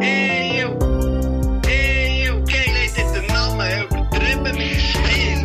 [0.00, 0.64] Ey,
[1.66, 5.38] ey, okay, Leute, den Namen übertrieben mit Stil.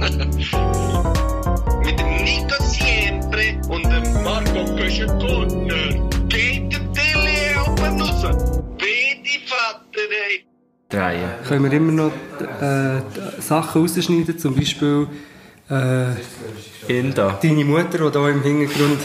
[1.86, 6.10] mit dem Nico Siempre und dem Marco Köschen-Gurtner.
[6.28, 8.22] Geht der Tilly oben raus?
[8.78, 10.46] Bitte, Vater, ey.
[10.90, 11.30] Drehen.
[11.48, 12.12] Können wir immer noch
[12.62, 13.02] äh,
[13.42, 15.08] Sachen rausschneiden, zum Beispiel
[15.70, 16.12] äh,
[16.88, 17.40] In da.
[17.42, 19.00] deine Mutter, die hier im Hintergrund...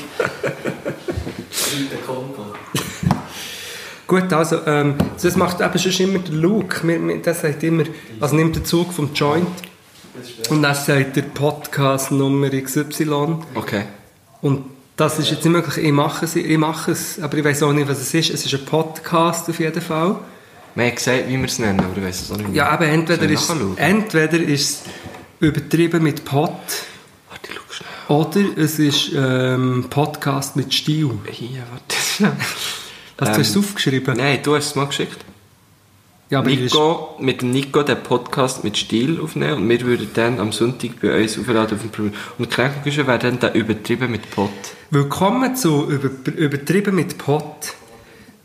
[4.07, 6.87] Gut, also, ähm, das macht eben schon immer der Luke.
[6.87, 7.85] Wir, wir, der sagt immer,
[8.21, 9.47] also nimmt den Zug vom Joint
[10.49, 13.83] und dann sagt der Podcast Nummer XY Okay.
[14.43, 14.65] und
[14.97, 15.85] das ist jetzt nicht möglich.
[15.85, 18.31] Ich mache es, ich mache es, aber ich weiß auch nicht, was es ist.
[18.31, 20.17] Es ist ein Podcast auf jeden Fall.
[20.75, 22.57] Wir haben gesagt, wie wir es nennen, aber ich weiß es auch nicht mehr.
[22.57, 24.83] Ja, aber entweder ist, entweder ist es
[25.41, 26.51] übertrieben mit Pod
[27.29, 28.47] Warte, schau schnell.
[28.49, 31.11] oder es ist ähm, Podcast mit Stil.
[31.31, 32.33] Hier, warte schnell.
[33.19, 34.17] Hast du Ähm, es aufgeschrieben?
[34.17, 35.25] Nein, du hast es mal geschickt.
[36.29, 40.41] Ja, aber Nico, mit dem Nico den Podcast mit Stil aufnehmen und wir würden dann
[40.41, 42.15] am Sonntag bei uns aufladen auf dem Programm.
[42.39, 44.51] Und Kränkengüsche wäre dann da übertrieben mit Pot.
[44.91, 47.75] Willkommen zu über, Übertrieben mit Pod.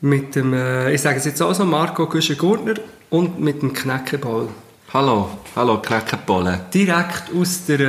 [0.01, 2.75] Mit dem, äh, ich sage es jetzt auch so, Marco Güschen-Gurtner
[3.09, 4.47] und mit dem Knäckeball.
[4.93, 6.59] Hallo, hallo Knäckenbollen.
[6.73, 7.79] Direkt aus der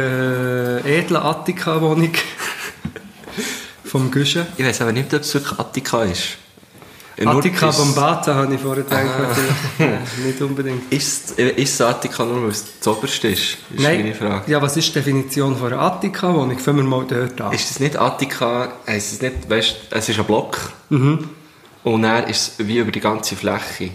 [0.84, 2.12] äh, edlen Attika-Wohnung
[3.84, 4.46] vom Güschen.
[4.56, 6.38] Ich weiß aber nicht, ob es wirklich Attika ist.
[7.16, 9.04] Äh, Attika ist- Bombata habe ich vorher gedacht.
[9.78, 9.82] Ah.
[10.24, 10.90] Nicht unbedingt.
[10.92, 13.58] Ist, ist es Attika nur, weil es das oberste ist?
[13.74, 14.50] Ist meine Frage.
[14.50, 16.58] Ja, was ist die Definition von Attika-Wohnung?
[16.58, 17.52] Fangen wir mal dort an.
[17.52, 21.28] Ist es nicht Attika, heisst es nicht, weißt, es ist ein Block Mhm.
[21.84, 23.90] und dann ist wie über die ganze Fläche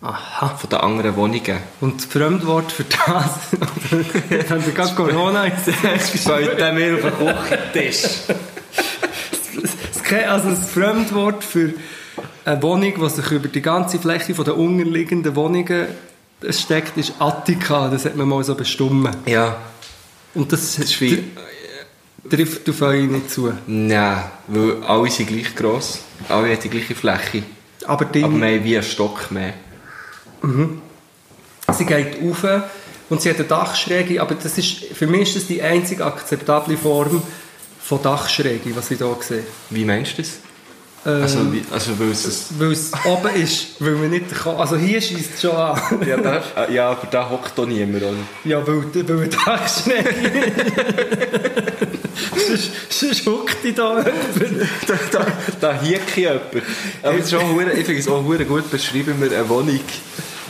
[0.00, 0.48] Aha.
[0.56, 1.58] von den anderen Wohnungen.
[1.80, 2.98] Und das Fremdwort für das,
[4.50, 8.04] haben wir gerade Corona Fällt der mir auf den Küchentisch.
[10.28, 11.72] Also das Fremdwort für
[12.44, 15.86] eine Wohnung, die sich über die ganze Fläche von der unterliegenden Wohnungen
[16.50, 17.88] steckt, ist Attika.
[17.88, 19.10] Das hat man mal so bestimmt.
[19.26, 19.56] Ja,
[20.34, 21.24] Und das, das ist wie...
[22.28, 23.52] trifft auf euch nicht zu.
[23.66, 26.00] Nein, weil alle sind gleich gross.
[26.28, 27.42] Alle haben die gleiche Fläche.
[27.86, 29.54] Aber, die, Aber wir haben wie einen Stock mehr.
[31.72, 32.44] sie geht rauf
[33.08, 36.76] und sie hat eine Dachschräge, aber das ist, für mich ist das die einzige akzeptable
[36.76, 37.22] Form
[37.80, 39.44] von Dachschräge, was ich hier sehe.
[39.70, 40.38] Wie meinst du das?
[41.04, 42.48] Ähm, Also, wie, also weil es...
[42.58, 44.56] Weil es oben ist, weil man nicht kann.
[44.56, 45.80] Also hier schießt es schon an.
[46.06, 48.02] Ja, da, ja, aber da hockt doch niemand.
[48.04, 48.12] Oder?
[48.44, 50.12] Ja, weil, weil ein Dachschräge.
[52.46, 54.68] sonst, sonst huckt die da jemand.
[54.86, 55.26] da, da,
[55.60, 56.40] da hiekt jemand.
[57.02, 59.80] Aber es ist auch, ich finde es auch gut beschreiben wir eine Wohnung,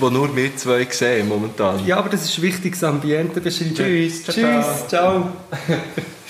[0.01, 1.85] die nur wir zwei sehen momentan.
[1.87, 3.75] Ja, aber das ist wichtig, das Ambiente beschreiben.
[3.75, 5.29] Tschüss, ciao, Tschüss, ciao.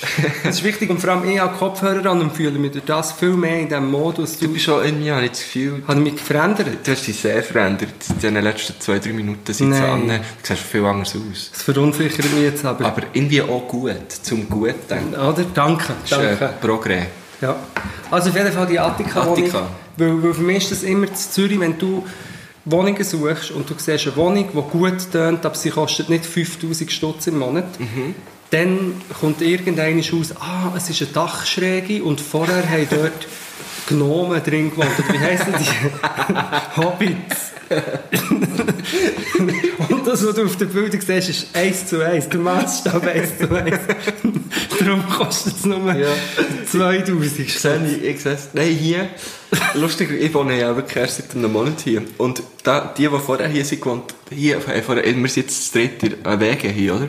[0.44, 3.12] das ist wichtig und vor allem ich habe Kopfhörer an und fühle mich durch das
[3.12, 4.38] viel mehr in diesem Modus.
[4.38, 6.66] Du bist schon irgendwie, habe ich das Gefühl, habe ich mich verändert?
[6.84, 7.88] du hast dich sehr verändert.
[8.22, 9.90] In den letzten zwei, drei Minuten sind sie Nein.
[9.90, 10.08] an.
[10.08, 11.50] Du siehst viel anders aus.
[11.52, 12.84] Das verunsichert mich jetzt aber.
[12.86, 15.14] Aber irgendwie auch gut, zum gut denken.
[15.14, 15.44] Oder?
[15.54, 16.50] Danke, äh, danke.
[16.60, 17.06] Progress.
[17.40, 17.56] Ja.
[18.10, 19.44] Also auf jeden Fall die Attika-Wohnung.
[19.44, 19.68] Attika.
[19.96, 22.04] Weil, weil für mich ist das immer in Zürich, wenn du
[22.64, 26.90] Wohnungen suchst und du siehst eine Wohnung, die gut tönt, aber sie kostet nicht 5000
[26.92, 27.66] Stutz im Monat,
[28.52, 33.26] dann kommt irgendeiner aus, ah, es ist eine Dachschräge und vorher haben dort
[33.88, 34.90] Gnomen drin gewohnt.
[35.10, 36.76] Wie heissen die?
[36.76, 37.52] Hobbits.
[39.88, 43.38] und das, was du auf der Bildung siehst, ist 1 zu 1, der Maßstab 1
[43.38, 43.78] zu 1.
[44.78, 46.08] Darum kostet es nur Ja.
[46.70, 48.50] 2000 Ich sehe, ich, sehe es.
[48.52, 49.08] Nein, hier.
[49.74, 52.02] Lustig, ich wohne ja wirklich erst seit einem Monat hier.
[52.18, 56.18] Und da, die, die vorher hier sind gewohnt, hier, vorher, wir sind jetzt das dritte
[56.24, 57.08] äh, Wege hier, oder?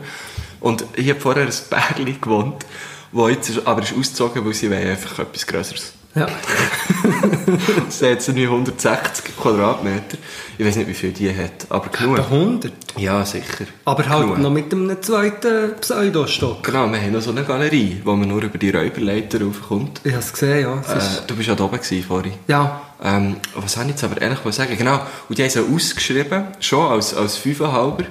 [0.64, 2.66] Und hier hat vorher ein Bärli gewohnt,
[3.12, 5.94] wo jetzt ist, aber ist ausgezogen, weil sie wollen einfach etwas Größeres.
[6.16, 6.28] Ja.
[7.90, 10.18] Sie hat jetzt irgendwie 160 Quadratmeter.
[10.60, 12.20] Ich weiß nicht, wie viel die hat, aber genug.
[12.20, 12.72] Etwa 100.
[12.98, 13.66] Ja, sicher.
[13.86, 14.38] Aber halt Genug.
[14.38, 16.62] noch mit einem zweiten Pseudostock.
[16.64, 20.02] Genau, wir haben noch so eine Galerie, wo man nur über die Räuberleiter raufkommt.
[20.04, 20.80] Ich habe es gesehen, ja.
[20.98, 22.34] Ist, Äh, du bist ja da oben gewesen vorhin.
[22.48, 22.82] ja.
[23.04, 24.78] Ähm, was habe ich jetzt aber ehrlich mal sagen?
[24.78, 28.06] Genau, und die haben so ausgeschrieben, schon als, als Fünfeinhalber,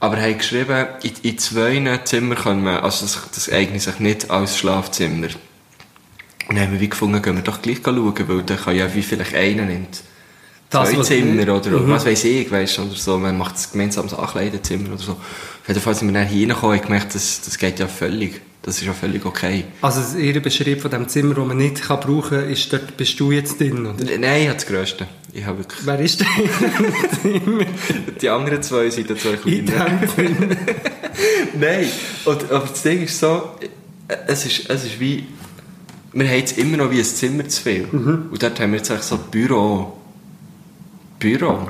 [0.00, 4.30] aber haben geschrieben, in, in zwei Zimmern können wir, also das, das eignet sich nicht
[4.30, 5.28] als Schlafzimmer.
[6.48, 8.94] Und dann haben wir wie gefunden, gehen wir doch gleich schauen, weil dann kann ja
[8.94, 10.02] wie vielleicht einer nimmt.
[10.70, 11.90] Das, Zwei Zimmer oder Mhm.
[11.90, 15.12] was weiß ich, weißt, oder so, man macht ein gemeinsames Ankleidezimmer oder so.
[15.12, 18.40] Auf jeden Fall sind wir dann hier reingekommen und gemerkt, das, das geht ja völlig,
[18.68, 19.64] das ist ja völlig okay.
[19.80, 23.18] Also ihr Beschrieb von dem Zimmer, das man nicht kann brauchen kann, ist dort bist
[23.18, 24.04] du jetzt drin, oder?
[24.18, 25.06] Nein, ich habe das Grösste.
[25.32, 25.86] Ich habe wirklich...
[25.86, 27.66] Wer ist denn?
[28.20, 29.86] Die anderen zwei sind dann zwei Zimmer?
[31.58, 31.88] Nein,
[32.26, 33.50] und, aber das Ding ist so,
[34.26, 35.26] es ist, es ist wie,
[36.12, 37.84] wir haben jetzt immer noch wie ein Zimmer zu viel.
[37.86, 39.96] Und dort haben wir jetzt eigentlich so ein Büro.
[41.18, 41.68] Büro.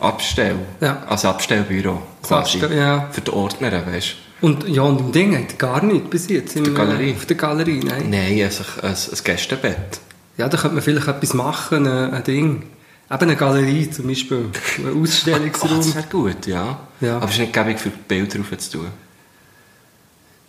[0.00, 0.56] Abstell.
[0.80, 1.04] Ja.
[1.08, 2.02] Also Abstellbüro.
[2.22, 2.58] Quasi.
[2.58, 3.08] Abstell- ja.
[3.12, 6.56] Für die Ordner, weißt Und ja, und im Ding hat gar nicht bis jetzt.
[6.56, 7.14] Im, der Galerie?
[7.16, 8.10] Auf der Galerie, nein.
[8.10, 10.00] Nein, also ein, ein Gästebett.
[10.36, 12.64] Ja, da könnte man vielleicht etwas machen, ein, ein Ding.
[13.10, 14.46] Eben eine Galerie zum Beispiel,
[14.78, 15.76] ein Oh, Ausstellungsraum.
[15.78, 16.80] das wäre gut, ja.
[17.00, 17.16] Ja.
[17.16, 18.86] Aber es ist nicht gäbig für Bilder drauf zu tun.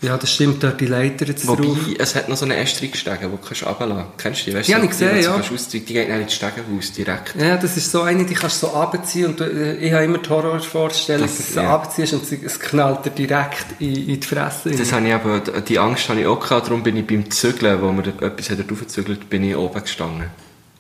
[0.04, 1.78] Ja, das stimmt, dort die Leiter jetzt Wobei, drauf.
[1.98, 4.18] es hat noch so eine Estrigstege, die du kannst runterlassen kannst.
[4.18, 4.58] Kennst du die?
[4.58, 5.38] Weißt Ja, du, ich gesehen, ja.
[5.38, 7.36] du die geht dann ins Stegenhaus direkt.
[7.40, 10.04] Ja, das ist so eine, die kannst du so abziehen und du, äh, ich habe
[10.04, 11.74] immer die Horrorvorstellung, Das- dass du sie ja.
[11.74, 14.72] abziehst und es knallt dir direkt in, in die Fresse.
[14.72, 17.82] Das habe ich aber, die Angst habe ich auch gehabt, darum bin ich beim Zügeln,
[17.82, 20.26] wo wir etwas hat raufgezügelt, bin ich oben gestanden.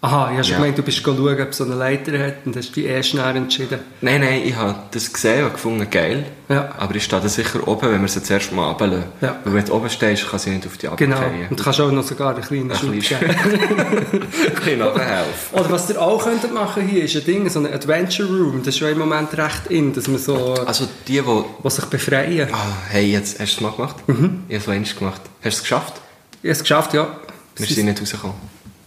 [0.05, 0.57] Aha, ich habe schon Ja.
[0.57, 3.37] gemeint, du bist schauen, ob es so eine Leiter hat und hast dich erst schnell
[3.37, 3.79] entschieden.
[4.01, 6.25] Nein, nein, ich habe das gesehen und gefunden, geil.
[6.49, 6.75] Ja.
[6.77, 9.05] Aber ich stehe da sicher oben, wenn wir sie zuerst mal runterlassen.
[9.21, 9.37] Ja.
[9.45, 11.15] Weil wenn du oben stehst, kann sie nicht auf die Genau.
[11.15, 11.47] runterfallen.
[11.49, 14.27] Und du kannst auch noch sogar einen kleinen Ein Schub bisschen- geben.
[14.45, 15.59] Ich kann nachhelfen.
[15.59, 18.57] Oder was ihr auch könntet machen hier, ist ein Ding, so ein Adventure Room.
[18.59, 21.43] Das ist schon im Moment recht in, dass man so, Also die, die...
[21.63, 22.49] die sich befreien.
[22.51, 22.57] Ah,
[22.89, 23.95] hey, jetzt, hast du es mal gemacht?
[24.07, 24.43] Mhm.
[24.49, 25.21] Ich habe es gemacht.
[25.41, 25.93] Hast du es geschafft?
[26.41, 27.07] Ich habe es geschafft, ja.
[27.55, 28.35] Wir sind nicht rausgekommen.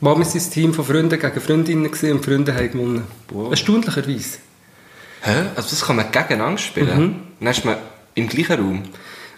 [0.01, 3.05] Mal, wir waren ein Team von Freunden gegen Freundinnen und Freunde haben gewonnen.
[3.31, 3.51] Wow.
[3.51, 4.39] Erstaunlicherweise.
[5.23, 5.33] Hä?
[5.57, 7.23] Also das kann man gegeneinander spielen?
[7.41, 7.77] Dann ist man
[8.15, 8.73] im gleichen Raum?
[8.77, 8.83] Mhm.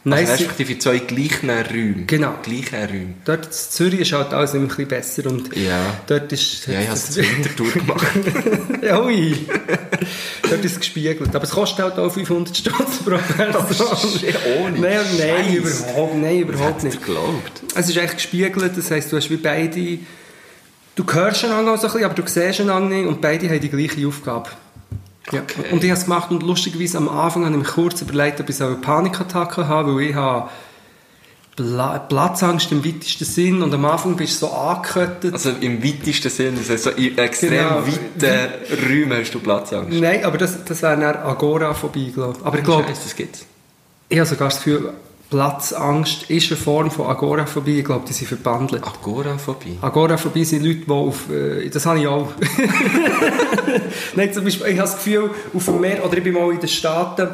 [0.04, 2.06] Nein, also respektive in zwei gleichen Räumen?
[2.06, 2.34] Genau.
[2.42, 3.14] Gleichen Räumen.
[3.24, 5.78] Dort in Zürich ist halt alles immer ein bisschen besser und Ja.
[6.06, 6.66] dort ist...
[6.66, 8.06] Ja, ich habe es weiter durchgemacht.
[8.82, 9.46] ja, ui.
[10.42, 11.34] dort ist es gespiegelt.
[11.34, 13.86] Aber es kostet halt auch 500 Stutz pro Person.
[14.60, 16.98] ohne Nein, nein, überhaupt, nein, überhaupt nicht.
[17.04, 17.62] geglaubt.
[17.74, 19.98] Es ist echt gespiegelt, das heisst, du hast wie beide...
[20.98, 23.68] Du hörst einander so ein bisschen, aber du siehst einander nicht und beide haben die
[23.68, 24.50] gleiche Aufgabe.
[25.30, 25.42] Ja.
[25.42, 25.70] Okay.
[25.70, 28.50] Und ich habe es gemacht und lustigerweise am Anfang habe ich mir kurz überlegt, ob
[28.50, 30.48] ich eine Panikattacke habe, weil ich habe
[31.54, 35.34] Pla Platzangst im weitesten Sinn und am Anfang bist du so angekettet.
[35.34, 37.86] Also im weitesten Sinn, das heißt so in extrem Genau.
[37.86, 40.00] weiten Räumen hast du Platzangst.
[40.00, 42.44] Nein, aber das, das wäre dann Agora-Phobie, glaube ich.
[42.44, 43.46] Aber ich glaube, Scheiße, das gibt's.
[44.08, 44.92] ich habe sogar das Gefühl,
[45.30, 47.80] Platzangst ist eine Form von Agoraphobie.
[47.80, 48.82] Ich glaube, die sind verbandelt.
[48.86, 49.78] Agoraphobie.
[49.82, 51.30] Agoraphobie sind Leute, die auf...
[51.30, 52.28] Äh, das habe ich auch.
[54.16, 56.58] Nein, zum Beispiel, ich habe das Gefühl, auf dem Meer, oder ich bin mal in
[56.60, 57.28] den Staaten,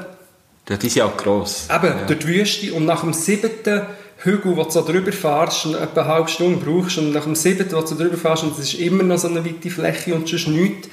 [0.69, 1.69] Ja, die sind auch gross.
[1.75, 3.82] eben, durch die Wüste, und nach dem siebten
[4.19, 7.37] Hügel, wo du so drüber fährst, und etwa eine halbe Stunde brauchst, und nach dem
[7.37, 10.29] siebten, wo du drüber fährst, und es ist immer noch so eine weite Fläche und
[10.29, 10.88] sonst nichts,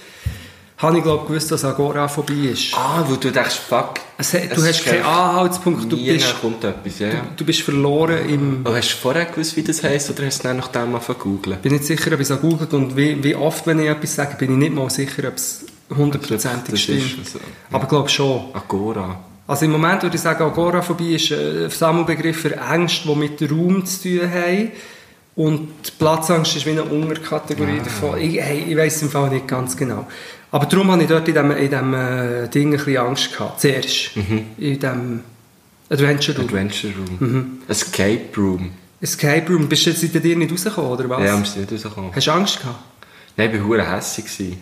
[0.81, 2.73] habe ich, glaube gewusst, dass Agoraphobie ist.
[2.75, 3.95] Ah, wo du denkst, fuck.
[4.17, 7.07] Es, hat- es du hast keinen Anhaltspunkt, du bist, kommt etwas, ja.
[7.09, 7.21] ja.
[7.35, 8.61] du bist verloren im...
[8.63, 10.91] Aber hast du vorher gewusst, wie das heisst, oder hast du es dann nach dem
[10.91, 11.57] mal googeln?
[11.57, 13.87] Ich bin nicht sicher, ob ich es auch googelt und wie, wie oft, wenn ich
[13.87, 16.99] etwas sage, bin ich nicht mal sicher, ob es hundertprozentig stimmt.
[17.21, 17.39] ist so.
[17.71, 18.45] Aber ich glaube schon.
[18.53, 19.19] Agora.
[19.47, 23.85] Also im Moment würde ich sagen, Agoraphobie ist ein Sammelbegriff für Ängste, die mit Raum
[23.85, 24.71] zu tun haben.
[25.35, 27.83] Und Platzangst ist wie eine Unterkategorie Ah.
[27.83, 28.19] davon.
[28.19, 30.05] Ich, hey, ich weiß es im Fall nicht ganz genau.
[30.51, 33.61] Aber darum habe ich dort in diesem, in diesem äh, Ding ein bisschen Angst gehabt.
[33.61, 34.15] Zuerst.
[34.15, 34.45] Mhm.
[34.57, 35.19] In diesem
[35.89, 36.47] Adventure Room.
[36.47, 37.17] Adventure Room.
[37.19, 37.51] Mhm.
[37.67, 38.71] Escape Room.
[38.99, 39.67] Escape Room.
[39.69, 41.23] Bist du jetzt dir nicht rausgekommen, oder was?
[41.23, 42.11] Ja, wir sind nicht rausgekommen.
[42.13, 42.79] Hast du Angst gehabt?
[43.37, 44.57] Nein, ich war verdammt.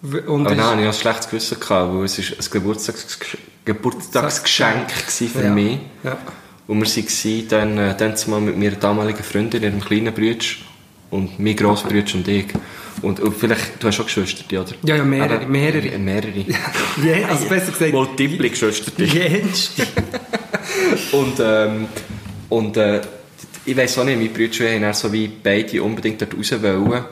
[0.00, 3.18] W- Und Aber hatte ich auch ein schlechtes Gewissen, gehabt, weil es ist ein Geburtstags
[3.64, 5.50] Geburtstagsgeschenk war für ja.
[5.50, 5.78] mich.
[6.04, 6.16] Ja.
[6.68, 10.44] Und wir waren dann, äh, dann mit meiner damaligen Freundin, ihrem kleinen Bruder
[11.10, 12.46] und mein grosser Bruder und ich.
[13.00, 14.72] Und, und vielleicht, du hast auch Geschwister, oder?
[14.84, 15.86] Ja, ja, mehrere, Aber- mehrere.
[15.88, 16.32] äh, Mehrere.
[17.04, 18.90] Je, also besser gesagt, Multiple Geschwister.
[19.04, 19.86] jenste.
[21.12, 21.86] Und, ähm,
[22.48, 23.00] und äh,
[23.64, 27.04] ich weiss auch nicht, meine Brüder haben so wie beide unbedingt dort raus wollen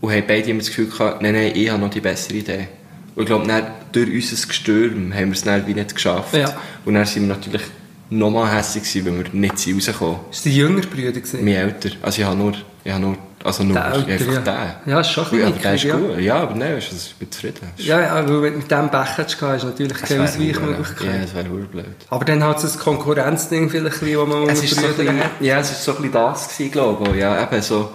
[0.00, 2.68] und haben beide immer das Gefühl gehabt, nein, nein, ich habe noch die bessere Idee.
[3.14, 6.34] Und ich glaube, dann, durch unser Gestürm haben wir es dann wie nicht geschafft.
[6.34, 6.56] Ja.
[6.84, 7.62] Und dann sind wir natürlich
[8.10, 11.44] nochmal hässlich gewesen, weil wir nicht sind rausgekommen Ist die jüngere Brüder gewesen?
[11.44, 11.90] Mein älter.
[12.02, 12.52] Also ich habe nur,
[12.84, 14.72] ich habe nur, also nur, Der Ältere, einfach ja.
[14.84, 14.90] den.
[14.92, 15.96] Ja, ist schon ein ja, bisschen aber der ist ja.
[15.96, 16.18] gut.
[16.18, 17.68] Ja, aber nein, du, ich bin zufrieden.
[17.76, 21.06] Ja, ja, weil wenn du mit dem Pech hättest, gehabt, ist natürlich Das keine Ausweichmöglichkeit.
[21.14, 21.84] Ja, das wäre blöd.
[22.10, 24.94] Aber dann hat es ein Konkurrenzding vielleicht, ein bisschen, wo man Es ist so ein
[24.94, 25.30] bisschen, hat.
[25.40, 27.16] ja, es ist so ein bisschen das gewesen, glaube ich.
[27.20, 27.90] Ja, eben so,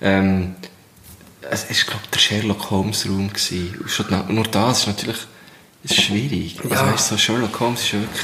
[0.00, 0.54] ähm,
[1.50, 3.84] es ist, glaube ich, der Sherlock Holmes Raum gewesen.
[4.26, 5.18] Und nur das ist natürlich
[5.82, 6.56] ist schwierig.
[6.64, 6.70] Ja.
[6.70, 8.22] Also, weißt, du, so Sherlock Holmes ist ja wirklich,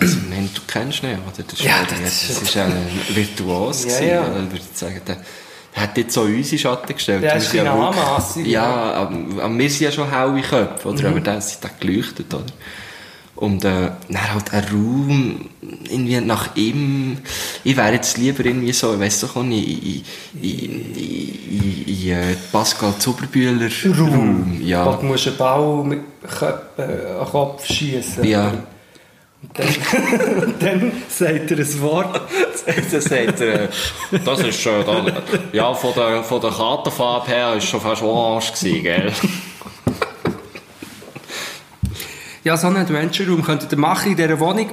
[0.00, 1.44] also, ich meine, du kennst ihn, ja, oder?
[1.44, 2.72] Das ist, Ja, das, das das ist- ist ein
[3.14, 4.20] Virtuos Ja, gewesen, ja.
[4.22, 4.34] oder?
[4.50, 5.00] würde ich sagen.
[5.06, 5.24] Der, der
[5.74, 7.22] hat jetzt so uns in den Schatten gestellt.
[7.22, 9.16] Der ist bisschen wirklich- anmassig, Ja, aber,
[9.58, 11.00] wir sind ja schon helle Köpfe, oder?
[11.02, 11.06] Mhm.
[11.06, 12.44] Aber der ist dann geleuchtet, oder?
[13.34, 15.48] Und äh, dann halt ein Raum,
[15.90, 17.18] irgendwie nach ihm,
[17.64, 19.00] ich wäre jetzt lieber irgendwie so,
[19.36, 24.58] auch nicht, in, in, in, in, in äh, Pascal Zuberbühler Raum.
[24.60, 24.94] Wo Ja.
[24.96, 26.00] du musst einen Ball mit
[26.38, 28.22] Köp äh, Kopf schießen.
[28.24, 28.52] Ja.
[29.42, 32.20] Und dann, und dann sagt er ein Wort.
[32.92, 33.68] das sagt er, äh,
[34.24, 35.22] das ist, da,
[35.52, 39.12] ja, von der, von der Kartenfarbe her ist schon fast orange gewesen, gell?
[42.44, 44.68] Ja, so einen Adventure-Raum könntet ihr machen in dieser Wohnung.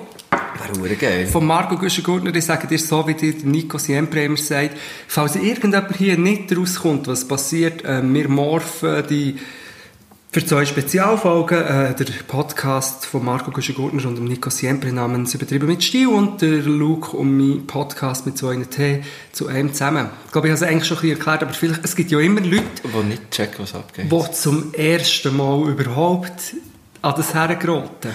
[0.81, 1.27] Wäre geil.
[1.27, 4.75] Von Marco Güschen-Gurtner, ich sage dir so, wie dir Nico Siempre immer sagt,
[5.07, 9.35] falls irgendjemand hier nicht rauskommt, was passiert, äh, wir morphen die
[10.31, 15.67] für zwei Spezialfolgen äh, der Podcast von Marco Güschen-Gurtner und dem Nico Siempre namens «Übertrieben
[15.67, 20.09] mit Stil» und der Luke und mein Podcast mit so einer T zu einem zusammen.
[20.27, 22.19] Ich glaube, ich habe es eigentlich schon ein bisschen erklärt, aber vielleicht, es gibt ja
[22.19, 24.11] immer Leute, Die nicht checken, was abgeht.
[24.11, 26.53] die zum ersten Mal überhaupt
[27.01, 28.11] an das hergeraten.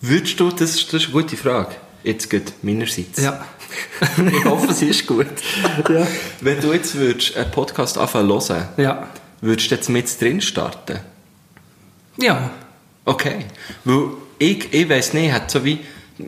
[0.00, 1.74] Würdest du, das ist, das ist eine gute Frage.
[2.04, 3.20] Jetzt geht meinerseits.
[3.20, 3.44] Ja.
[4.32, 5.26] ich hoffe, sie ist gut.
[5.90, 6.06] Ja.
[6.40, 9.08] Wenn du jetzt würdest einen Podcast anfangen zu hören, Ja.
[9.42, 11.00] würdest du jetzt mit drin starten?
[12.16, 12.50] Ja.
[13.04, 13.46] Okay.
[13.84, 15.78] Weil ich, ich weiss nicht, ich, habe so wie,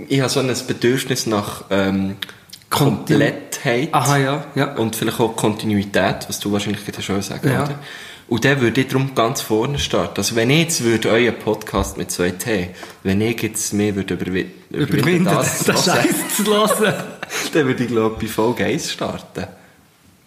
[0.08, 2.16] ich habe so ein Bedürfnis nach ähm,
[2.70, 4.44] Komplettheit Aha, ja.
[4.54, 4.74] ja.
[4.74, 7.64] und vielleicht auch Kontinuität, was du wahrscheinlich gerade schon sagen Ja.
[7.64, 7.78] oder?
[8.28, 10.16] Und dann würde ich darum ganz vorne starten.
[10.16, 12.70] Also wenn ich jetzt würde euren Podcast mit zwei T,
[13.04, 16.94] wenn ich jetzt mehr würde überwi Überwinden, das, hören, Scheiß zu hören.
[17.52, 19.46] dann würde ich glaube bei Folge 1 starten.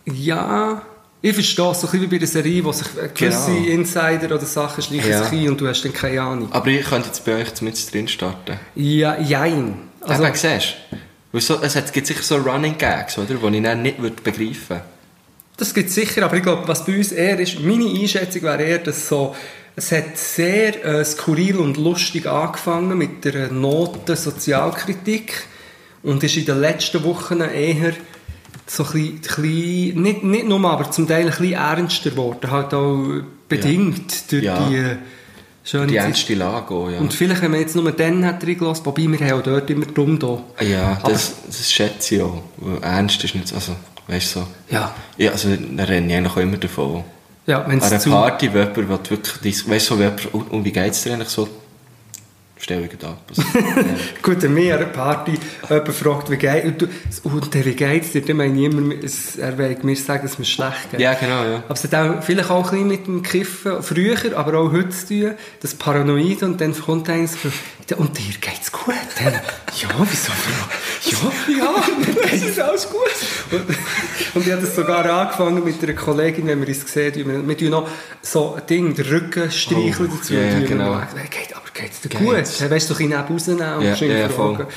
[0.06, 0.82] Ja,
[1.22, 3.68] ich verstehe es so ein bisschen wie bei einer Serie, wo sich gewisse Genau.
[3.68, 5.24] Insider oder Sachen schleichen Ja.
[5.24, 6.50] sich ein und du hast dann keine Ahnung.
[6.52, 8.58] Aber ich könnte jetzt bei euch mit drin starten.
[8.76, 9.76] Ja, jein.
[10.02, 10.76] Also, Eben, siehst
[11.32, 11.40] du?
[11.40, 13.36] So, es gibt sicher so Running Gags, oder?
[13.36, 14.84] Die ich dann nicht würde begreifen würde.
[15.58, 18.64] das gibt es sicher, aber ich glaube, was bei uns eher ist, meine Einschätzung wäre
[18.64, 19.36] eher, dass so,
[19.76, 25.34] es hat sehr äh, skurril und lustig angefangen mit der Note Sozialkritik
[26.02, 27.92] und ist in den letzten Wochen eher
[28.70, 33.22] so ein bisschen, nicht, nicht nur, aber zum Teil ein bisschen ernster geworden, halt auch
[33.48, 34.68] bedingt durch Ja.
[34.70, 34.96] die
[35.64, 37.00] schöne Die ernste Lage auch, ja.
[37.00, 39.86] Und vielleicht, wenn man jetzt nur dann hat reingelassen, wobei wir haben auch dort immer
[39.88, 40.42] dumm da.
[40.64, 42.42] ja, Aber- das, das schätze ich auch.
[42.82, 43.76] Ernst ist nicht, also,
[44.08, 44.48] weißt du so.
[44.70, 44.94] Ja.
[45.18, 47.04] Ja, also, dann renne ich eigentlich auch immer davon.
[47.48, 48.12] Ja, wenn An einer es zu...
[48.12, 51.30] Party, wo jemand wirklich, weißt du, so, jemand, und, und wie geht es dir eigentlich
[51.30, 51.48] so?
[52.62, 53.18] Stell ich ab.
[53.30, 53.84] Also, ja.
[54.22, 55.34] Gut, wenn mich an einer Party
[55.70, 56.88] jemand fragt, wie geht und, du,
[57.24, 58.60] und der, wie geht's dir, dann meine
[58.96, 61.00] ich es- er will mir sagen, dass es mir schlecht geht.
[61.00, 61.64] ja, genau, ja.
[61.68, 64.90] Aber es hat auch vielleicht auch ein bisschen mit dem Kiffen, früher, aber auch heute
[64.90, 67.50] zu tun, das Paranoid und dann kommt einer so,
[67.96, 68.94] und dir geht's gut?
[69.24, 70.32] Dann, ja, wieso?
[71.10, 73.00] Ja, ja, mir geht's alles gut.
[73.52, 73.62] Und,
[74.36, 77.70] und ich habe das sogar angefangen mit einer Kollegin, wenn wir uns sehen, wir, wir
[77.70, 77.88] noch
[78.22, 80.34] so ein Ding, den Rücken streicheln Oh, dazu.
[80.34, 81.00] wir genau.
[81.16, 82.24] «Hey, geht, aber geht's dir Geht's?
[82.54, 82.62] gut?
[82.62, 84.68] Dann weißt du, ein bisschen rausnehmen und Ja, schön ja, voll.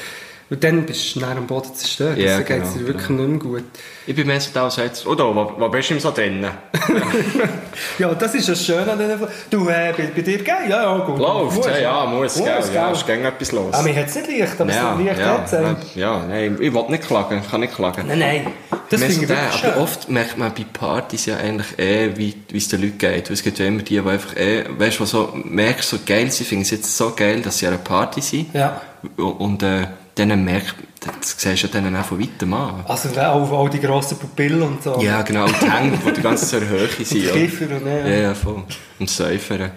[0.53, 2.19] Und dann bist du näher am Boden zerstört.
[2.19, 3.23] Ja, dann geht's genau, dir wirklich genau.
[3.23, 3.65] nicht mehr gut.
[4.07, 4.69] Ich bin mehr so da,
[5.07, 6.51] oh da, wo, wo bist du im so drinnen?
[7.99, 9.19] Ja, das ist das Schöne an diesen
[9.49, 10.69] Du, äh, bei, bei dir geil?
[10.69, 11.19] Ja, ja, gut.
[11.19, 12.93] Läuft, Muss, ja, ja, muss, Muss, gell, ja, gell.
[12.93, 13.73] ist gegen etwas los.
[13.73, 15.77] Ah, mir hat es nicht leicht, aber ja, es leicht ja, ähm.
[15.95, 18.07] ja, ja, nein, ich will nicht klagen, ich kann nicht klagen.
[18.09, 18.47] Nein, nein.
[18.91, 19.83] Das finde so ich wirklich aber schön.
[19.83, 23.29] oft merkt man bei Partys ja eigentlich eh, wie, wie es den Leuten geht.
[23.29, 26.31] Weil es gibt ja immer die, die einfach eh, weißt du, so, merkst so geil,
[26.31, 28.53] sie finden es jetzt so geil, dass sie an einer Party sind.
[28.55, 28.83] Ja.
[29.17, 32.85] Und, äh, dann merkt, das siehst du ja dann auch von weitem an.
[32.87, 35.01] Also auch, auch die grossen Pupillen und so.
[35.01, 37.11] Ja, genau, und die Hände, die die ganze der Höhe sind.
[37.11, 37.33] Die ja.
[37.33, 38.07] Kiefer und ja.
[38.07, 38.63] Ja, ja, voll.
[38.99, 39.71] Und Säufern.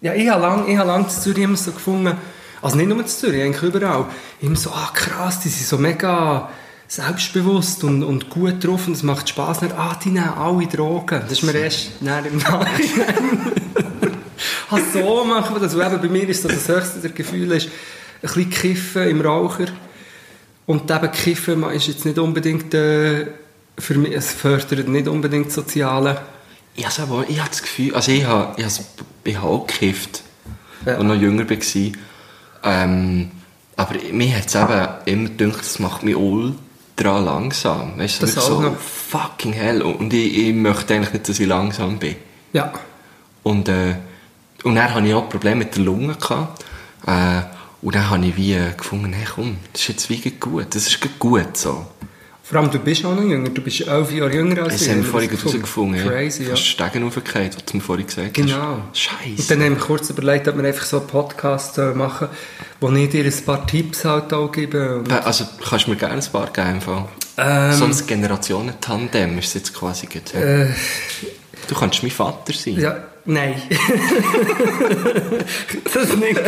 [0.00, 2.16] Ja, ich habe lange hab lang in Zürich immer so gefunden,
[2.60, 4.06] also nicht nur in Zürich, eigentlich überall,
[4.40, 6.48] immer so, ah krass, die sind so mega
[6.88, 9.62] selbstbewusst und, und gut drauf und es macht Spass.
[9.62, 11.22] Nicht, ah, die nehmen alle Drogen.
[11.22, 13.52] Das ist mir erst näher im Nachhinein.
[14.70, 15.74] ah, so machen wir das.
[15.74, 17.68] Und eben bei mir ist so das höchste der Gefühl ist,
[18.22, 19.66] bisschen Kiffen im Raucher.
[20.66, 23.26] Und eben Kiffen ist jetzt nicht unbedingt, äh,
[23.78, 26.20] für mich, es fördert nicht unbedingt das Soziale.
[26.74, 28.84] Ich habe aber, ich habe das Gefühl, also ich habe, ich habe,
[29.24, 30.22] ich habe auch gekifft,
[30.86, 30.92] Ja.
[30.94, 31.92] als ich noch jünger war.
[32.64, 33.30] Ähm,
[33.76, 37.98] aber mir hat es eben immer gedacht, das macht mich ultra langsam.
[37.98, 38.76] Weißt du, Das auch so noch.
[38.78, 39.82] fucking hell.
[39.82, 42.16] Und ich, ich möchte eigentlich nicht, dass ich langsam bin.
[42.52, 42.72] Ja.
[43.42, 43.96] Und, äh,
[44.62, 46.14] und dann hatte ich auch Probleme mit der Lunge.
[46.14, 46.64] Gehabt.
[47.06, 47.42] Äh,
[47.82, 50.86] und dann habe ich wie äh, gefunden, hey komm, das ist jetzt wie gut, das
[50.86, 51.84] ist gut so.
[52.44, 53.48] Vor allem, du bist auch noch jünger.
[53.48, 54.88] Du bist elf Jahre jünger als Das ich.
[54.90, 56.06] haben wir Das vorhin ist herausgefunden.
[56.06, 56.50] Crazy, ja.
[56.50, 58.34] Fast Stegen aufgefallen, was du mir vorhin gesagt hast.
[58.34, 58.78] Genau.
[58.92, 59.14] Scheiße.
[59.38, 62.28] Und dann haben wir kurz überlegt, ob wir einfach so einen Podcast äh, machen,
[62.80, 64.98] wo ich dir ein paar Tipps halt auch gebe.
[64.98, 66.80] Und, Also, kannst du mir gerne ein paar geben?
[66.82, 67.08] Fall?
[67.38, 67.72] Ähm.
[67.72, 70.06] so ein Generationen-Tandem ist es jetzt quasi.
[70.06, 70.66] Gut, äh,
[71.68, 72.74] Du kannst mein Vater sein.
[72.78, 73.54] ja, nein.
[75.94, 76.40] das nicht.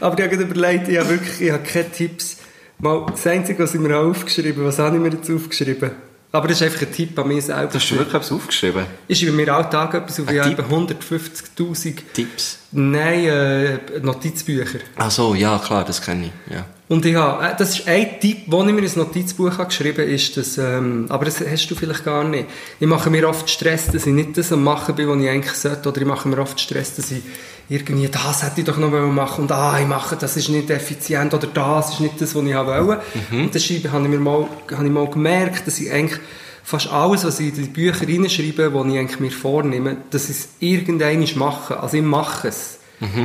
[0.00, 2.38] Aber ich habe überlegt, ich habe wirklich ich habe keine Tipps.
[2.78, 5.90] Mal, das Einzige, was ich mir habe aufgeschrieben was habe ich mir jetzt aufgeschrieben?
[6.32, 7.66] Aber das ist einfach ein Tipp an mich selber.
[7.66, 8.84] Du hast du wirklich etwas aufgeschrieben?
[9.08, 11.00] Ist bei mir Alltag etwas auf Ein etwa Tipp?
[11.08, 12.58] 150'000 Tipps?
[12.72, 14.80] Nein, äh, Notizbücher.
[14.96, 16.66] Ach so, ja, klar, das kenne ich, ja.
[16.88, 20.02] Und ich habe, äh, das ist ein Tipp, den ich mir ins Notizbuch habe geschrieben
[20.02, 22.46] habe, ist, dass, ähm, aber das hast du vielleicht gar nicht.
[22.78, 25.54] Ich mache mir oft Stress, dass ich nicht das am machen bin, was ich eigentlich
[25.54, 27.22] sollte, oder ich mache mir oft Stress, dass ich
[27.68, 31.34] irgendwie, das hätte ich doch noch machen und ah, ich mache, das ist nicht effizient,
[31.34, 33.00] oder das ist nicht das, was ich wollte.
[33.32, 36.20] Und das schreibe, habe ich mir mal, habe ich mal gemerkt, dass ich eigentlich
[36.62, 40.36] fast alles, was ich in die Bücher reinschreibe, die ich eigentlich mir vornehme, dass ich
[40.36, 41.80] es irgendwann mache.
[41.80, 42.78] Also ich mache es.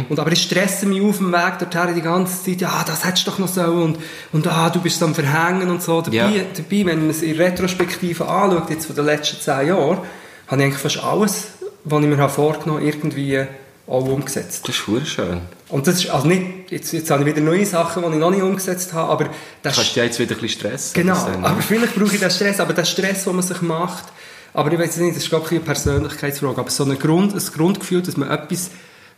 [0.09, 3.25] Und aber ich stresse mich auf dem Weg dorthin die ganze Zeit, ja, das hättest
[3.25, 3.97] du doch noch so und,
[4.33, 6.01] und ah, du bist am Verhängen und so.
[6.01, 6.29] Dabei, Ja.
[6.55, 9.99] dabei wenn man es in Retrospektive anschaut, jetzt von den letzten zehn Jahren,
[10.47, 11.47] habe ich eigentlich fast alles,
[11.85, 13.45] was ich mir vorgenommen habe, irgendwie
[13.87, 14.67] auch umgesetzt.
[14.67, 15.41] Das ist schön.
[15.69, 18.31] Und das ist also nicht, jetzt, jetzt habe ich wieder neue Sachen, die ich noch
[18.31, 19.29] nicht umgesetzt habe, aber
[19.63, 20.93] das Kannst du dich jetzt wieder ein bisschen stressen?
[20.93, 24.05] Genau, dann, aber vielleicht brauche ich den Stress, aber der Stress, den man sich macht,
[24.53, 27.41] aber ich weiß nicht, das ist glaube ich eine Persönlichkeitsfrage, aber so ein, Grund, ein
[27.53, 28.69] Grundgefühl, dass man etwas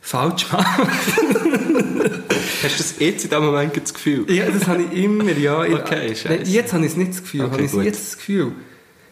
[0.02, 0.80] falsch macht,
[2.64, 4.26] Hast du das jetzt in diesem Moment das Gefühl?
[4.32, 5.60] ja, das habe ich immer, ja.
[5.62, 6.28] Okay, scheisse.
[6.30, 7.84] Nein, Jetzt habe ich es nicht das Gefühl, Okay, habe ich gut.
[7.84, 8.52] jetzt das Gefühl.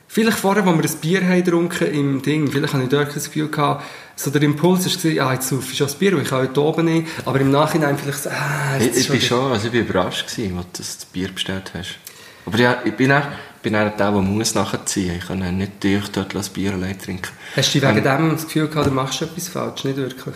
[0.07, 3.25] Vielleicht vorher, als wir ein Bier haben getrunken im Ding, vielleicht habe ich dort das
[3.25, 3.83] Gefühl gehabt,
[4.15, 6.85] so der Impuls war, ja, jetzt saufe ich das Bier, weil ich kann heute oben
[6.85, 10.27] nicht, aber im Nachhinein vielleicht so, ah, Ich, ich bin schon, also ich bin überrascht
[10.27, 11.95] gewesen, als du das Bier bestellt hast.
[12.45, 13.23] Aber ja, ich bin auch,
[13.61, 15.15] bin auch der, der muss nachziehen.
[15.19, 17.29] Ich kann nicht durch dort das Bier allein trinken.
[17.55, 19.83] Hast du wegen Ähm, dem das Gefühl gehabt, du machst etwas falsch?
[19.83, 20.35] Nicht wirklich?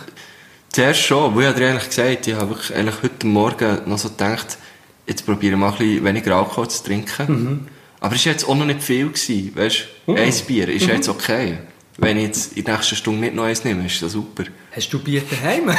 [0.70, 4.08] Zuerst schon, weil ich dir eigentlich gesagt, ich habe wirklich eigentlich heute Morgen noch so
[4.10, 4.58] gedacht,
[5.06, 7.68] jetzt probiere ich mal ein bisschen weniger Alkohol zu trinken.
[8.00, 9.08] Aber es war jetzt auch noch nicht viel.
[9.08, 10.14] Gewesen, weißt du?
[10.14, 11.58] Ein Bier ist jetzt okay.
[11.98, 14.44] Wenn ich jetzt in der nächsten Stunde nicht noch eins nehme, ist das super.
[14.70, 15.70] Hast du Bier daheim?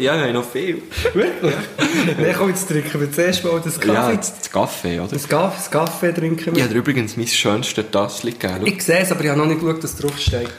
[0.00, 0.82] Ja, wir haben noch viel.
[1.14, 1.54] Wirklich?
[2.18, 4.16] Nein, komm, jetzt trinken wir zuerst mal das Ja, Kaffee.
[4.16, 5.08] das, Kaffee, oder?
[5.08, 6.62] das, Kaffee das Kaffee trinken Ich wir.
[6.64, 8.66] habe dir übrigens mein schönstes Tassel gegeben.
[8.66, 10.50] Ich sehe es, aber ich habe noch nicht geschaut, dass drauf steht.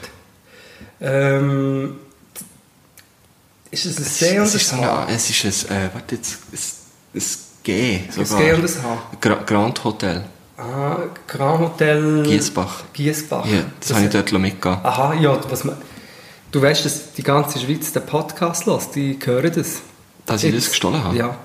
[1.00, 1.96] Ähm,
[3.70, 5.04] ist es ein C und es ist so ein H?
[5.04, 6.58] eine, es ist ein, äh, warte jetzt, ein,
[7.14, 7.22] ein
[7.62, 8.38] G sogar.
[8.40, 9.02] Ein G und ein H.
[9.20, 10.24] Gra Grand Hotel,
[10.58, 10.96] Ah,
[11.28, 12.24] Grand Hotel...
[12.24, 12.82] Giesbach.
[12.92, 13.46] Giesbach.
[13.46, 14.78] Ja, das, habe ich dort mitgegeben.
[14.82, 15.76] Aha, ja, was man...
[16.50, 19.82] Du weißt, dass die ganze Schweiz den Podcast hört, die hören das.
[20.26, 21.16] Dass ich Jetzt- das gestohlen habe?
[21.16, 21.36] Ja.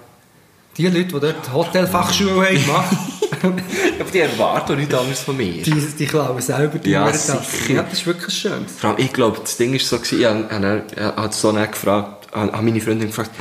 [0.77, 2.97] Die Leute, die dort Hotelfachschule haben gemacht,
[3.99, 5.61] Aber die erwarten nichts anderes von mir.
[5.61, 7.73] die, die klauen selber die Ja, sicher.
[7.73, 8.65] Ja, das ist wirklich schön.
[8.67, 11.73] Vor allem, ich glaube, das Ding war so, gewesen, ich habe, habe, habe, so nicht
[11.73, 13.31] gefragt, habe meine Freundin gefragt,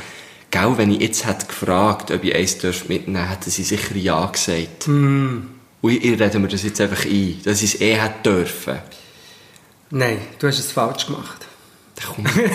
[0.51, 4.27] Gell, wenn ich jetzt hätte gefragt, ob ich eins dürfte mitnehmen hätte sie sicher Ja
[4.27, 4.85] gesagt.
[4.85, 5.49] Hm.
[5.83, 8.79] Und ich, ich rede mir das jetzt einfach ein, dass ich es eh hätte dürfen.
[9.89, 11.45] Nein, du hast es falsch gemacht.
[11.95, 12.35] Da kommt.
[12.37, 12.49] Nein,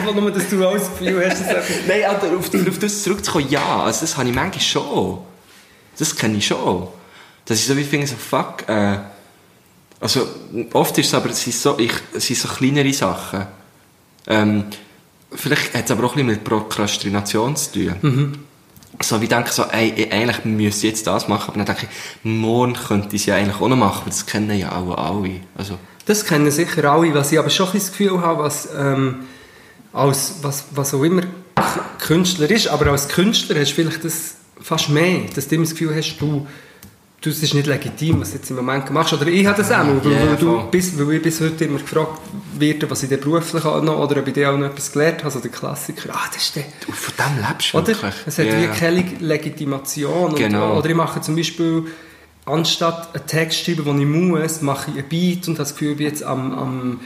[0.00, 1.40] ich will nur, dass du das Gefühl hast.
[1.86, 5.18] Nein, aber auf, auf das zurückzukommen, ja, also das habe ich manchmal schon.
[5.96, 6.88] Das kenne ich schon.
[7.44, 8.98] Dass ich so wie finde, so fuck, äh,
[10.00, 10.26] also
[10.72, 13.46] oft ist es aber, es sind so, ich, es sind so kleinere Sachen.
[14.26, 14.64] Ähm,
[15.30, 17.94] vielleicht hat es aber auch ein bisschen mit Prokrastination zu tun.
[19.02, 21.86] So wie denke, so, ey, ich- eigentlich müsste ich jetzt das machen, aber dann denke
[21.90, 25.40] ich, morgen könnte ich es ja eigentlich auch noch machen, das kennen ja auch alle.
[25.56, 29.24] Also, Das kennen sicher alle, was ich aber schon ein das Gefühl habe, was, ähm,
[29.92, 31.22] als, was, was auch immer
[31.98, 35.72] Künstler ist, aber als Künstler hast du vielleicht das fast mehr, dass du immer das
[35.72, 36.46] Gefühl hast, du,
[37.24, 39.12] du, es ist nicht legitim, was du jetzt im Moment machst.
[39.12, 40.68] Oder ich habe das auch, weil, weil, du voll.
[40.70, 42.20] bis, weil ich bis heute immer gefragt
[42.58, 45.20] werde, was ich denn beruflich auch noch, oder ob ich dir auch noch etwas gelernt
[45.24, 46.64] habe, so der Klassiker, ah, das ist der...
[46.86, 48.14] du, von dem lebst du wirklich.
[48.26, 48.60] Es hat Ja.
[48.60, 50.34] wie keine Leg- Legitimation.
[50.34, 50.72] Genau.
[50.72, 51.84] Und, oder ich mache zum Beispiel,
[52.46, 55.72] anstatt einen Text zu schreiben, den ich muss, mache ich ein Beat und habe das
[55.72, 57.00] Gefühl, ich bin jetzt am, am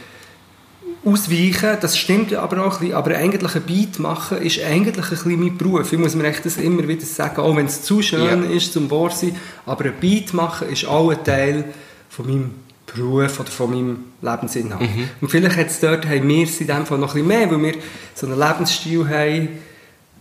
[1.04, 1.78] Ausweichen.
[1.80, 2.94] Das stimmt aber auch ein bisschen.
[2.94, 5.92] Aber eigentlich ein Beat machen ist eigentlich ein bisschen mein Beruf.
[5.92, 8.50] Ich muss mir echt das immer wieder sagen, auch wenn es zu schön Ja.
[8.50, 9.36] ist zum sein.
[9.66, 11.64] Aber ein Beat machen ist auch ein Teil
[12.08, 12.50] von meinem
[12.86, 14.80] Beruf oder von meinem Lebensinhalt.
[14.80, 15.08] Mhm.
[15.20, 17.62] Und vielleicht es dort, haben wir es in dem Fall noch ein bisschen mehr, weil
[17.62, 17.74] wir
[18.14, 19.48] so einen Lebensstil haben,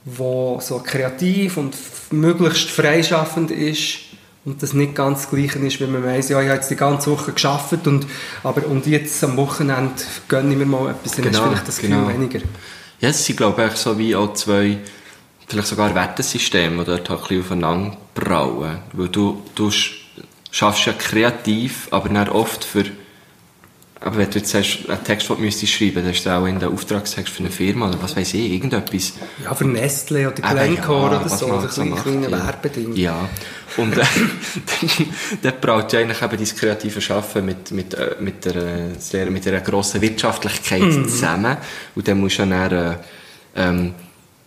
[0.06, 1.76] der so kreativ und
[2.12, 4.07] möglichst freischaffend ist
[4.48, 6.76] und das nicht ganz das Gleiche ist, wenn man weiss, ja, ich habe jetzt die
[6.78, 8.08] ganze Woche geschafft und,
[8.44, 9.92] aber, und jetzt am Wochenende
[10.30, 12.10] gönne ich mir mal etwas, dann Genau, ist vielleicht das Gefühl genau.
[12.10, 12.40] weniger.
[13.02, 14.78] Ja, es sind, glaube ich, so wie auch zwei,
[15.48, 18.80] vielleicht sogar Wertesysteme, die dort halt ein bisschen aufeinander brauen.
[18.94, 19.96] Weil du, du sch-
[20.50, 22.86] schaffst ja kreativ, aber dann oft für,
[24.00, 26.70] aber wenn du jetzt sagst, einen Text, müsstest schreiben, dann ist das auch in der
[26.70, 29.14] Auftragstext für eine Firma oder was weiß ich, irgendetwas.
[29.44, 32.46] Ja, für Nestle oder Aber Glencore ja, oder so, oder so ein kleines ja.
[32.46, 32.96] Werbeding.
[32.96, 33.30] Ja.
[33.78, 34.04] Und äh,
[35.42, 39.48] dann, braucht ja eigentlich eben dein kreative Schaffen mit, mit, äh, mit, der, sehr, mit
[39.48, 41.08] einer grossen Wirtschaftlichkeit Mhm.
[41.08, 41.58] zusammen.
[41.96, 42.98] Und dann musst du dann äh,
[43.56, 43.96] ähm,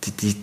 [0.03, 0.35] die, die,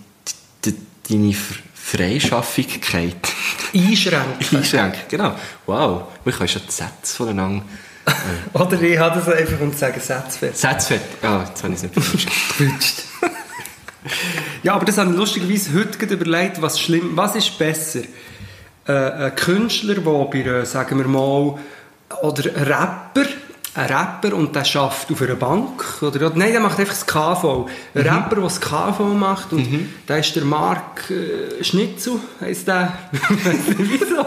[0.64, 0.74] die,
[1.08, 1.34] deine
[1.74, 3.16] Freischaffigkeit
[3.74, 4.58] Einschränken.
[4.58, 5.00] einschränken.
[5.08, 5.34] Genau.
[5.66, 6.04] Wow.
[6.24, 7.64] Wir können schon die Sätze voneinander...
[8.52, 10.00] Oder ich habe das einfach und sage.
[10.00, 11.00] Sätze fertig.
[11.22, 12.38] Ah, jetzt habe ich es nicht verstanden.
[12.58, 13.02] Gewünscht.
[14.62, 18.00] Ja, aber das habe ich lustigerweise heute überlegt, was schlimm, was ist besser?
[18.86, 21.58] Äh, ein Künstler, der bei, sagen wir mal,
[22.22, 23.26] oder ein Rapper,
[23.78, 27.68] ein Rapper und der schafft auf einer Bank, oder, nein, der macht einfach das KV.
[27.94, 32.92] Ein Rapper, der das KV macht, und der ist der Mark äh, Schnitzel, heisst der.
[33.78, 34.24] Wieso?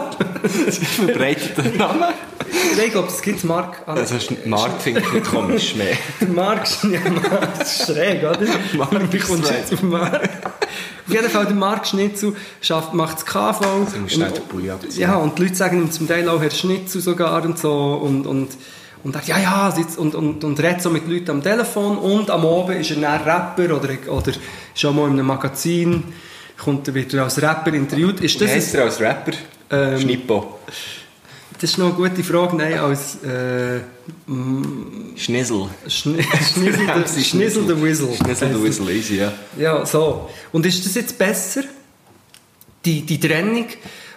[1.04, 2.08] Verbreiteter Name.
[2.76, 3.82] Nein, ich glaube, das gibt es Mark.
[3.86, 4.14] Ah, Also
[4.46, 5.96] Mark finde ich nicht komisch mehr.
[6.20, 8.38] Der Mark ist ja, Mark, das ist schräg, oder?
[8.76, 10.22] Mark Wie kommst du ist jetzt auf Mark?
[11.06, 13.60] Auf jeden Fall, der Mark Schnitzel schafft, macht das KV.
[13.92, 15.00] Du musst schnell den Pulli abziehen.
[15.00, 17.72] Ja, und die Leute sagen ihm zum Teil auch Herr Schnitzel sogar und so.
[17.94, 18.50] Und, und,
[19.04, 21.98] und er, ja, ja, sitzt und, und, und redet so mit Leuten am Telefon.
[21.98, 26.04] Und am Abend ist er dann Rapper oder, oder auch mal in einem Magazin,
[26.56, 28.20] kommt er wieder als Rapper interviewt.
[28.20, 29.32] Ist das, ein, er als Rapper?
[29.70, 30.60] Ähm, Schnippo.
[31.54, 32.56] das ist noch eine gute Frage.
[32.56, 33.80] Nein, als äh,
[35.16, 35.68] Schnissel.
[35.88, 38.14] Schni Schnissel, Schnissel der Whistle.
[38.14, 39.32] Schnissel der Whistle, easy, ja.
[39.58, 40.28] Ja, so.
[40.52, 41.62] Und ist das jetzt besser,
[42.84, 43.66] die, die Trennung?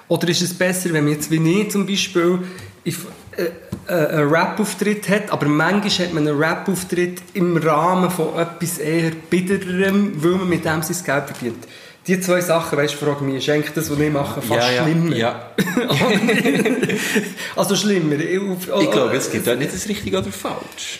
[0.07, 2.39] Oder ist es besser, wenn man jetzt wie ich zum Beispiel
[2.85, 3.51] if, äh, äh,
[3.87, 10.23] einen Rap-Auftritt hat, aber manchmal hat man einen Rap-Auftritt im Rahmen von etwas eher bitterem,
[10.23, 11.67] weil man mit dem sein Geld verdient.
[12.07, 14.71] Die zwei Sachen, weißt du, frage mich, ist eigentlich das, was ich mache, fast ja,
[14.71, 15.15] ja, schlimmer?
[15.15, 15.51] Ja.
[17.55, 18.19] also schlimmer.
[18.19, 20.99] Ich, Ich glaube, es gibt dort nicht das Richtige oder falsch.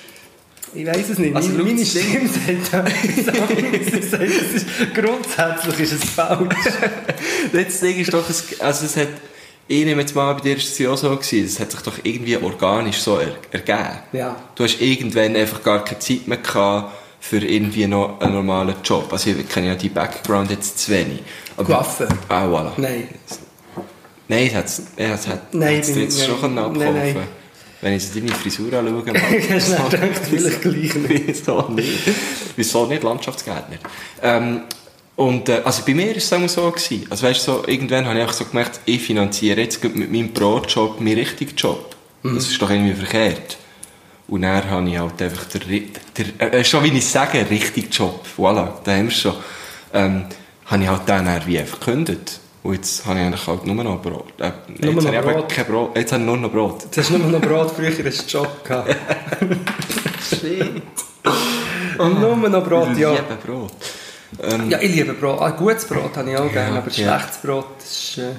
[0.74, 1.36] Ich weiß es nicht.
[1.36, 2.72] Also, meine, meine Stimme sagt
[4.94, 6.56] grundsätzlich ist es falsch.
[7.54, 9.08] Das Ding ist doch, es, also es hat,
[9.68, 11.82] ich nehme jetzt mal, bei dir ist es ja auch so gewesen, es hat sich
[11.82, 14.00] doch irgendwie organisch so er, ergeben.
[14.14, 14.36] Ja.
[14.56, 19.12] Du hast irgendwann einfach gar keine Zeit mehr gehabt für irgendwie noch einen normalen Job.
[19.12, 21.24] Also ich kenne ja die Background jetzt zu wenig.
[21.58, 22.08] Aber, Coiffeur?
[22.30, 22.72] Ah, voilà.
[22.78, 23.08] Nein.
[24.28, 24.66] Nein, es hat
[24.98, 27.28] es hat Nein, hat's bin jetzt ich- schon können nein, abkaufen nein.
[27.82, 29.04] Wenn ich so deine Frisur anschaue,
[29.52, 30.92] Hast du gedacht, vielleicht gleich.
[31.28, 32.00] Wieso nicht?
[32.56, 33.78] Wieso nicht Landschaftsgärtner?
[34.24, 34.62] Ähm,
[35.16, 36.70] und, äh, also bei mir war es immer so.
[36.72, 37.08] Gewesen.
[37.10, 41.00] Also weißt so, irgendwann habe ich einfach so gemerkt, ich finanziere jetzt mit meinem Brotjob
[41.00, 41.96] meinen richtigen Job.
[42.24, 42.36] Mhm.
[42.36, 43.58] Das ist doch irgendwie verkehrt.
[44.28, 47.90] Und dann habe ich halt einfach der, ri- der äh, schon wie ich sage, richtigen
[47.92, 48.26] Job.
[48.38, 49.36] Voilà, da haben wir schon.
[49.94, 50.26] Ähm,
[50.66, 52.40] habe ich halt dann, dann wie einfach gekündigt.
[52.64, 54.34] Und jetzt habe ich eigentlich halt nur noch Brot.
[54.40, 54.52] Äh,
[54.84, 55.50] Nur jetzt noch habe ich Brot?
[55.50, 55.96] kein Brot.
[55.96, 56.84] Jetzt habe ich nur noch Brot.
[56.86, 58.96] Jetzt hast du nur noch Brot, früher hast du Job gehabt.
[62.00, 63.12] Und nur noch Brot, Ich ja.
[63.12, 63.72] liebe Brot.
[64.44, 65.42] Ähm, Ja, ich liebe Brot.
[65.42, 67.18] Ah, gutes Brot habe ich auch gerne, aber ja.
[67.20, 68.18] schlechtes Brot ist...
[68.18, 68.32] Äh,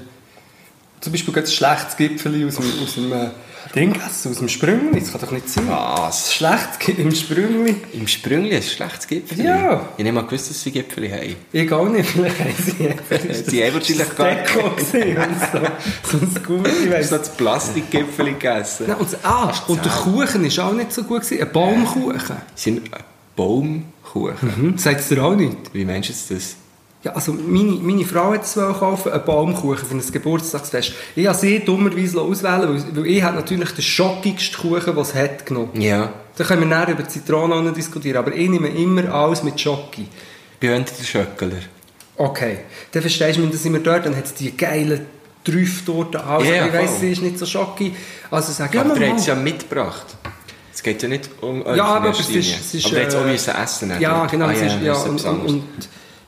[1.01, 3.29] zum Beispiel ein schlechtes Gipfeli aus dem, aus dem äh,
[3.75, 4.99] Ding essen, aus dem Sprüngli.
[4.99, 5.69] Das kann doch nicht sein.
[5.69, 6.33] Was?
[6.35, 7.77] Schlechtes Gi- im Sprüngli.
[7.93, 9.45] Im Sprüngli ist ein schlechtes Gipfel.
[9.45, 9.89] Ja.
[9.99, 11.37] Ich nehme mal gewusst, dass sie Gipfel haben.
[11.53, 13.51] Ich auch nicht, vielleicht haben sie.
[13.51, 14.55] Die haben wahrscheinlich gar nicht.
[14.55, 15.19] Deko gesehen
[15.53, 15.59] so.
[16.11, 18.87] So ein Gummi, weißt du das Plastikgipfel gegessen?
[18.89, 21.23] Nein, und, ah, und der Kuchen war auch nicht so gut.
[21.23, 21.43] Gewesen.
[21.43, 22.37] Ein Baumkuchen.
[22.55, 23.01] sind ein
[24.17, 24.57] Baumkuchen.
[24.57, 24.79] Hm?
[24.79, 25.57] Sagt es dir auch nicht?
[25.73, 26.57] Wie meinst du das?
[27.03, 30.93] Ja, also meine, meine Frau hat es kaufen, einen Baumkuchen für ein Geburtstagsfest.
[31.15, 35.47] Ich habe sie dummerweise auswählen weil, weil ich natürlich den schockigsten Kuchen, den es hat,
[35.47, 35.81] genommen.
[35.81, 36.13] Ja.
[36.37, 40.07] Da können wir näher über Zitronen diskutieren, aber ich nehme immer alles mit Schoki.
[40.61, 41.59] Bei uns der Schöckeler.
[42.17, 42.59] Okay,
[42.93, 45.07] dann verstehst du, wenn sind wir dort, dann hat es die geilen
[45.45, 47.95] Trüfftorten, alles, Ja, aber ich weiss, sie ist nicht so Schoki.
[48.31, 49.21] Also sag ja, Aber der hat mal.
[49.21, 50.17] es ja mitgebracht.
[50.87, 52.87] Es geht ja nicht um euch Ja, aber es ist, es ist...
[52.87, 53.93] aber auch äh, müssen essen.
[53.99, 54.31] Ja, oder?
[54.31, 54.47] genau.
[54.47, 55.65] Ah, ja, ist, ja, und, und, und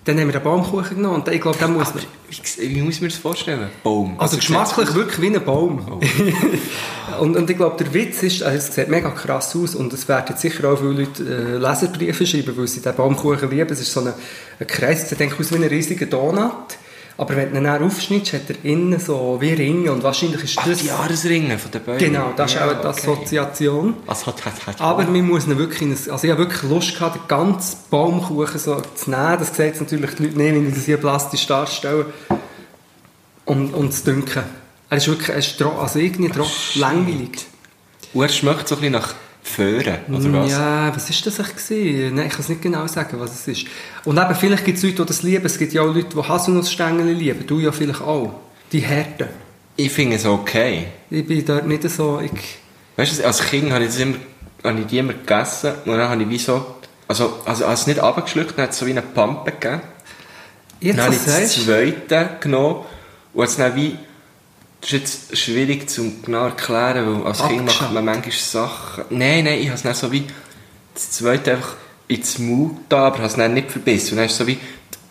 [0.04, 2.02] dann haben wir den Baumkuchen genommen und ich glaube, da muss man...
[2.28, 3.68] Wie, wie muss man das vorstellen?
[3.84, 4.18] Baum.
[4.18, 5.86] Also geschmacklich wirklich wie ein Baum.
[5.88, 7.20] Oh.
[7.22, 10.08] und, und ich glaube, der Witz ist, also es sieht mega krass aus und es
[10.08, 13.70] werden jetzt sicher auch viele Leute äh, Leserbriefe schreiben, weil sie den Baumkuchen lieben.
[13.70, 14.12] Es ist so ein,
[14.58, 16.78] ein Kreis, der sieht aus wie ein riesiger Donut.
[17.20, 20.56] Aber wenn du ihn dann aufschneidest, hat er innen so wie Ringe und wahrscheinlich ist
[20.56, 20.78] Ach, das...
[20.78, 21.98] die Jahresringe von den Bäumen.
[21.98, 22.88] Genau, das ist Ja, auch die okay.
[22.88, 23.94] Assoziation.
[24.06, 24.80] Was hat, hat, hat.
[24.80, 28.80] Aber man muss ihn wirklich, also ich habe wirklich Lust gehabt, den ganzen Baumkuchen so
[28.94, 29.36] zu nehmen.
[29.38, 32.06] Das sehen jetzt natürlich die Leute nicht, wenn ich das hier plastisch darstelle.
[33.44, 34.42] Und, und zu dünken.
[34.90, 36.46] Er ist wirklich, er ist tro- also irgendwie tro-
[36.78, 37.46] langweilig.
[38.14, 39.14] Und er schmeckt so ein bisschen nach
[39.48, 40.50] Föhren, oder was?
[40.52, 42.12] Ja, was ist das eigentlich?
[42.12, 43.66] Nein, ich kann es nicht genau sagen, was es ist.
[44.04, 45.46] Und eben, vielleicht gibt es Leute, die das lieben.
[45.46, 47.46] Es gibt ja auch Leute, die Haselnussstängel lieben.
[47.46, 48.34] Du ja vielleicht auch.
[48.72, 49.28] Die Härten.
[49.76, 50.88] Ich finde es okay.
[51.10, 52.20] Ich bin dort nicht so...
[52.20, 52.32] Ich,
[52.96, 54.16] Weißt du, als Kind habe ich, das immer,
[54.64, 56.66] habe ich die immer gegessen und dann habe ich wie so,
[57.06, 59.82] also, also als es nicht abgeschluckt, dann hat es so wie eine Pampe gegeben.
[60.80, 61.64] jetzt, Dann habe ich das sagst...
[61.64, 62.84] zweite genommen
[63.34, 63.96] und jetzt dann wie,
[64.80, 69.44] das ist jetzt schwierig zu genau erklären, weil als Kind macht man manchmal Sachen, nein,
[69.44, 70.24] nein, ich habe es dann so wie,
[70.94, 74.12] das zweite einfach ins Mund da, aber habe es dann nicht verbissen.
[74.12, 74.58] Und dann ist so wie,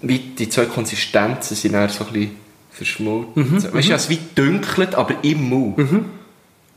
[0.02, 2.36] wie die zwei Konsistenzen sind dann so ein bisschen
[2.72, 3.32] verschmolzen.
[3.36, 5.78] Mhm, weißt du, es wie dünkelt, aber im Mund.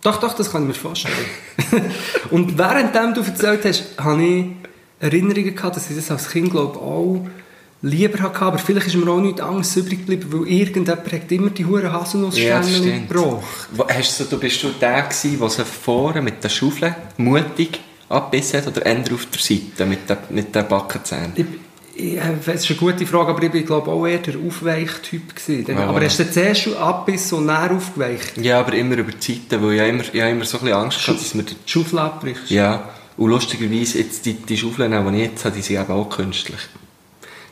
[0.03, 1.15] Doch, doch, das kann ich mir vorstellen.
[2.31, 4.47] und währenddem du erzählt hast, habe ich
[4.99, 7.27] Erinnerungen gehabt, dass ich das als Kind, glaube ich, auch
[7.83, 11.51] lieber hatte, aber vielleicht ist mir auch nichts anderes übrig geblieben, weil irgendjemand hat immer
[11.51, 13.09] die huren Ja, das Haselnussstände stimmt.
[13.09, 13.69] gebraucht.
[13.89, 18.59] Hast du, du bist du der gewesen, der sie vorne mit der Schaufel mutig abbissen
[18.61, 21.33] hat oder eher auf der Seite mit den, mit den Backenzähnen?
[22.47, 25.67] Das ist eine gute Frage, aber ich bin glaube auch eher der Aufweichtyp gewesen.
[25.77, 25.87] Ja.
[25.87, 28.39] Aber hast du zuerst schon abbissen und dann aufgeweicht?
[28.39, 31.07] Ja, aber immer über die Seite, weil ich immer, ich immer so ein bisschen Angst
[31.07, 32.51] hatte, dass mir Die Schaufel abbrichst?
[32.51, 36.09] Ja, und lustigerweise, jetzt die, die Schaufeln, die ich jetzt habe, die sind eben auch
[36.09, 36.61] künstlich.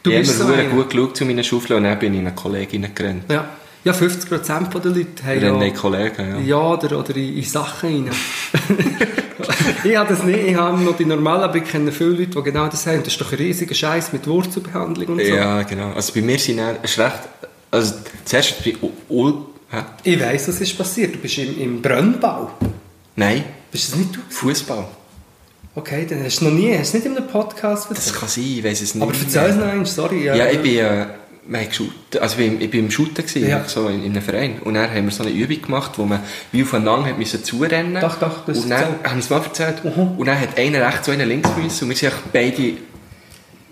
[0.08, 2.34] Du ich habe so gut geschaut zu meinen Schaufeln und dann bin ich in eine
[2.34, 3.24] Kollegin gerannt.
[3.30, 3.48] Ja.
[3.84, 6.38] ja, 50% der Leute haben Rennen ja, in Kollegen, ja.
[6.38, 8.10] ja oder, oder in, in Sachen rein.
[9.84, 12.42] ich habe das nicht, ich habe noch die normalen, aber ich kenne viele Leute, die
[12.42, 12.98] genau das haben.
[13.02, 15.34] Das ist doch ein riesiger Scheiß mit Wurzelbehandlung und so.
[15.34, 15.92] Ja, genau.
[15.92, 17.20] Also bei mir sind es ist recht,
[17.70, 17.94] also
[18.24, 18.74] zuerst bei
[19.10, 19.32] U-
[19.70, 19.82] hä?
[20.04, 21.14] Ich weiss, was ist passiert.
[21.14, 22.50] Du bist im, im Brennbau.
[23.16, 24.20] Nein, Bist das nicht du?
[24.28, 24.86] Fußball.
[25.78, 28.16] Okay, dann hast du noch nie, hast du nicht in einem Podcast Das erzählt?
[28.20, 29.02] kann sein, ich weiß es nicht.
[29.02, 30.24] Aber erzähl es noch einmal, sorry.
[30.24, 31.06] Ja, ich bin, äh,
[31.46, 33.64] wir geshootet, also ich bin, ich bin im Shooten gewesen, Ja.
[33.66, 34.58] so in, in einem Verein.
[34.64, 36.20] Und dann haben wir so eine Übung gemacht, wo man
[36.52, 38.00] wie aufeinander hat müssen zurennen.
[38.02, 39.84] Doch, doch, das Und dann, haben wir es mal erzählt.
[39.84, 40.18] Mhm.
[40.18, 41.84] Und dann hat einer rechts und einer links müssen.
[41.84, 42.72] Und wir sind beide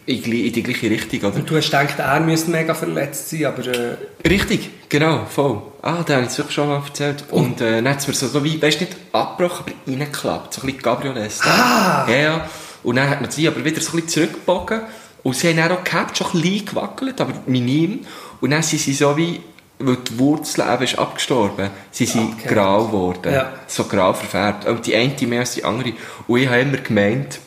[0.07, 1.37] in, die gleiche Richtung, oder?
[1.37, 5.63] Und du hast gedacht, er müsste mega verletzt sein, aber äh, Richtig, genau, voll.
[5.83, 7.25] Ah, da habe ich es wirklich schon mal erzählt.
[7.31, 10.55] Und äh, dann hat es mir so, so wie, weißt du, nicht abgebrochen, aber reingeklappt.
[10.55, 11.41] So ein bisschen Gabrioles.
[11.43, 12.07] Ah!
[12.09, 12.49] Ja, ja.
[12.85, 14.83] Und dann hat man sie aber wieder so ein bisschen zurückgebogen.
[15.25, 18.07] Und sie haben dann auch gehabt, schon ein bisschen gewackelt, aber minim.
[18.41, 19.41] Und dann sind sie so wie,
[19.81, 22.55] weil die Wurzel eben ist abgestorben, sie sind Okay.
[22.55, 23.33] grau geworden.
[23.33, 23.53] Ja.
[23.67, 24.67] So grau verfärbt.
[24.67, 25.95] Und die eine mehr als die andere.
[26.29, 27.41] Und ich habe immer gemeint,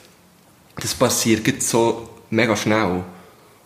[0.76, 3.04] das passiert jetzt so mega schnell.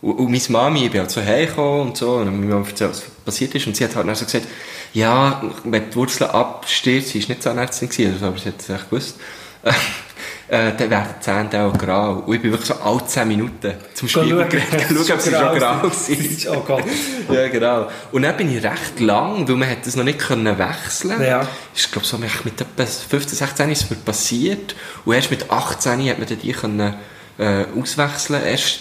[0.01, 2.91] Und, und meine Mami, ich bin halt so hergekommen und so, und ich mir erzählt,
[2.91, 3.67] was passiert ist.
[3.67, 4.47] Und sie hat halt dann so gesagt,
[4.93, 8.89] ja, wenn die Wurzeln abstirbt, sie war nicht Zahnärztin also, aber sie hat es echt
[8.89, 9.19] gewusst,
[10.49, 12.23] äh, dann werden die Zähne auch grau.
[12.25, 15.57] Und ich bin wirklich so alle 10 Minuten zum Spiegel gerannt, schauen, ob sie schon
[15.57, 16.47] grau sind.
[16.51, 16.83] Oh Gott.
[17.31, 17.87] Ja, genau.
[18.11, 21.47] Und dann bin ich recht lang, weil man hat das noch nicht können wechseln Ja.
[21.73, 24.75] Ich glaube, so mit etwa 15, 16 ist es mir passiert.
[25.05, 26.93] Und erst mit 18 hat man dann die können,
[27.37, 28.43] äh, auswechseln.
[28.43, 28.79] Erst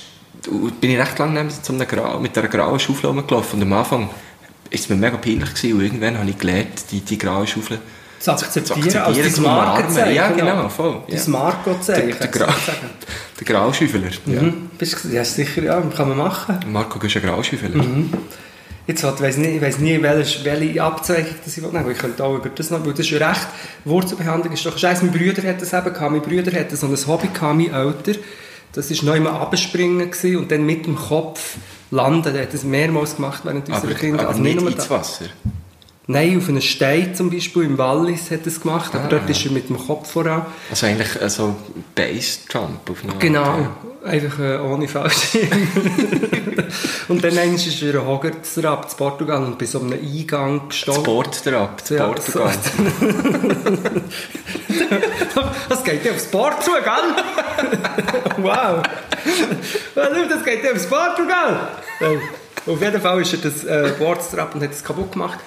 [0.81, 3.61] bin ich recht lang neben zu einem Grau, mit einer grauen Schaufel rumgelaufen.
[3.61, 4.11] Und am Anfang
[4.71, 5.75] ist es mir mega peinlich gewesen.
[5.75, 7.79] Und irgendwann habe ich gelernt, die, die graue Schaufel
[8.19, 9.41] Zu akzeptieren, zu akzeptieren, als.
[9.41, 10.15] Markenzeichen.
[10.15, 11.03] Ja, genau, voll.
[11.09, 11.21] Ja.
[11.27, 12.19] Marco-Zeichen.
[12.19, 12.55] Der, der,
[13.41, 14.11] der Grauschüffler.
[14.27, 14.43] Ja.
[14.43, 14.71] Mhm.
[14.79, 16.61] Bist du, ja, sicher, ja, kann man machen.
[16.67, 17.71] Marco, du bist ein Grauschüffler.
[18.87, 21.93] Jetzt halt, weiss nicht, ich weiss nie, welche, welche Abzeichen das ich will nehmen will.
[21.93, 23.47] Ich könnte auch über das noch, weil das ist ja recht,
[23.85, 25.05] Wurzelbehandlung ist doch scheiße.
[25.05, 26.11] Mein Bruder hat das eben gehabt.
[26.13, 28.19] Mein Bruder hatte so ein Hobby gehabt, mein Älter.
[28.73, 31.57] Das war noch immer abspringen und dann mit dem Kopf
[31.91, 32.35] landen.
[32.35, 34.21] Er hat das mehrmals gemacht während unserer Aber, Kinder.
[34.21, 35.27] aber Also nicht nur ins da- Wasser.
[36.09, 39.09] Nein, auf einem Stein zum Beispiel, im Wallis hat er es gemacht, aber Ah.
[39.09, 40.45] dort ist er mit dem Kopf voran.
[40.69, 41.55] Also eigentlich äh, so
[41.95, 43.71] Base-Jump auf eine Art, Genau, ja.
[44.05, 45.47] einfach äh, ohne Fallschirm.
[47.09, 51.05] und dann einmal ist er ein Hoggertsrab zu Portugal und bei so einem Eingang gestanden.
[51.05, 52.53] Sport drauf, zu Ja, Portugal.
[55.69, 56.83] Das geht ja aufs Sport zu, gell?
[58.45, 58.83] wow.
[59.95, 61.69] Das geht ja aufs Portugal.
[62.67, 65.39] Auf jeden Fall ist er das äh, und hat es kaputt gemacht.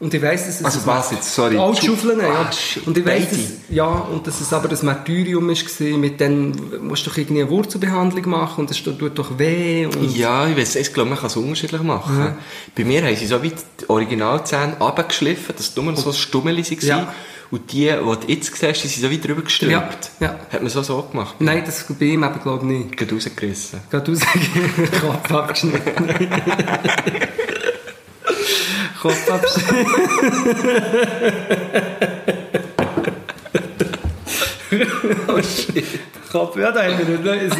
[0.00, 0.64] Und ich weiss, dass es...
[0.64, 1.58] Also was jetzt, sorry.
[1.58, 2.28] Alle Schaufeln, ja.
[2.28, 2.50] Ah,
[2.86, 7.04] Und ich weiss, dass, ja, und dass es aber das Martyrium war, mit dem musst
[7.06, 9.84] du doch irgendwie eine Wurzelbehandlung machen und das tut doch weh.
[9.84, 12.34] Und Ja, ich weiß, ich glaube, man kann es unterschiedlich machen.
[12.74, 16.86] Bei mir haben sie so weit die Originalzähne runtergeschliffen, dass nur so Stummeli waren.
[16.86, 17.14] Ja.
[17.50, 19.72] Und die, die du jetzt siehst, die sind so weit drüber gestrübt.
[19.72, 20.40] Ja, ja.
[20.50, 21.34] Hat man so so gemacht.
[21.40, 22.96] Nein, das bei ihm eben, glaube ich, nicht.
[22.96, 23.80] Geht rausgerissen.
[23.90, 24.20] Geht raus,
[25.00, 26.08] Kopf abgeschnitten.
[29.00, 29.86] Kopf abgeschnitten.
[35.28, 35.84] oh shit.
[36.30, 37.50] Kopf, ja, da haben wir neue...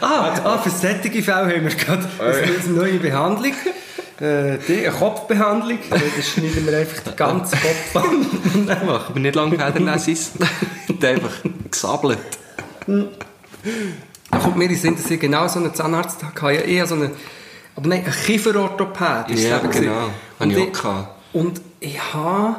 [0.00, 3.54] Ah, ah für solche Fälle haben wir gerade eine neue Behandlung.
[4.20, 5.78] Äh, die, eine Kopfbehandlung.
[5.88, 8.26] Da schneiden wir einfach den ganzen Kopf an.
[8.66, 10.32] Nein, machen wir nicht lange Federnessis.
[11.02, 11.36] Einfach
[11.70, 12.18] gesabbelt.
[12.86, 16.46] Da kommt mir in den Sinn, dass ich genau so einen Zahnarzt hatte.
[16.46, 17.12] Ja, eher so einen,
[17.78, 19.84] aber nein, ein Kieferorthopäd ist es Ja, eben gewesen.
[19.84, 20.00] genau.
[20.00, 20.10] Habe
[20.40, 21.08] Und ich auch ich- gehabt.
[21.32, 22.56] Und ich habe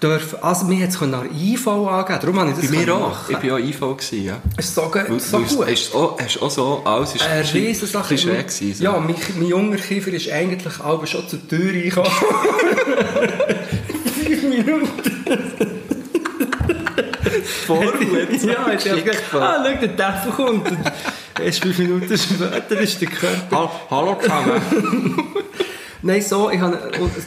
[0.00, 3.00] dürfen, also mir jetzt eine IV angeben, darum habe ich das Bei mir auch.
[3.08, 3.36] machen.
[3.42, 3.80] Ich war auch IV.
[3.80, 4.36] Gewesen, ja.
[4.56, 5.66] Es ist so, Weil- so weil gut.
[5.68, 8.16] Hast du auch, hast du auch so, alles ist Eine ein bisschen- Riesensache.
[8.18, 8.74] schräg gewesen.
[8.74, 8.82] so.
[8.84, 12.10] Ja, mein, mein junger Kiefer ist eigentlich aber schon zur Tür reingekommen.
[14.24, 14.90] Fünf Minuten.
[17.66, 18.44] Vorwärts.
[18.44, 20.66] Ja, ich habe gedacht, ah, schau, der Teufel kommt.
[21.42, 23.56] Erst fünf Minuten später ist der Körper.
[23.56, 24.60] Ha- Hallo zusammen.
[26.02, 26.78] Nein, so, ich habe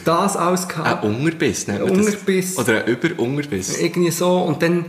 [0.04, 1.04] das alles gehabt.
[1.04, 2.58] Ein Ungerbiss nennt man das.
[2.58, 3.78] Oder ein Überungerbiss.
[3.80, 4.38] Irgendwie so.
[4.38, 4.84] Und dann,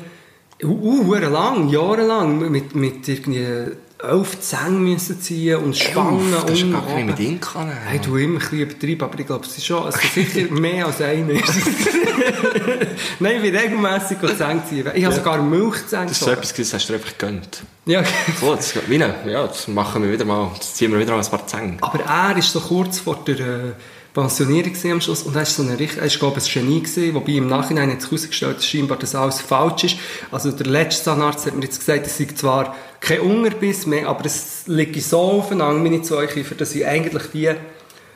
[0.63, 3.47] uh, uh, lang, jahrelang, mit, mit irgendwie
[4.01, 7.65] elf Zänge müssen ziehen und Spangen Uff, das ist gar nicht mit Inka.
[7.85, 10.85] Hey, du immer ein bisschen übertrieben, aber ich glaube, es ist schon also sicher mehr
[10.85, 11.31] als einer.
[11.31, 11.57] ist es.
[13.19, 14.89] Nein, ich bin regelmässig Zähne ziehen.
[14.93, 17.63] Ich habe sogar Milchzähne Das ist so etwas, das hast du einfach gegönnt.
[17.85, 18.03] Ja,
[18.41, 20.51] Oh, das, eine, ja, das machen wir wieder mal.
[20.57, 21.77] Das ziehen wir wieder mal ein paar Zänge.
[21.81, 23.71] aber er ist so kurz vor der äh,
[24.13, 26.81] Pensionierung am Schluss und er ist so ein richtig, er ist, glaube ich, ein Genie
[26.81, 29.97] gewesen, wobei im Nachhinein hat sich herausgestellt, dass scheinbar das alles falsch ist.
[30.31, 34.25] Also der letzte Zahnarzt hat mir jetzt gesagt, es sei zwar kein Unterbiss mehr, aber
[34.25, 37.49] es liegt so aufeinander, meine zwei Kiefer, dass ich eigentlich wie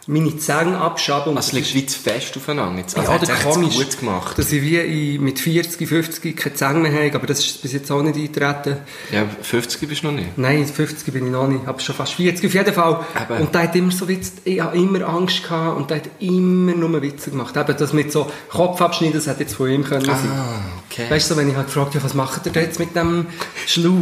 [0.07, 1.29] meine Zähne abschabe.
[1.29, 2.79] Und Also, das liegt wie fest aufeinander.
[2.79, 2.97] Jetzt.
[2.97, 4.37] Also, ja, hat echt komisch, gut gemacht.
[4.37, 7.91] dass ich wie mit 40, 50 keine Zähne mehr habe, aber das ist bis jetzt
[7.91, 8.77] auch nicht eingetreten.
[9.11, 10.37] Ja, 50 bist du noch nicht.
[10.37, 13.05] Nein, 50 bin ich noch nicht, aber schon fast 40 auf jeden Fall.
[13.21, 13.41] Eben.
[13.41, 16.73] Und der hat immer so Witz, ich habe immer Angst gehabt und der hat immer
[16.73, 17.55] nur Witze gemacht.
[17.55, 20.15] Eben das mit so Kopf abschneiden, das hätte jetzt von ihm können sein.
[20.15, 21.09] Ah, okay.
[21.09, 23.27] Weißt du, wenn ich halt gefragt habe, was macht ihr jetzt mit dem
[23.65, 23.93] Schlauch?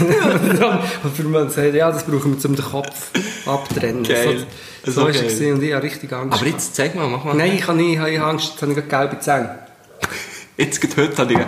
[1.04, 3.10] und für man sagt, ja, das brauchen wir, um den Kopf
[3.46, 4.02] abtrennen.
[4.02, 4.40] Geil.
[4.40, 4.46] So,
[4.86, 6.38] So so ist es und ich habe richtig Angst.
[6.38, 7.34] Aber jetzt zeig mal, mach mal.
[7.34, 9.58] Nein, ich habe nicht, ich habe Angst, jetzt habe ich gerade gelbe Zähne.
[10.56, 11.38] Jetzt geht heute habe ich...
[11.38, 11.46] Ja,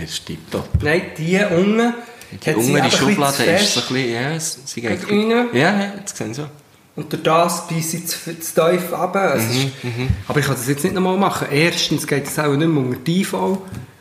[0.00, 0.68] das ist tipptopp.
[0.82, 1.94] Nein, die unten,
[2.32, 4.12] Die ein bisschen Schublade ist so ein bisschen...
[4.12, 5.08] Ja, es- sie geht...
[5.08, 5.30] Rein.
[5.30, 6.48] Ja, ja, jetzt sehen Sie so.
[6.96, 9.36] Und durch das beiße ich zu, zu tief runter.
[9.36, 9.68] Es ist,
[10.26, 11.46] aber ich kann das jetzt nicht nochmal machen.
[11.52, 13.34] Erstens geht es auch nicht mehr unter die IV.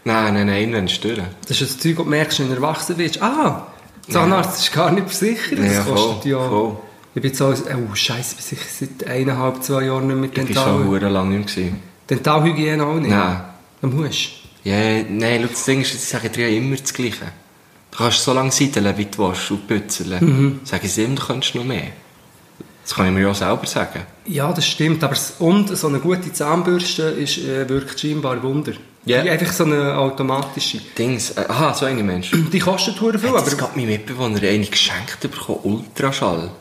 [0.03, 1.27] Nein, nein, nein, wenn es stören.
[1.47, 3.21] Das ist das Zeug, das du merkst, wenn du erwachsen wirst.
[3.21, 3.67] Ah,
[4.09, 5.59] Zahnarzt ist gar nicht versichert.
[5.59, 6.49] Das Ja, kostet voll, ja...
[6.49, 6.77] voll.
[7.17, 7.51] Ich bin jetzt auch...
[7.51, 11.11] Oh, Scheiße, bin sicher seit eineinhalb, zwei Jahren nicht mit Ich war schon Dental...
[11.11, 11.49] lange nicht.
[11.49, 11.79] Gewesen.
[12.07, 13.09] Dentalhygiene auch nicht?
[13.09, 13.41] Nein.
[13.81, 14.29] Dann musst
[14.63, 17.25] Ja, nein, schau, das Ding ist, sie sagen dir immer das Gleiche.
[17.89, 20.23] Du kannst so lange seideln, wie du willst, und pützeln.
[20.23, 20.59] Mhm.
[20.63, 21.87] Sagen sie immer, du könntest noch mehr.
[22.83, 24.03] Das kann ich mir ja auch selber sagen.
[24.27, 25.03] Ja, das stimmt.
[25.03, 28.73] Aber und so eine gute Zahnbürste ist, äh, wirkt scheinbar Wunder.
[29.05, 29.23] Ja.
[29.23, 30.81] Die einfach so eine automatische.
[30.95, 32.29] Dings, äh, aha, so eine Mensch.
[32.53, 36.51] Die kostet hure viel, Aber aber es gab mein Mitbewohner eine geschenkt bekommen, Ultraschall.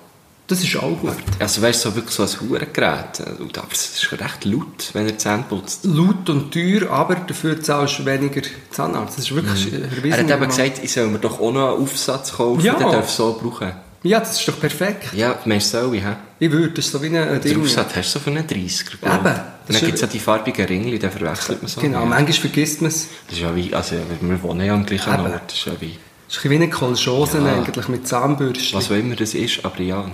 [0.46, 1.12] Das ist auch gut.
[1.38, 3.20] Also weißt du, so wirklich so ein Hurengerät.
[3.40, 5.84] Und- Aber es ist recht laut, wenn er die Zähne putzt.
[5.84, 9.18] laut und teuer, aber dafür zahlst du weniger Zahnarzt.
[9.18, 10.10] Das ist wirklich mhm.
[10.12, 12.74] Er hat eben gesagt, ich soll mir doch auch noch einen Aufsatz kaufen, Ja.
[12.74, 13.72] den darf so brauchen.
[14.02, 15.12] Ja, das ist doch perfekt.
[15.14, 16.14] Ja, meinst du, soll ich, hä?
[16.38, 17.60] Ich würde, das ist so wie ein Den Ding.
[17.60, 19.12] Aufsatz hast du so für einen 30 Eben.
[19.12, 19.34] Und Das
[19.66, 21.80] dann gibt es ja- ja die farbigen Ringli, den verwechselt man so.
[21.80, 22.04] Genau, Ja.
[22.04, 23.08] manchmal vergisst man es.
[23.26, 25.22] Das ist ja wie, also wir wohnen ja am gleichen Eben.
[25.24, 27.54] Ort, das ist ja wie, Das ist wie eine Kolchose Ja.
[27.54, 28.76] eigentlich, mit Zahnbürsten.
[28.78, 30.04] was auch immer das ist, aber ja.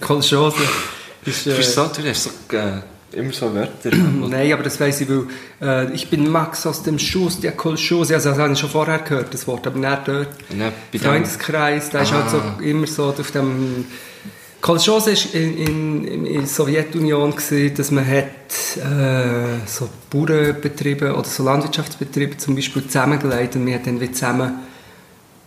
[0.00, 0.56] Kolchose
[1.24, 1.44] ist...
[1.46, 3.90] Du Äh, bist so, du hast so, äh, immer so Wörter.
[3.96, 5.26] Nein, aber das weiss ich, weil
[5.60, 8.98] äh, ich bin Max aus dem Schuss, der Kolchose, also das habe ich schon vorher
[9.00, 10.28] gehört, das Wort, aber nicht dort.
[10.92, 13.86] Dem- Freundeskreis, der ist halt so immer so auf dem...
[14.60, 15.58] Kolchose war in,
[16.06, 18.24] in, in der Sowjetunion, gewesen, dass man hat,
[18.76, 24.54] äh, so Bauernbetriebe oder so Landwirtschaftsbetriebe zum Beispiel zusammengelegt und wir haben dann wie zusammen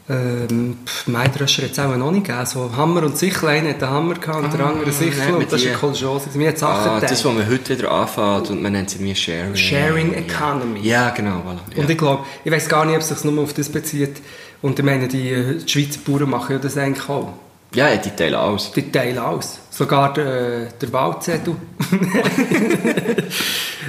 [0.10, 2.46] ähm, pff, Maidröscher hat es auch noch nicht gegeben.
[2.46, 5.52] So Hammer und Sichel, einer hat einen Hammer gehabt und der andere eine Sichel und
[5.52, 6.30] das ist eine Kolchose.
[6.34, 9.16] Wir haben Sachen Ah, das, was man heute wieder anfängt und man nennt es irgendwie
[9.16, 9.56] Sharing.
[9.56, 10.14] Sharing.
[10.14, 10.80] Economy.
[10.82, 11.44] Ja, genau.
[11.46, 11.76] Voilà.
[11.76, 11.82] Ja.
[11.84, 14.18] Und ich glaube, ich weiß gar nicht, ob es sich nur auf das bezieht.
[14.62, 17.34] Und ich meine, die, äh, die Schweizer Bauern machen ja das eigentlich auch.
[17.74, 18.72] ja, die teilen alles.
[18.72, 19.60] Die teilen alles.
[19.70, 21.56] Sogar der, äh, der Wahlzettel.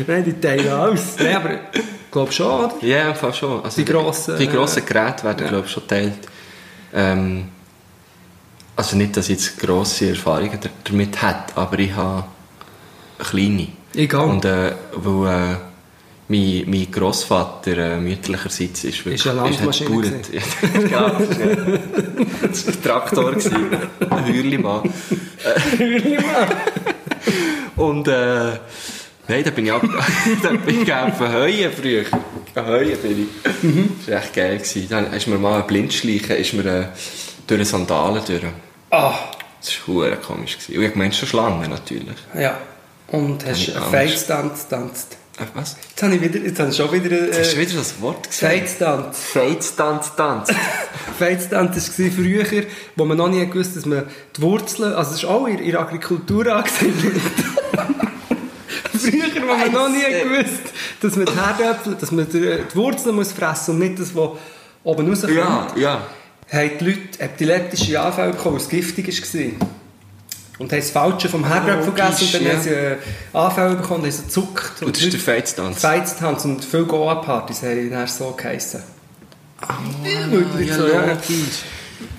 [0.06, 1.16] Nein, die teilen alles.
[1.18, 1.50] Nein, aber
[2.10, 2.72] ich glaube schon, oder?
[2.80, 3.62] Ja, fast schon.
[3.62, 5.48] Also Die grossen, die grossen äh, Geräte werden, ja.
[5.48, 6.18] glaube ich, schon geteilt.
[6.92, 7.44] Ähm,
[8.74, 12.24] also nicht, dass ich jetzt grosse Erfahrungen da- damit habe, aber ich habe
[13.18, 13.68] eine kleine.
[13.94, 14.26] Egal.
[14.28, 15.56] Und äh, weil äh,
[16.26, 19.14] mein, mein Grossvater äh, mütterlicherseits ist wirklich...
[19.14, 20.30] Ist eine Landmaschine gebaut.
[20.90, 21.10] ja,
[22.42, 23.32] das war ein Traktor,
[24.10, 24.92] ein Hürlimann.
[27.76, 28.52] Und äh,
[29.30, 29.82] nein, da bin ich ab,
[30.42, 32.04] da bin ich auf Heuen früher.
[32.54, 33.62] Auf Heuen bin ich.
[33.62, 33.90] Mhm.
[34.04, 34.56] Das war echt geil.
[34.58, 34.86] Gewesen.
[34.90, 36.84] Dann ist mir mal ein Blindschleichen ist mir, äh,
[37.46, 38.42] durch eine Sandalen durch.
[38.90, 39.14] Ah,
[39.60, 40.58] Das war verdammt komisch.
[40.58, 40.78] Gewesen.
[40.78, 42.16] Und ich meinte schon Schlangen natürlich.
[42.34, 42.58] ja.
[43.08, 43.90] Und hast ich einen.
[43.90, 45.16] Feitstanz getanzt.
[45.36, 45.76] Äh, was?
[45.88, 47.16] Jetzt habe ich, wieder, jetzt habe ich schon wieder...
[47.36, 48.52] Hast du Äh, wieder das Wort gesagt?
[48.52, 49.18] Feitstanz.
[49.32, 50.48] Feitstanz, Tanz.
[51.18, 52.44] Feitstanz war früher,
[52.94, 54.04] wo man noch nie gewusst dass man
[54.36, 57.20] die Wurzeln, also das ist auch in in der Agrikultur angesiedelt.
[59.10, 63.32] Früher, wo man noch nie gewusst dass man die Herdöpfel, dass man die Wurzeln muss
[63.32, 64.30] fressen und nicht das, was
[64.84, 65.34] oben rauskommt.
[65.34, 66.06] Ja, ja.
[66.52, 69.68] haben die Leute epileptische Anfälle bekommen, weil es giftig war.
[70.58, 72.52] Und haben das Falsche vom Herdöpfel gegessen und dann ja.
[72.52, 74.82] haben sie Anfälle bekommen und haben sie gezuckt.
[74.82, 75.80] Und das ist der Feitstanz.
[75.80, 78.82] Feitstanz und viele Goa-Partys haben dann so geheissen.
[80.04, 81.06] ja, so, ja.
[81.06, 81.62] logisch.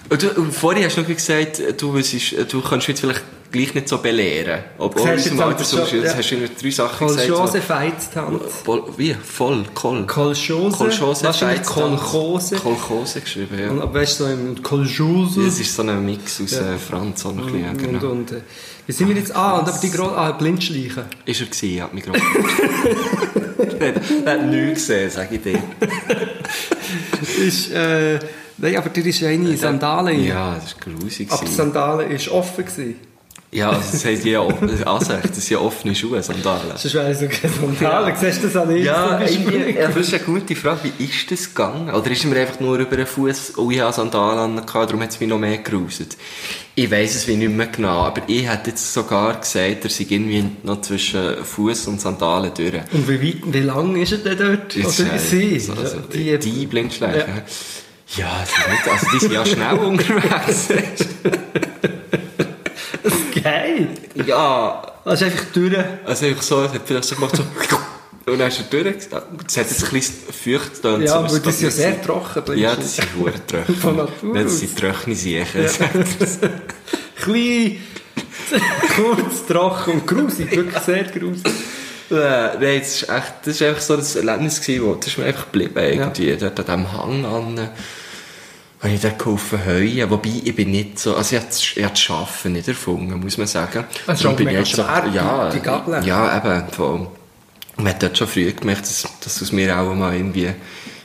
[0.09, 3.87] Und, du, und vorhin hast du noch gesagt, du, du kannst jetzt vielleicht gleich nicht
[3.89, 4.63] so belehren.
[4.77, 6.17] Obwohl du unserem jetzt Alter so, jetzt ja.
[6.17, 7.27] hast du drei Sachen gesagt.
[7.29, 8.41] Kolchose, Feiztanz.
[8.63, 9.13] Pol- wie?
[9.13, 10.05] Voll, Kol.
[10.07, 10.77] Kolchose.
[10.77, 11.63] Kolchose, Wahrscheinlich.
[11.63, 12.55] Kolchose.
[12.55, 13.69] Kolchose geschrieben, ja.
[13.69, 15.43] Und, weißt du, so im Kolchose.
[15.45, 18.11] Das ist so ein Mix aus äh, Franz und ein bisschen, ja, Und, genau.
[18.11, 18.41] und, äh,
[18.87, 19.35] wie sind wir jetzt?
[19.35, 21.03] Ah, und aber die Gro ah, Blindschleichen.
[21.25, 22.13] Ist er gewesen, ja, Mikro.
[23.79, 23.95] er
[24.33, 25.61] hat- nichts gesehen, sag ich dir.
[27.45, 28.19] ist, äh,
[28.57, 30.23] nein, aber dir ist eine Sandalen.
[30.23, 31.31] Ja, das war grusig.
[31.31, 31.51] Aber die.
[31.51, 32.65] Sandalen war offen.
[32.65, 33.10] Gewesen.
[33.53, 36.71] Ja, also das heisst ja Ansicht, das sind ja offene Schuhe, Sandalen.
[36.77, 38.15] Sonst wäre so keine Sandalen.
[38.15, 40.79] Siehst du das an Ja, irgendwie, aber das ist eine gute Frage.
[40.97, 41.89] Wie ist das gegangen?
[41.93, 45.09] Oder ist mir einfach nur über den Fuß, oh, ich habe Sandalen an, darum hat
[45.11, 46.15] es mich noch mehr geruset?
[46.75, 50.05] Ich weiss es wie nicht mehr genau, aber ich hätte jetzt sogar gesagt, er sei
[50.07, 52.73] irgendwie noch zwischen Fuß und Sandalen durch.
[52.93, 54.75] Und wie, weit, wie lang ist er denn dort?
[54.77, 55.59] Ist, Oder sie?
[55.59, 57.41] so- also, die, die, Blindschleichen.
[58.15, 60.69] Ja, das ist nicht, also die sind ja schnell unterwegs.
[64.25, 65.77] Ja, ist einfach durch.
[66.05, 67.43] also einfach so, es hat vielleicht so gemacht, so,
[68.25, 68.95] und dann ist er durch.
[68.95, 71.01] Es hat jetzt ein bisschen feucht getan.
[71.01, 72.57] Ja, aber das ist ja sehr trocken.
[72.57, 73.75] Ja, das sind hure trocken.
[73.75, 75.65] Von Natur Nein, das sind trockene Siechen.
[77.21, 77.77] Klein,
[78.95, 80.51] kurz, trocken und grusig.
[80.51, 81.45] Wirklich sehr grusig.
[82.11, 85.25] Äh, Nein, das ist echt, das ist einfach so ein Erlebnis gewesen, das ist mir
[85.25, 87.69] einfach geblieben irgendwie, dort an diesem Hang an,
[88.81, 91.83] habe ich dort geholfen heuen, wobei ich bin nicht so, also ich habe das, ich
[91.83, 93.85] habe das Schaffen nicht erfunden, muss man sagen.
[94.07, 96.03] Darum auch bin mega jetzt so- schwer, ja, die Gabeln.
[96.03, 97.07] Ja, eben, voll.
[97.77, 100.49] Man hat dort schon früh gemerkt, dass, dass es aus mir auch mal irgendwie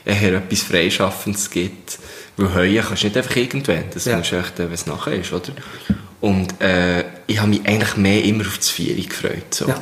[0.05, 1.99] eher etwas Freischaffendes gibt,
[2.37, 4.17] weil heuen kannst du nicht einfach irgendwann, das Ja.
[4.17, 5.51] musst du echt, äh, wenn es nachher ist, oder?
[6.19, 9.67] Und äh, ich habe mich eigentlich mehr immer auf das Vieri gefreut, so.
[9.67, 9.75] Ja.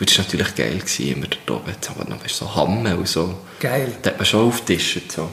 [0.00, 1.70] Und das war natürlich geil, gewesen, immer dort oben.
[1.72, 3.34] Jetzt aber noch weißt, du, so Hamme und so.
[3.58, 3.92] Geil.
[4.02, 5.10] Da hat man schon aufgetischt.
[5.10, 5.28] So.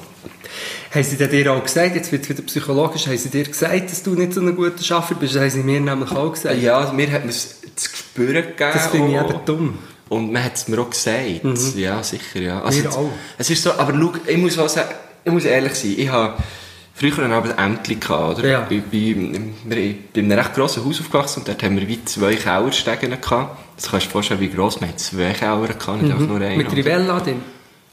[0.93, 4.03] Haben sie dir auch gesagt, jetzt wird es wieder psychologisch, haben sie dir gesagt, dass
[4.03, 5.35] du nicht so ein guter Schaffer bist?
[5.35, 6.61] Das haben sie mir nämlich auch gesagt.
[6.61, 8.71] Ja, mir hat man es zu spüren gegeben.
[8.73, 9.29] Das finde ich auch.
[9.29, 9.77] eben dumm.
[10.07, 11.41] Und man hat es mir auch gesagt.
[11.75, 12.61] Ja, sicher, ja.
[12.61, 13.11] Also Mir jetzt- auch.
[13.37, 14.89] Es ist so, aber schau, ich muss was sagen,
[15.23, 16.35] ich muss ehrlich sein, ich habe
[16.93, 18.47] früher ein Ämtli gehabt, oder?
[18.47, 18.67] Ja.
[18.69, 21.87] Ich bin, wir- ich bin in einem recht grossen Haus aufgewachsen und dort haben wir
[21.87, 23.57] wie zwei Kellerstegen gehabt.
[23.75, 24.79] Das kannst du dir vorstellen, wie gross.
[24.79, 26.51] Wir hatten zwei Keller gehabt, nicht einfach nur einen.
[26.51, 26.57] Mhm.
[26.63, 26.71] Mit?
[26.75, 27.41] Rivella drin.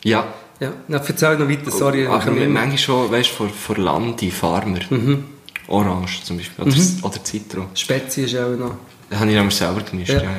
[0.04, 0.24] Ja.
[0.62, 2.06] Ja, na, erzähl noch weiter, sorry.
[2.06, 4.78] Aber nicht- manchmal schon, weißt du, vor, vor Landi, Farmer.
[4.90, 5.24] Mhm.
[5.66, 6.64] Orange zum Beispiel.
[6.64, 7.66] Oder, oder Zitron.
[7.74, 8.76] Spezi ist auch noch.
[9.10, 10.12] Das habe ich nämlich selber gemischt.
[10.12, 10.22] Ja.
[10.22, 10.32] Ja.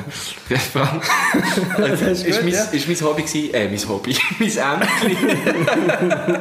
[1.76, 2.62] Das das ist, gut, mein, ja.
[2.64, 5.16] ist mein Hobby gewesen, äh, mein Hobby, mein Ämtli.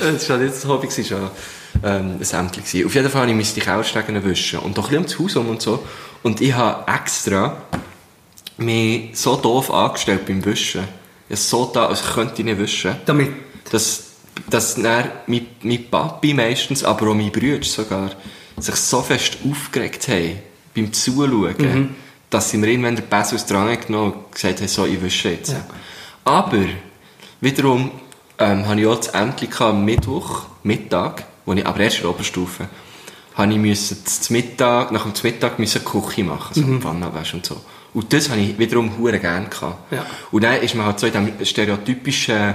[0.00, 1.30] das war nicht das Hobby, gewesen, schon
[1.84, 2.62] ähm, ein Ämtli.
[2.62, 2.86] gewesen.
[2.86, 5.48] Auf jeden Fall habe ich die Kellerstegen wischen und doch ein bisschen ums Haus um
[5.48, 5.84] und so.
[6.22, 7.56] Und ich habe extra
[8.56, 10.82] mich so doof angestellt beim Wischen.
[11.28, 12.96] Ich habe so da, ich könnte nicht wischen.
[13.06, 13.30] Damit,
[13.70, 14.04] dass,
[14.50, 18.10] dass dann mein, mein Papi meistens, aber auch mein Bruder sogar,
[18.58, 20.38] sich so fest aufgeregt haben
[20.74, 21.94] beim Zuschauen, Mhm.
[22.30, 25.00] dass sie mir irgendwann den Pass aus der Hand genommen und gesagt haben, so, ich
[25.02, 25.54] wische jetzt.
[26.24, 26.64] Aber,
[27.40, 27.90] wiederum,
[28.38, 32.10] ähm, habe ich auch das gehabt am Mittwoch, Mittag, wo ich, aber erst in der
[32.10, 32.68] Oberstufe,
[33.34, 36.80] habe ich müssen zum Mittag, nach dem Mittag müssen Küche machen, so mhm.
[36.80, 37.60] Pfanne waschen und so.
[37.94, 39.92] Und das habe ich wiederum hure gerne gehabt.
[39.92, 40.06] Ja.
[40.30, 42.54] Und dann ist man halt so in diesem stereotypischen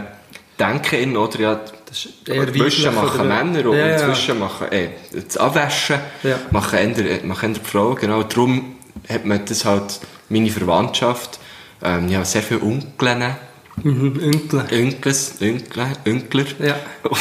[0.59, 1.39] Denken, oder?
[1.39, 3.23] Ja, Das weiblich, machen oder?
[3.43, 3.97] Männer und Ja, ja.
[3.99, 6.39] das Wischen machen, äh, das Abwaschen Ja.
[6.51, 8.23] machen eher, machen eher Frauen, genau.
[8.23, 8.75] Darum
[9.07, 11.39] hat man das halt, meine Verwandtschaft,
[11.83, 13.35] ähm, ja, sehr viele Onkeln,
[13.83, 14.63] Mhm, Onkel.
[14.71, 16.45] Onkels, Onkler, Onkler.
[16.59, 16.75] Ja.
[17.03, 17.19] Und,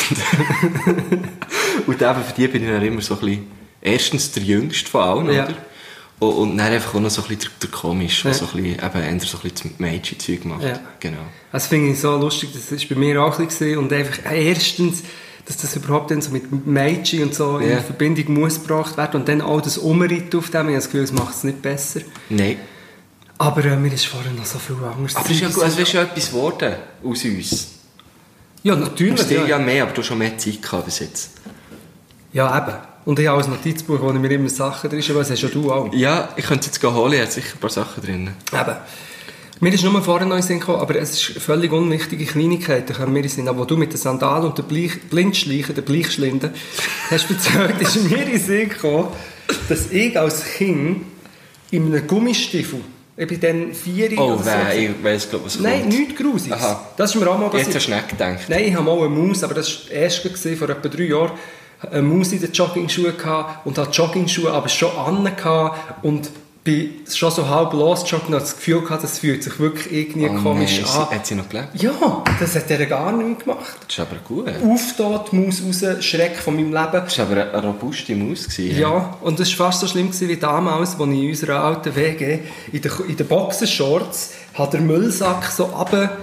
[1.86, 3.46] und eben für die bin ich dann immer so ein bisschen,
[3.82, 5.44] erstens der Jüngste von allen, Ja.
[5.44, 5.54] oder?
[6.18, 8.32] Und, und dann einfach auch noch so ein bisschen der, der Komisch, Ja.
[8.32, 10.62] so ein bisschen, eben so ein bisschen das Mädchenzeug macht.
[10.62, 10.80] Ja.
[11.00, 11.18] Genau.
[11.52, 14.48] Das finde ich so lustig, das war bei mir auch ein bisschen und einfach äh,
[14.48, 15.02] erstens,
[15.44, 17.78] dass das überhaupt dann so mit Mädchen und so Ja.
[17.78, 20.84] in Verbindung muss gebracht werden und dann auch das Umreiten auf dem, ich habe das
[20.86, 22.00] Gefühl, es macht es nicht besser.
[22.30, 22.56] Nein.
[23.38, 25.78] Aber äh, mir ist vorher noch so viel anderes Aber es ist ja, gut, es
[25.78, 27.68] ist ja etwas geworden aus uns.
[28.62, 29.20] Ja, natürlich.
[29.20, 29.46] Aus dir Ja.
[29.46, 31.30] ja mehr, aber du hast schon mehr Zeit gehabt bis jetzt.
[32.32, 32.76] ja, eben.
[33.07, 35.48] Und ich habe ein Notizbuch, wo ich mir immer Sachen drin schreibe, das hast ja
[35.48, 35.92] du auch.
[35.94, 38.30] Ja, ich könnte es jetzt holen, ich habe sicher ein paar Sachen drin.
[38.52, 38.76] Eben.
[39.61, 43.26] Mir ist nur vorher noch Sinn gekommen, aber es ist völlig unwichtige Kleinigkeiten, können mir
[43.28, 43.48] Sinn.
[43.48, 44.66] Aber wo du mit den Sandalen und den
[45.09, 46.50] Blindschleichen, den Bleichschlinden,
[47.11, 49.09] hast erzählt, ist mir in Sinn gekommen,
[49.68, 51.02] dass ich als Kind
[51.70, 52.80] in einem Gummistiefel,
[53.16, 55.98] ich bin dann vier Oh, oder so, weh, ich weiss, glaub, was Nein, kommt.
[55.98, 56.59] nichts Grusiges.
[56.61, 56.88] Aha.
[56.96, 57.74] Das ist mir auch mal Jetzt passiert.
[57.76, 58.40] hast du nicht gedacht.
[58.48, 60.18] Nein, ich habe mal eine Maus, aber das war erst
[60.59, 61.30] vor etwa drei Jahren,
[61.93, 65.30] eine Maus in den Joggingschuhen gehabt und hatte Joggingschuhe aber schon an
[66.03, 66.30] und
[66.64, 70.26] bin schon so halb losgejoggt und hatte das Gefühl gehabt, das fühlt sich wirklich irgendwie
[70.28, 71.07] Oh komisch nein, an.
[71.11, 71.68] sie- Hat sie noch gelebt?
[71.74, 73.76] Ja, das hat er gar nicht gemacht.
[73.87, 74.49] Das ist aber gut.
[74.49, 76.91] Die Maus raus, Schreck von meinem Leben.
[77.05, 78.49] Das war aber eine, eine robuste Maus.
[78.49, 81.62] Gewesen, Ja, und das war fast so schlimm gewesen wie damals, als ich in unserer
[81.62, 82.41] alten WG
[82.72, 86.16] in den, in den Boxershorts hat der Müllsack so runter,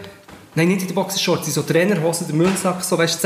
[0.55, 3.23] nein, nicht in den Boxershorts, in so Trainerhosen, der Müllsack so, weißt,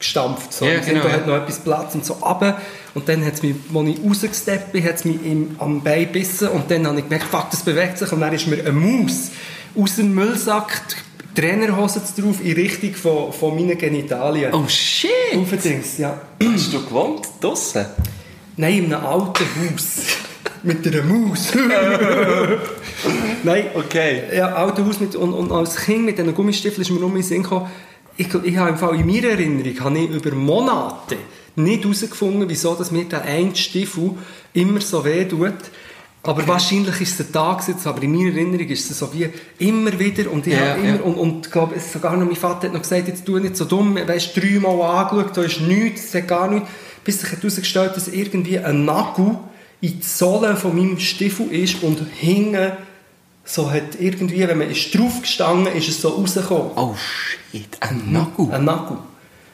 [0.00, 0.52] zusammengestampft.
[0.52, 0.64] So.
[0.66, 1.14] Ja, Und genau, Da ja.
[1.14, 2.60] hat noch etwas Platz und so runter.
[2.94, 6.00] Und dann hat es mich, als ich rausgesteppt bin, hat es mich im, am Bein
[6.06, 8.72] gebissen und dann habe ich gemerkt, fuck, das bewegt sich und dann ist mir eine
[8.72, 9.30] Maus
[9.76, 10.82] aus dem Müllsack
[11.36, 14.54] die Trainerhose drauf in Richtung von, von meinen Genitalien.
[14.54, 15.10] Oh shit!
[15.36, 16.20] Aufgedingst, ja.
[16.40, 17.26] Hast du gewohnt?
[17.40, 17.86] Draussen?
[18.56, 19.96] Nein, in einem alten Haus.
[20.62, 21.48] mit einer Maus.
[23.42, 24.22] Nein, Okay.
[24.34, 27.16] ja, altes Haus mit, und, und als Kind mit diesen Gummistiefeln ist mir nur in
[27.16, 27.66] den Sinn gekommen,
[28.16, 31.16] ich, ich habe im Fall in meiner Erinnerung habe ich über Monate
[31.56, 34.12] nicht herausgefunden, wieso dass mir der ein Stiefel
[34.52, 35.54] immer so weh tut.
[36.22, 39.28] Aber wahrscheinlich ist es der Tag jetzt, aber in meiner Erinnerung ist es so wie
[39.58, 41.02] immer wieder und ich habe immer, ja.
[41.02, 43.56] und, und ich glaube, es sogar noch mein Vater hat noch gesagt, jetzt tu nicht
[43.56, 46.68] so dumm, weißt, dreimal angeschaut, da ist nichts, es hat gar nichts,
[47.04, 49.36] bis sich herausgestellt dass irgendwie ein Nagel
[49.82, 52.72] in die Sohle von meinem Stiefel ist und hinten
[53.44, 56.70] so hat irgendwie, wenn man ist drauf gestanden ist es so rausgekommen.
[56.76, 58.50] Oh shit, ein Nagel.
[58.52, 58.96] Ein Nagel.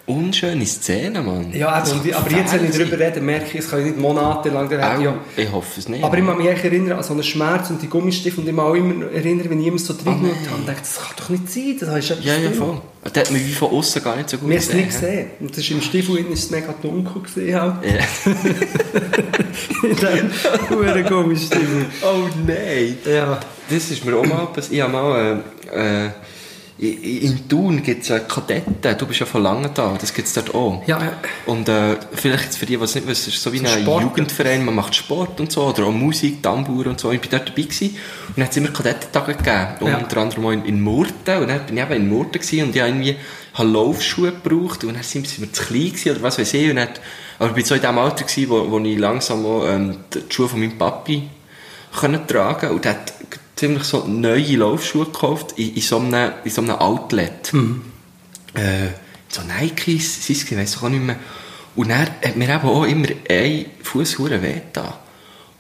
[0.06, 1.52] Unschöne Szene, Mann.
[1.52, 4.68] Ja, Das kann aber jetzt, wenn ich darüber rede, merke ich, es kann nicht monatelang,
[4.68, 5.02] sein.
[5.02, 5.14] ja...
[5.36, 6.02] Ich hoffe es nicht.
[6.02, 8.72] Aber ich kann mich erinnern an so einen Schmerz und die Gummistiefel und ich kann
[8.72, 11.14] mich auch immer erinnern, wenn ich immer so drin geschaut habe und dachte, das kann
[11.16, 12.80] doch nicht sein, das ist etwas ja, ja, voll.
[13.14, 15.30] Der hat mich wie von außen gar nicht so gut Wir haben es nicht gesehen.
[15.38, 17.74] Und das ist im Stiefel innen ist es mega dunkel gesehen halt.
[17.84, 18.32] Ja.
[19.88, 21.86] In diesem verdammten Gummistiefel.
[22.02, 22.98] Oh nein.
[23.06, 23.38] Ja.
[23.70, 24.72] Das ist mir auch mal passiert.
[24.74, 25.42] Ich habe mal...
[25.72, 26.10] Äh, äh,
[26.82, 28.96] in Thun gibt es Kadetten.
[28.96, 29.98] Du bist ja von lange da.
[30.00, 30.82] Das gibt es dort auch.
[30.86, 31.12] Ja, ja.
[31.44, 33.66] Und äh, vielleicht jetzt für die, die es nicht wissen, es ist so wie So
[33.66, 34.02] ein Sport.
[34.02, 37.12] Jugendverein, man macht Sport und so, oder auch Musik, Tambour und so.
[37.12, 37.90] Ich bin dort dabei gewesen
[38.28, 39.98] und dann hat es immer Kadettentage gegeben, Ja.
[39.98, 41.42] unter anderem auch in, in Murten.
[41.42, 43.16] Und dann bin ich eben in Murten gewesen und ich habe irgendwie
[43.52, 46.70] habe Laufschuhe gebraucht und dann sind wir zu klein gewesen, oder was weiß ich.
[46.70, 46.88] Und dann,
[47.38, 50.20] aber ich war so in dem Alter, gewesen, wo, wo ich langsam auch, ähm, die
[50.20, 51.28] die Schuhe von meinem Papi
[52.00, 53.12] können tragen und der hat
[53.60, 57.52] ziemlich so neue Laufschuhe gekauft in, in, so, einem, in so einem Outlet
[58.54, 58.88] äh,
[59.28, 61.16] so Nikes, sind es, ich weiss auch nicht mehr.
[61.76, 64.98] Und er hat mir eben auch immer ein Fuß weh da.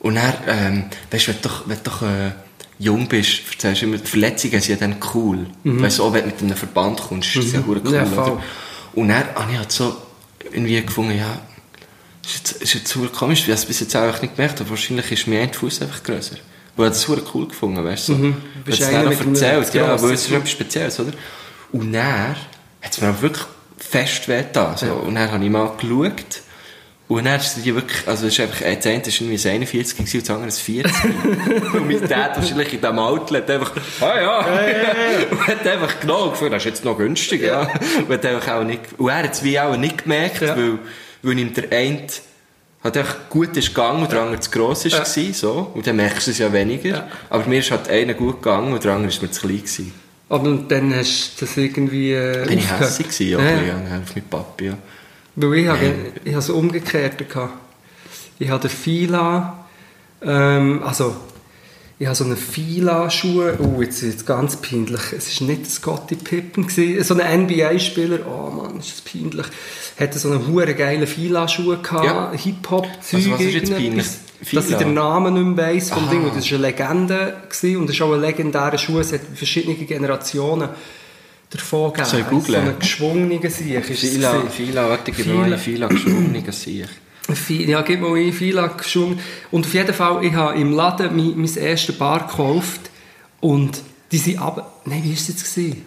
[0.00, 2.32] Und er, ähm, weißt du, wenn du doch, wenn doch äh,
[2.78, 5.46] jung bist, erzählst du immer, die Verletzungen sind ja dann cool.
[5.62, 8.06] Weißt du, auch wenn du mit einem Verband kommst, ist das ja hure cool, Ja,
[8.06, 8.42] oder?
[8.94, 9.94] Und er habe ich halt so
[10.50, 11.38] irgendwie gefunden, ja,
[12.24, 14.70] ist jetzt, ist jetzt hure komisch, wie ich es bis jetzt auch nicht gemerkt habe.
[14.70, 16.36] Wahrscheinlich ist mir ein Fuß einfach grösser.
[16.80, 18.12] Weil ich das hure cool gefunden, weißt du.
[18.12, 18.18] So.
[18.18, 18.36] Mhm.
[18.64, 21.12] Bist einer mit noch erzählt, ja, grossen weil es ist etwas Spezielles, oder?
[21.72, 22.36] Und dann
[22.82, 23.44] hat es mir auch wirklich
[23.78, 24.76] fest weh getan.
[24.76, 24.86] So.
[24.86, 26.42] Und dann habe ich mal geschaut.
[27.08, 29.96] Und dann ist die wirklich, also es ist einfach, das eine ist irgendwie ein 41
[29.96, 31.74] gewesen und das andere ein 40.
[31.74, 34.38] und mein Dad wahrscheinlich in diesem Outlet einfach, ah ja,
[35.32, 37.68] und hat einfach genommen, gefunden, das ist jetzt noch günstig, ja.
[37.98, 40.56] Und hat einfach auch nicht, und er hat es wie auch nicht gemerkt, Ja.
[40.56, 40.78] weil,
[41.22, 42.06] weil ihm der eine
[42.82, 45.00] hat einfach gut ist gegangen und der andere zu gross ist Ja.
[45.04, 45.70] gewesen, so.
[45.74, 46.88] Und dann merkst du es ja weniger.
[46.88, 47.08] Ja.
[47.28, 49.92] Aber mir ist halt einer gut gegangen und der andere ist mir zu klein gewesen.
[50.28, 53.56] Aber dann hast du das irgendwie äh, Bin ich hässlich gewesen, ja, Ja.
[53.74, 54.78] bisschen, auf mit Papi, ja.
[55.36, 57.54] Weil ich habe, ich habe es umgekehrt gehabt.
[58.38, 59.64] Ich den Fila,
[60.22, 61.16] ähm, also
[62.00, 65.70] ich habe so einen Fila-Schuh, oh, jetzt ist es ganz peinlich, es war nicht der
[65.70, 69.46] Scottie Pippen, gewesen, so ein NBA-Spieler, oh Mann, ist das peinlich,
[69.98, 72.32] hatte so einen hure geilen Fila-Schuh gehabt, Ja.
[72.32, 73.14] Hip-Hop-Zeug.
[73.20, 74.06] Also was ist jetzt peinlich?
[74.06, 74.78] Dass ich Fila?
[74.78, 76.10] den Namen nicht mehr weiss vom Aha.
[76.10, 79.12] Ding, und das war eine Legende gewesen, und es ist auch ein legendärer Schuh, es
[79.12, 80.70] hat verschiedene Generationen
[81.50, 82.08] davon gegeben.
[82.08, 82.44] Soll ich googlen?
[82.46, 84.50] So einen geschwungenen Sieg ist es Fila, gewesen.
[84.50, 85.34] Fila, warte, gib Fila.
[85.36, 86.88] mal ein Fila geschwungener Sieg.
[87.68, 89.18] Ja, gib mal ein, viel geschwungen.
[89.50, 92.90] Und auf jeden Fall, ich habe im Laden mein, mein erstes Bar gekauft
[93.40, 94.72] und die sind aber...
[94.84, 95.54] Nein, wie war es jetzt?
[95.54, 95.84] Gewesen?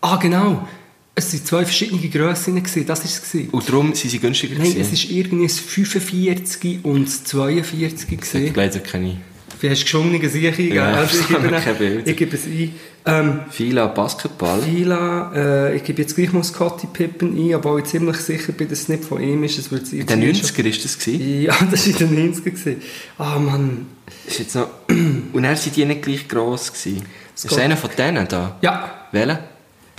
[0.00, 0.66] Ah, genau.
[1.14, 3.22] Es waren zwei verschiedene Grössen, das war es.
[3.22, 3.50] Gewesen.
[3.50, 5.08] Und darum sind sie günstiger Nein, es gewesen.
[5.10, 8.52] war irgendwie das 45 und das 42 Ich gewesen.
[8.56, 9.20] leider keine
[9.64, 10.74] Du hast geschwungene eingegeben.
[10.74, 12.06] Ja, also ich gebe, Bild.
[12.06, 12.74] ich gebe es ein.
[13.06, 14.60] Ähm, Fila Basketball.
[14.60, 18.68] Fila, äh, ich gebe jetzt gleich mal Scotty Pippen ein, obwohl ich ziemlich sicher bin,
[18.68, 19.56] dass es nicht von ihm ist.
[19.58, 21.40] Es wird In den 90er ist das gewesen.
[21.44, 22.82] Ja, das war in den 90 gewesen.
[23.16, 23.86] Ah, Mann.
[24.26, 24.68] Ist jetzt noch...
[24.86, 27.02] Und dann sind die nicht gleich gross gewesen.
[27.34, 28.58] Ist geht- einer von denen da?
[28.60, 29.44] Ja, Welcher?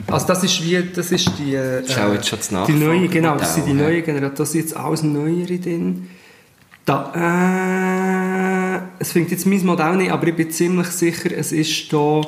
[0.06, 1.56] also das ist wie, das ist die...
[1.56, 3.78] Äh, Das ist auch jetzt schon das Die neue, genau, das sind die ja.
[3.78, 4.36] neue Generation.
[4.38, 6.08] Da sind jetzt alles Neuere drin.
[6.86, 8.05] Da, äh,
[9.00, 12.22] es fängt jetzt mein Modell nicht, aber ich bin ziemlich sicher, es ist da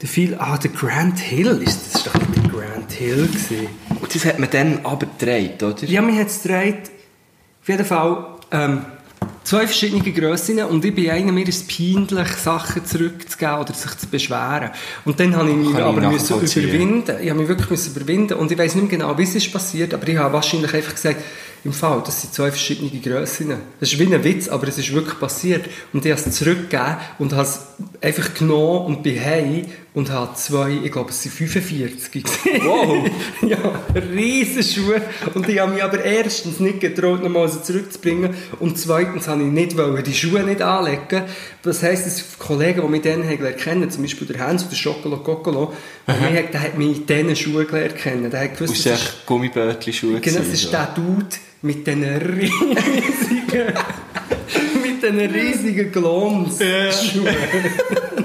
[0.00, 3.68] der viel, ah, der Grand Hill, ist, das ist doch nicht der Grand Hill gewesen.
[4.00, 5.84] Und das hat man dann aber gedreht, oder?
[5.84, 6.90] Ja, mir hat es gedreht.
[7.62, 8.84] Auf jeden Fall, ähm,
[9.44, 13.96] zwei verschiedene Grössen und ich bin einer, mir ist es peinlich, Sachen zurückzugeben oder sich
[13.96, 14.70] zu beschweren.
[15.04, 16.68] Und dann habe ich mich Kann ich aber müssen nachvollziehen.
[16.68, 17.16] überwinden.
[17.22, 19.52] Ich habe mich wirklich müssen überwinden und ich weiß nicht mehr genau, wie es ist
[19.52, 21.22] passiert, aber ich habe wahrscheinlich einfach gesagt,
[21.64, 23.54] im Fall, das sind zwei verschiedene Grössen.
[23.80, 25.64] Das ist wie ein Witz, aber es ist wirklich passiert.
[25.92, 27.60] Und ich habe es zurückgegeben und habe es
[28.02, 32.60] einfach genommen und bin heim und habe zwei, ich glaube, es sind 45 gesehen.
[32.64, 33.08] Wow.
[33.48, 33.56] ja,
[34.12, 35.00] riesen Schuhe.
[35.34, 38.34] Und ich habe mich aber erstens nicht getraut, nochmal sie zurückzubringen.
[38.58, 41.22] Und zweitens habe ich nicht wollen, die Schuhe nicht anlegen.
[41.62, 45.18] Das heisst, dass Kollegen, die mich dann gelernt kennen, zum Beispiel der Hans oder Schokolo
[45.18, 45.72] Kokolo,
[46.08, 48.28] der hat, der hat mich in diesen Schuhen gelernt kennen.
[48.32, 52.04] Der hat gewusst, Aus das ist, echt Gummibötli-Schuhe genau, das ist der Dude mit diesen
[52.04, 53.74] riesigen,
[54.82, 57.28] mit diesen riesigen Glons-Schuhen.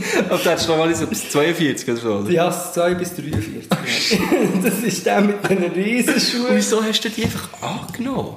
[0.28, 2.30] Aber da hast du mal so bis 42 oder so?
[2.30, 3.68] Ja, 2 bis 43.
[4.64, 6.54] das ist der mit diesen riesen Schuhen.
[6.56, 8.36] Wieso hast du die einfach angenommen?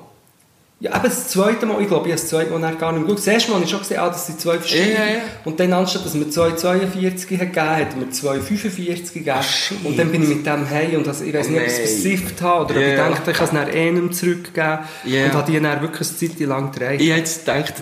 [0.82, 3.01] Ja, aber das zweite Mal, ich glaube, ich habe das zweite Mal dann gar nicht
[3.05, 3.18] mehr geschaut.
[3.18, 4.93] Das erste Mal habe ich schon gesehen, ah, das sind zwei verschiedene.
[4.93, 5.22] Ja, ja, ja.
[5.43, 9.43] Und dann, anstatt dass wir zwei 42 hat gegeben, hat mir zwei 45 gegeben.
[9.43, 9.78] shit.
[9.84, 11.80] und dann bin ich mit dem heim und das, ich weiß nicht, ob ich es
[11.80, 12.89] versifft habe oder ob Ja.
[12.91, 14.80] ich dachte, ich kann es dann eh nicht mehr zurückgeben.
[15.03, 15.26] Ja.
[15.26, 16.99] Und habe die dann wirklich eine Zeit lang getragen.
[17.01, 17.74] Ich habe jetzt gedacht,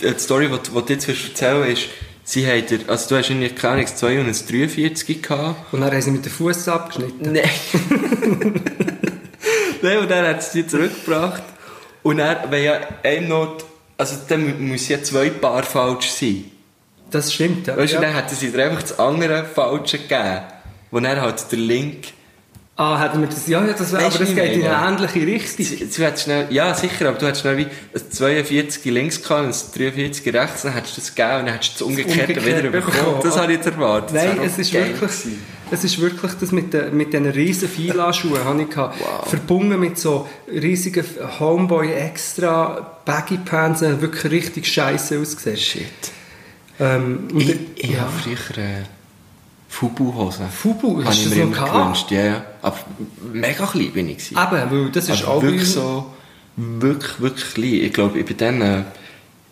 [0.00, 1.82] die Story, die, du jetzt willst erzählen ist,
[2.32, 5.72] sie hat dir, also du hast irgendwie, keine Ahnung, ein 2 und ein 43 gehabt.
[5.74, 7.32] Und dann haben sie mit dem Fuß abgeschnitten.
[7.32, 7.50] Nein.
[9.82, 11.42] Nein, und dann hat sie die zurückgebracht.
[12.02, 13.56] Und dann, wenn ja einem noch,
[13.98, 16.44] also dann mu- muss ja zwei Paar falsch sein.
[17.10, 17.76] Das stimmt, ja.
[17.76, 18.02] Weißt du, ja.
[18.02, 20.40] dann hätten sie dir einfach das andere Falsche gegeben.
[20.90, 22.08] Wo dann halt der Link,
[22.82, 25.26] Ah, hätten wir das, ja, ja, das, aber Weisst das du, geht in eine ähnliche
[25.26, 25.64] Richtung.
[25.90, 29.54] sie hat schnell, ja sicher, aber du hättest schnell wie ein 42 links gehabt und
[29.54, 32.46] ein 43 rechts, dann hättest du das gegeben und dann hättest du das Umgekehrte Umgekehrt
[32.64, 33.20] wieder bekommen.
[33.22, 34.14] Das habe ich jetzt erwartet.
[34.14, 35.10] Nein, es ist, geil wirklich,
[35.70, 38.98] es ist wirklich das mit, den, mit diesen riesen Fila-Schuhen habe ich gehabt.
[39.00, 39.28] Wow.
[39.28, 41.04] Verbunden mit so riesigen
[41.38, 45.56] Homeboy extra Baggy Pants, die wirklich richtig scheiße ausgesehen.
[45.56, 45.84] Shit.
[46.80, 47.58] Ähm, Ich, ich-
[47.90, 48.82] ich habe früher äh,
[49.72, 50.46] Fubu-Hosen.
[50.50, 51.72] Fubu, hast ich du das mir noch immer gehabt?
[51.82, 52.10] gewünscht.
[52.10, 52.44] Ja, ja.
[52.60, 52.76] Aber
[53.32, 54.18] mega klein bin ich.
[54.18, 54.36] gewesen.
[54.38, 56.06] Eben, weil das ist Also auch wirklich so,
[56.56, 57.74] wirklich, wirklich klein.
[57.86, 58.82] Ich glaube, ich bin dann, äh,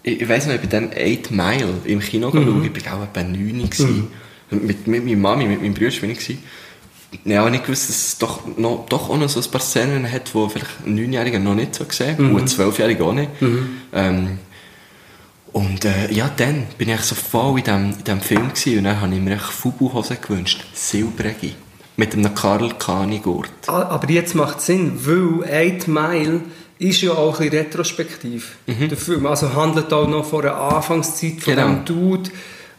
[0.02, 2.32] ich, ich weiss noch, ich bin dann 8 Mile im Kino Mhm.
[2.32, 2.64] geschaut.
[2.66, 4.08] Ich bin auch etwa 9 gewesen.
[4.50, 6.42] Mit, mit meiner Mami, mit meinem Bruder bin ich gewesen.
[7.24, 9.60] Ich habe auch nicht gewusst, dass es doch, noch, doch auch noch so ein paar
[9.60, 12.34] Szenen hat, die vielleicht ein 9-Jähriger noch nicht so gesehen Mhm.
[12.36, 13.30] und ein 12-Jähriger auch nicht.
[13.92, 14.38] Ähm,
[15.53, 18.84] und äh, ja, dann bin ich so voll in diesem in dem Film gewesen, und
[18.84, 20.64] dann habe ich mir echt Fubu-Hosen gewünscht.
[20.74, 21.53] Silbrige.
[21.96, 23.51] Mit einem Karl Kani-Gurt.
[23.66, 26.40] Ah, Aber jetzt macht es Sinn, weil 8 Mile
[26.78, 29.26] ist ja auch ein bisschen retrospektiv, der Film.
[29.26, 31.66] Also handelt auch noch von der Anfangszeit von Genau.
[31.68, 32.30] dem Dude,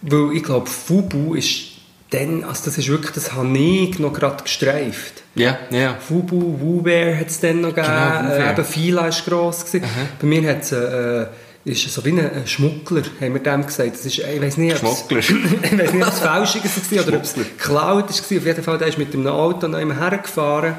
[0.02, 1.68] weil ich glaube, Fubu ist
[2.10, 5.22] dann, also das ist wirklich, das habe ich noch gerade gestreift.
[5.36, 5.96] Ja, ja, ja.
[6.00, 9.66] Fubu, Wubear hat es dann noch gegeben, Genau, äh, eben Fila war gross.
[9.66, 9.86] Gewesen.
[10.20, 11.28] Bei mir hat es äh,
[11.64, 13.94] ist so wie ein Schmuggler, haben wir dem gesagt.
[13.94, 18.38] Das ist, ich weiß nicht, ich ob es Fälschung war oder ob es geklaut war.
[18.38, 20.76] Auf jeden Fall, der ist mit einem Auto noch immer hergefahren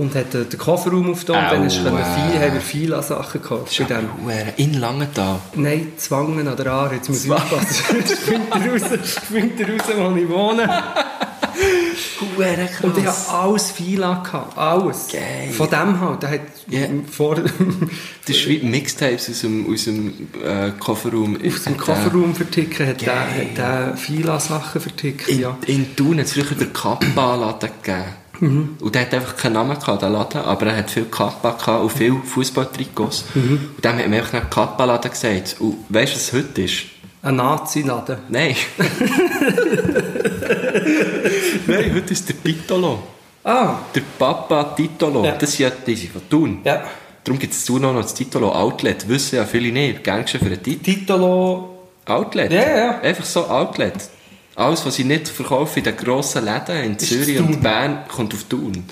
[0.00, 2.02] und hat äh, den Kofferraum aufgetan dann ist Aua.
[2.02, 3.76] viel, haben wir viele Sachen gekauft.
[3.78, 4.08] Bei dem.
[4.24, 5.40] Huere, In Langenthal.
[5.54, 6.94] Nein, Zwangen an der Aare.
[6.96, 7.84] Jetzt muss ich aufpassen.
[7.96, 10.82] Jetzt springt er raus, springt er raus, wo ich wohne.
[12.82, 14.22] Und ich hatte alles Fila.
[14.22, 14.56] Gehabt.
[14.58, 15.08] Alles.
[15.10, 15.50] Geil.
[15.52, 16.22] Von dem halt.
[16.22, 16.80] Der hat Ja.
[17.10, 17.34] vor,
[18.26, 21.36] Das ist wie Mixtapes aus dem, aus dem äh, Kofferraum.
[21.36, 25.28] auf dem Kofferraum verticken, hat der, hat der Fila-Sachen vertickt.
[25.28, 25.56] In, Ja.
[25.66, 28.04] in Thun hat es früher den Kappa-Laden gegeben.
[28.40, 28.68] Mhm.
[28.80, 31.82] Und der hat einfach keinen Namen gehabt, der Laden, aber er hat viel Kappa gehabt
[31.82, 33.24] und viel Fußballtrikots.
[33.34, 33.60] Mhm.
[33.76, 35.56] Und dem hat man einfach nicht Kappa-Laden gesagt.
[35.58, 36.84] Und weißt du, was heute ist?
[37.22, 38.16] Ein Nazi-Laden.
[38.30, 38.56] Nein.
[41.66, 43.02] Nein, heute ist der Titolo.
[43.44, 45.24] Ah, Der Papa Titolo.
[45.24, 45.32] Ja.
[45.32, 46.58] Das sind ja die sind von Thun.
[46.64, 46.84] ja.
[47.22, 49.06] Darum gibt es Thun auch noch das Titolo Outlet.
[49.06, 50.02] Wissen ja viele nicht.
[50.02, 50.82] Gangster für den Titel.
[50.82, 51.68] Titolo.
[52.06, 52.50] Outlet.
[52.50, 53.00] Ja, ja.
[53.00, 53.92] Einfach so Outlet.
[54.56, 58.44] Alles, was ich nicht verkaufe in den grossen Läden in Zürich und Bern, kommt auf
[58.44, 58.84] Thun.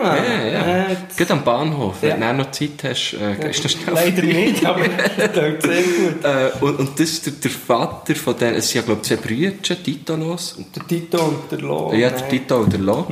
[0.00, 0.90] Ah, Ja, ja.
[0.90, 1.96] äh, Geht am Bahnhof.
[2.02, 2.10] Ja.
[2.10, 4.32] Wenn du noch Zeit hast, äh, gehst du schnell Leider vorbei.
[4.34, 4.80] nicht, aber
[5.16, 6.24] das klingt sehr gut.
[6.24, 9.08] Äh, und, und das ist der, der Vater von denen, es sind ja glaube ich
[9.08, 10.52] zwei Brüder, Titolos.
[10.54, 11.92] Und, Der Tito und der Lo.
[11.94, 12.28] ja, der.
[12.28, 13.06] Tito oder Lo.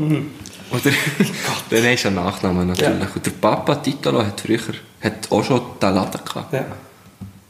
[0.70, 0.90] Oder,
[1.70, 3.00] dann ist ein Nachname natürlich.
[3.00, 3.08] Ja.
[3.14, 4.58] Und der Papa Titolo hat früher,
[5.00, 6.52] hat auch schon den Laden gehabt.
[6.52, 6.60] Ja.
[6.60, 6.66] Noch-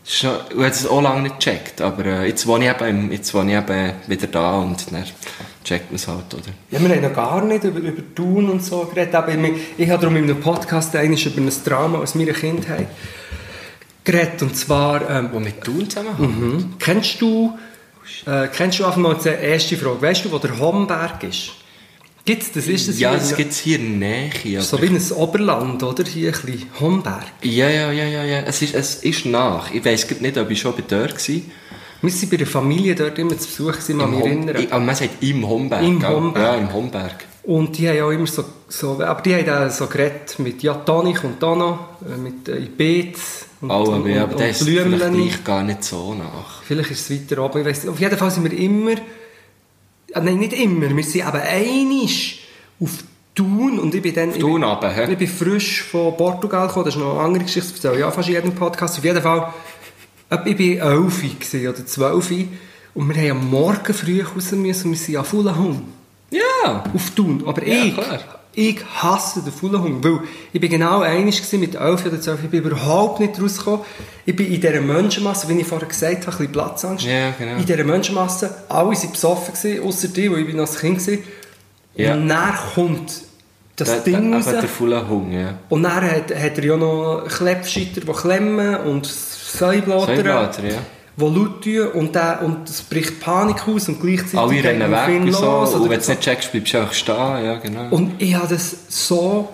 [0.07, 3.53] Ich habe es auch lange nicht gecheckt, aber äh, jetzt wohne ich eben, jetzt wohne
[3.53, 5.05] ich eben wieder da und dann
[5.67, 6.43] checkt man es halt, oder?
[6.71, 9.15] Ja, wir haben noch gar nicht über, über Tun und so geredet.
[9.15, 12.87] Aber ich, ich habe darum in einem Podcast einmal über ein Drama aus meiner Kindheit
[14.05, 14.41] geredet.
[14.43, 16.75] Und zwar, ähm, Wo mit Thun zusammen mhm.
[16.79, 17.59] kennst du,
[18.27, 21.51] äh, kennst du einfach mal die erste Frage, weißt du, wo der Homberg ist?
[22.25, 22.67] Gibt's das?
[22.67, 24.31] Ist das Ja, das gibt es hier in Nähe.
[24.61, 26.05] So aber- wie ein Oberland, oder?
[26.05, 27.25] Hier ein bisschen Homberg.
[27.43, 28.41] Ja, ja, ja, ja, ja.
[28.41, 29.73] Es ist, es ist nach.
[29.73, 31.41] Ich weiss nicht, ob ich schon bei dort war.
[32.07, 34.57] Wir waren bei der Familie dort immer zu Besuch, mich Hom- erinnern.
[34.63, 35.83] I- Aber man sagt im Homberg.
[35.83, 36.09] Im gell?
[36.11, 36.45] Homberg.
[36.45, 37.25] Ja, im Homberg.
[37.45, 40.75] Und die haben auch immer so, so aber die haben auch so geredet mit, ja,
[40.75, 44.49] Toni kommt da noch, äh, mit äh, Beets und, Oh, und, aber, ja, und, aber
[44.49, 45.13] ist vielleicht Blümchen.
[45.13, 46.63] gleich gar nicht so nach.
[46.65, 47.93] Vielleicht ist es weiter oben, ich weiss nicht.
[47.93, 48.93] Auf jeden Fall sind wir immer,
[50.15, 52.41] ah, nein, nicht immer, wir sind eben einisch
[52.81, 52.91] auf
[53.35, 54.33] Thun und ich bin dann...
[54.33, 55.09] Thun ich, runter?
[55.11, 58.01] Ich bin frisch von Portugal gekommen, das ist noch eine andere Geschichte, das erzähle ich
[58.01, 58.99] ja fast in jedem Podcast.
[58.99, 59.53] Auf jeden Fall,
[60.31, 61.23] äh, ich war elf
[61.69, 62.31] oder zwölf
[62.95, 65.83] und wir haben am Morgen früh raus müssen und wir sind an Fulahum.
[66.31, 66.85] Ja!
[66.95, 67.45] auf Thun.
[67.47, 68.19] Aber Ja, ich, klar.
[68.55, 70.21] ich hasse den Fulahung, weil
[70.53, 73.81] ich bin genau einig mit 11 oder 12, ich bin überhaupt nicht rausgekommen.
[74.25, 77.05] Ich bin in dieser Menschenmasse, wie ich vorher gesagt habe, ein bisschen Platzangst.
[77.07, 77.57] Ja, genau.
[77.59, 81.19] In dieser Menschenmasse, alle waren besoffen, ausser die, weil ich bin noch ein Kind war.
[81.95, 82.15] Ja.
[82.15, 83.13] Und dann kommt
[83.77, 84.47] das Der, Ding der, raus.
[84.47, 85.59] der volle Hung, ja.
[85.69, 89.07] Und dann hat, hat er ja noch Klebschitter, die klemmen und
[89.59, 90.77] Säublatter, Säublatter, ja.
[91.17, 95.23] die laut tun und, der, und es bricht Panik aus und gleichzeitig Alle rennen weg
[95.23, 95.45] und so.
[95.45, 97.45] los Und oder wenn du es nicht checkst, bleibst du einfach stehen.
[97.45, 97.87] Ja, genau.
[97.91, 99.49] und ich habe das so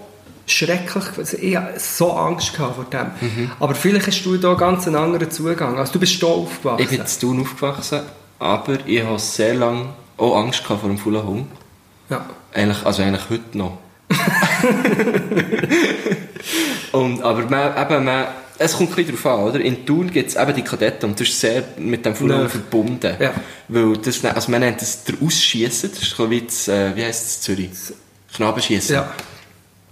[0.47, 3.07] schrecklich, also ich habe so Angst gehabt vor dem.
[3.21, 3.51] Mhm.
[3.61, 5.79] Aber vielleicht hast du da ganz einen anderen Zugang.
[5.79, 6.83] Also du bist hier aufgewachsen.
[6.83, 8.01] ich bin in Thun aufgewachsen,
[8.39, 9.87] aber ich habe sehr lange
[10.17, 11.49] auch Angst gehabt vor dem vollen Hung.
[12.11, 12.25] ja.
[12.55, 13.79] Eigentlich, also eigentlich heute noch.
[16.93, 18.27] und, aber man, eben, man,
[18.63, 19.61] es kommt ein bisschen darauf an, oder?
[19.61, 22.49] In Thun gibt es eben die Kadetten und das ist sehr mit dem Ja.
[22.49, 23.15] verbunden.
[23.21, 23.33] Ja.
[23.69, 27.27] Weil das, also man nennt das der Ausschiessen, das ist wie das, äh, wie heisst
[27.27, 27.71] es in Zürich?
[28.35, 28.95] Knabenschiessen.
[28.95, 29.13] ja.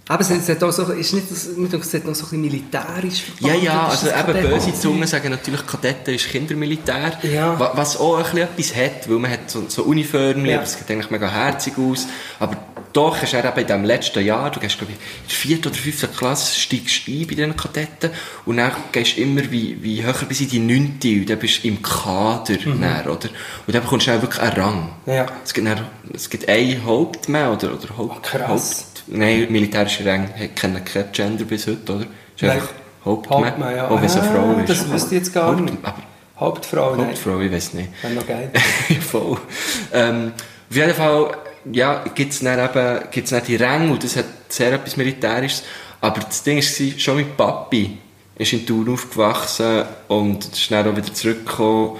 [0.07, 3.23] Aber es hat auch so, ist nicht, das- es hat noch so ein bisschen militärisch
[3.39, 7.17] Ja, ja, also das eben böse Zungen sagen natürlich, Kadetten ist Kindermilitär.
[7.23, 7.57] Ja.
[7.57, 10.63] Wa- Was auch ein bisschen etwas hat, weil man hat so, so Uniformen, Ja.
[10.63, 12.07] es sieht eigentlich mega herzig aus.
[12.39, 12.57] Aber
[12.93, 15.67] doch hast du eben in diesem letzten Jahr, du gehst glaube ich in der vierten
[15.69, 18.09] oder fünften Klasse, steigst ein bei diesen Kadetten
[18.45, 21.63] und dann gehst du immer wie, wie höher bis in die neunte und dann bist
[21.63, 23.29] du im Kader, dann, oder?
[23.67, 24.89] Und dann bekommst du dann wirklich einen Rang.
[25.05, 25.13] Mhm.
[25.13, 25.25] Ja.
[25.43, 28.47] Es gibt, dann, es gibt einen Hauptmann oder, oder Haupt, Krass.
[28.47, 32.01] Haupt, Nein, militärische Ränge kennen kein Gender bis heute, oder?
[32.03, 32.09] Ist
[32.41, 32.51] Nein.
[32.51, 32.69] einfach
[33.03, 33.45] Hauptmann.
[33.45, 33.87] Hauptmann, ja.
[33.89, 34.69] Auch wenn es eine Ah, Frau ist.
[34.69, 35.77] das wüsste ich jetzt gar Haupt- nicht.
[36.39, 37.07] Hauptfrau, nein.
[37.07, 37.89] Hauptfrau, ich weiß nicht.
[38.01, 38.51] Wäre noch geil.
[39.01, 39.37] Voll.
[39.93, 40.33] Ähm,
[40.69, 41.31] auf jeden Fall,
[41.71, 45.63] ja, gibt's dann eben, gibt's dann die Ränge und das hat sehr etwas Militärisches.
[45.99, 47.97] Aber das Ding war, schon mit Papi
[48.37, 51.99] ist in Thun aufgewachsen und ist dann auch wieder zurückgekommen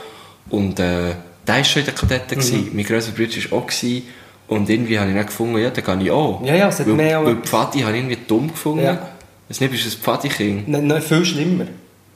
[0.50, 1.14] und, äh,
[1.48, 2.38] der war schon in der Kadetten.
[2.40, 2.70] Mhm.
[2.74, 3.68] Mein grösser Bruder war auch.
[3.68, 4.04] Gewesen.
[4.48, 6.42] Und irgendwie habe ich dann gefunden, ja, dann gehe ich auch.
[6.44, 8.84] Ja, ja, es hat weil, mehr Weil Pfadi habe ich irgendwie dumm gefunden.
[8.84, 9.10] Ja.
[9.48, 10.68] Weiß nicht, bist ein Pfadi-Kind?
[10.68, 11.66] Nein, nein, viel schlimmer.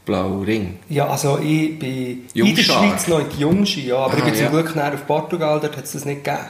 [0.05, 0.77] Blau Ring.
[0.89, 2.83] Ja, also ich bin in der Jungschar.
[2.89, 4.49] Schweiz noch in die Jungski, ja, aber ich Ah, bin zum ja.
[4.51, 6.43] Glück näher auf Portugal, dort hat es das nicht gegeben.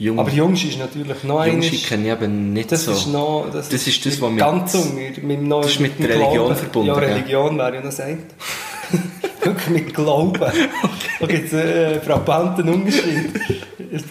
[0.00, 2.92] Jung, Aber Jungski ist natürlich noch Jungschi eines- kenne ich eben nicht Das so.
[2.92, 3.46] ist noch...
[3.52, 6.06] Das, Das ist das, was mit- Ganz unten, mit, dem neuen- das ist mit dem
[6.06, 6.56] der Religion Glauben.
[6.56, 6.94] verbunden, Ja?
[6.94, 8.34] Religion wäre ja noch sagt.
[9.44, 10.40] Wirklich mit Glauben.
[11.20, 13.30] Da gibt es einen äh, frappanten Unterschied.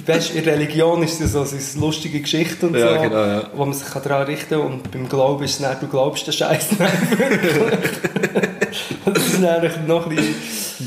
[0.06, 3.50] Weißt, in Religion ist es so, es ist lustige Geschichten und Ja, so, genau, ja.
[3.56, 4.60] wo man sich daran richten kann.
[4.62, 7.90] Und beim Glauben ist es dann, du glaubst den Scheiß nicht wirklich.
[9.06, 10.36] das ist eigentlich noch ein bisschen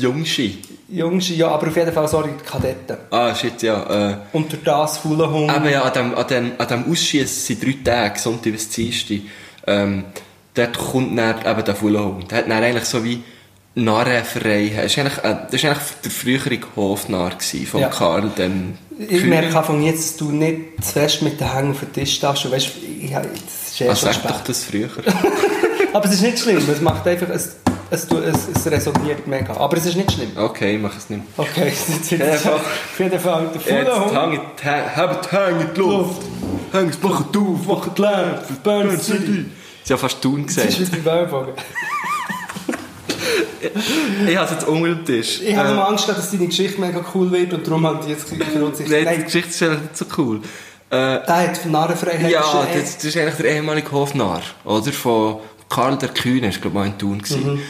[0.01, 0.57] Jungschi.
[0.93, 2.97] Jungschi, ja, aber auf jeden Fall, sorry, die Kadetten.
[3.09, 4.11] Ah, shit, ja.
[4.11, 5.51] Äh, Und durch das faulen Hund.
[5.55, 9.17] eben ja, an dem, an dem, an dem Ausschießen sind drei Tage, Sonntag bis Dienstag.
[9.65, 10.03] Ähm,
[10.53, 12.29] dort kommt dann eben der Fullhund.
[12.31, 13.23] Der hat dann eigentlich so wie
[13.75, 14.71] Narrenfrei.
[14.75, 17.31] Das ist eigentlich, äh, das ist eigentlich der frühere Hofnarr
[17.71, 17.87] von Ja.
[17.89, 19.25] Karl, dem Ich Kühne.
[19.41, 22.21] merke von jetzt, dass du nicht zu fest mit den Hängen auf den Tisch.
[22.23, 22.69] Und Weißt,
[23.01, 24.29] ich, das ist eh schon sag spät.
[24.31, 24.89] doch das früher.
[25.93, 26.61] Aber es ist nicht schlimm.
[26.71, 27.55] Es macht einfach, es,
[27.91, 29.55] es, es, es resoniert mega.
[29.57, 30.31] Aber es ist nicht schlimm.
[30.35, 31.45] Okay, ich mach es nicht mehr.
[31.47, 34.63] Okay, jetzt es einfach- auf jeden Fall der Jetzt Fuller Hund.
[34.63, 36.21] hängt, habt Hänge in die Luft.
[36.71, 39.45] Hängt, macht auf, macht Lärm, Burn City.
[39.83, 40.95] ist ja fast Tun Das ist gesagt.
[40.95, 41.53] wie bei Wellbogen.
[44.27, 45.41] Ich habe es jetzt unter dem Tisch.
[45.41, 48.27] Ich habe Äh, Angst, dass deine Geschichte mega cool wird und darum haben die jetzt
[48.27, 48.79] für uns...
[48.79, 50.37] Nein, die Nein, Geschichte ist eigentlich nicht so cool.
[50.89, 52.29] Äh, der hat von Narrenfreiheit...
[52.29, 52.41] ja,
[52.73, 54.91] das, das ist eigentlich der ehemalige Hofnarr, oder?
[54.91, 55.37] Von
[55.73, 57.61] Karl der Kühne, ist glaube ich mal in Thun gewesen.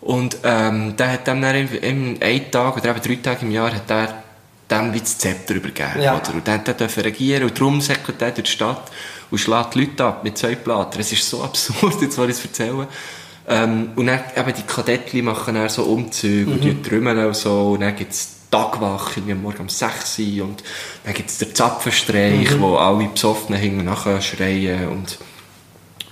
[0.00, 3.52] Und ähm, der hat dem dann im, im einen Tag oder eben drei Tage im
[3.52, 4.22] Jahr hat er
[4.70, 6.16] dem wie das Zepter übergeben, Ja.
[6.16, 6.34] oder?
[6.34, 8.90] Und der durfte regieren und darum säckelt er durch die Stadt
[9.30, 11.00] und schlägt die Leute ab mit zwei Platten.
[11.00, 12.86] Es ist so absurd, jetzt wollte ich es erzählen.
[13.48, 17.72] Ähm, und dann eben die Kadettli machen dann so Umzüge und die trümmeln und so
[17.72, 20.62] und dann gibt's Tagwache, irgendwie Morgen um 6 Uhr und
[21.04, 25.18] dann gibt's den Zapfenstreich, wo alle Besoffenen hinten nachher schreien und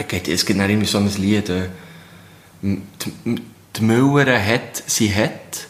[0.07, 1.69] gibt- es gibt dann irgendwie so ein Lied, äh,
[2.63, 2.83] die,
[3.77, 5.67] die Müllere hat, sie hat,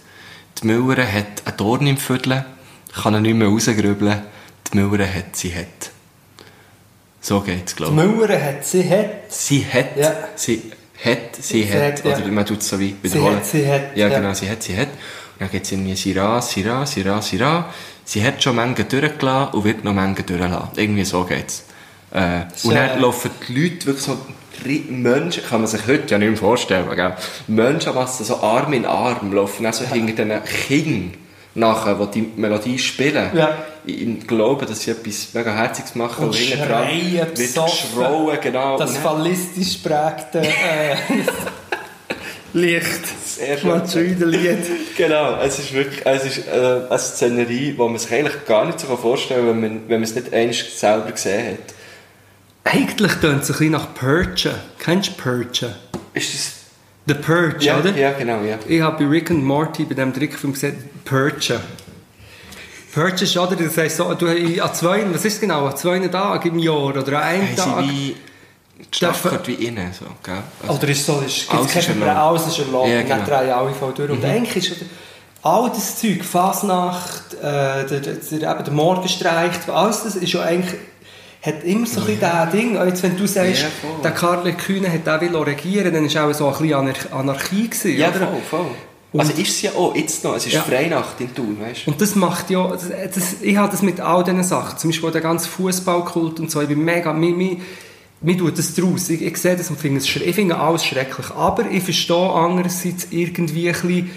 [0.62, 2.44] die Müllere hat einen Dorn im Viertel,
[2.94, 4.22] kann er nicht mehr rausgrübeln,
[4.72, 5.90] die Müllere hat, sie hat.
[7.20, 8.08] So geht's, Die glaube ich.
[8.16, 9.30] Müller hat, sie hat.
[9.32, 10.14] Sie hat, Ja.
[10.36, 10.62] sie
[11.04, 12.16] hat, sie, Sie hat, hat, ja.
[12.16, 13.36] oder man tut es so wie Sie wiederholen.
[13.36, 14.18] hat, sie hat, Ja, ja.
[14.18, 14.88] genau, sie hat, sie hat.
[14.88, 17.72] Und dann gibt es irgendwie Sira, Sira, Sira, Sira.
[18.04, 20.68] Sie hat schon Mengen durchgelassen und wird noch Mengen durchlassen.
[20.76, 21.64] Irgendwie so geht's.
[22.12, 24.18] Äh, und dann laufen die Leute wirklich so,
[24.88, 27.14] Menschen, kann man sich heute ja nicht mehr vorstellen, gell?
[27.46, 31.14] Menschenmassen, so Arm in Arm, laufen dann so hinter diesen Kindern
[31.54, 33.30] nachher, die die Melodie spielen.
[33.34, 33.56] Ja.
[33.86, 36.26] Im Glauben, dass sie etwas mega Herziges machen.
[36.26, 38.78] Und dran schreien, wird geschrauen, genau.
[38.78, 40.96] Das Und fallistisch prägte äh,
[42.52, 43.26] Licht.
[43.26, 43.70] Sehr schön.
[43.70, 44.96] Matilda-Lied.
[44.96, 48.80] Genau, es ist wirklich es ist, äh, eine Szenerie, die man sich eigentlich gar nicht
[48.80, 51.74] so vorstellen kann, wenn man, wenn man es nicht einmal selber gesehen hat.
[52.70, 54.54] Eigentlich tönt es ein bisschen nach Purge.
[54.78, 55.74] Kennst du Purge?
[56.12, 56.52] Ist das...
[57.06, 57.96] The Purge, Ja, oder?
[57.96, 58.58] ja genau, ja.
[58.66, 61.58] Ich habe bei Rick and Morty bei dem Trickfilm gesehen, Purge.
[62.92, 63.56] Purge ist, oder?
[63.56, 65.64] Das heisst so, du, an zwei, was ist genau?
[65.64, 67.66] An zwei Tagen im Jahr oder an einem Tag?
[67.66, 68.16] Haben sie wie...
[69.00, 70.34] Gehört wie innen, so, gell?
[70.62, 72.16] Also, Oder ist so, ist, Alles ist erlaubt.
[72.16, 72.88] Alles ist erlaubt.
[72.88, 73.38] Ja, und dann genau.
[73.38, 74.10] drehen alle voll durch.
[74.10, 74.84] Und eigentlich ist
[75.42, 80.78] all das Zeug, Fasnacht, äh, der, der, der, der Morgenstreich, alles das ist ja eigentlich,
[81.48, 82.74] hat immer so ein bisschen das Ding.
[82.74, 83.68] Jetzt, wenn du sagst, Ja,
[84.02, 87.68] der Karl Kühne hat auch will regieren, dann war auch so ein bisschen Anar Anarchie.
[87.68, 88.18] Gewesen, ja, oder?
[88.20, 88.66] voll, voll.
[89.16, 90.60] Also ist es ja auch, jetzt noch, es ist Ja.
[90.62, 91.90] Freinacht in Thun, weißt du?
[91.92, 95.10] Und das macht ja, das, das, ich habe das mit all diesen Sachen, zum Beispiel
[95.10, 97.56] der ganze Fußballkult und so, ich bin mega, mir, mir,
[98.20, 100.84] mir tut das draus, ich, ich sehe das und finde es schre- ich finde alles
[100.84, 104.10] schrecklich, aber ich verstehe andererseits irgendwie ein bisschen,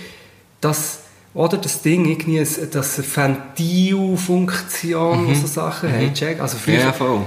[0.60, 1.00] dass,
[1.34, 6.94] oder das Ding, irgendwie, dass eine Ventilfunktion und so Sachen hat, check, also früher, Ja,
[6.94, 7.22] voll.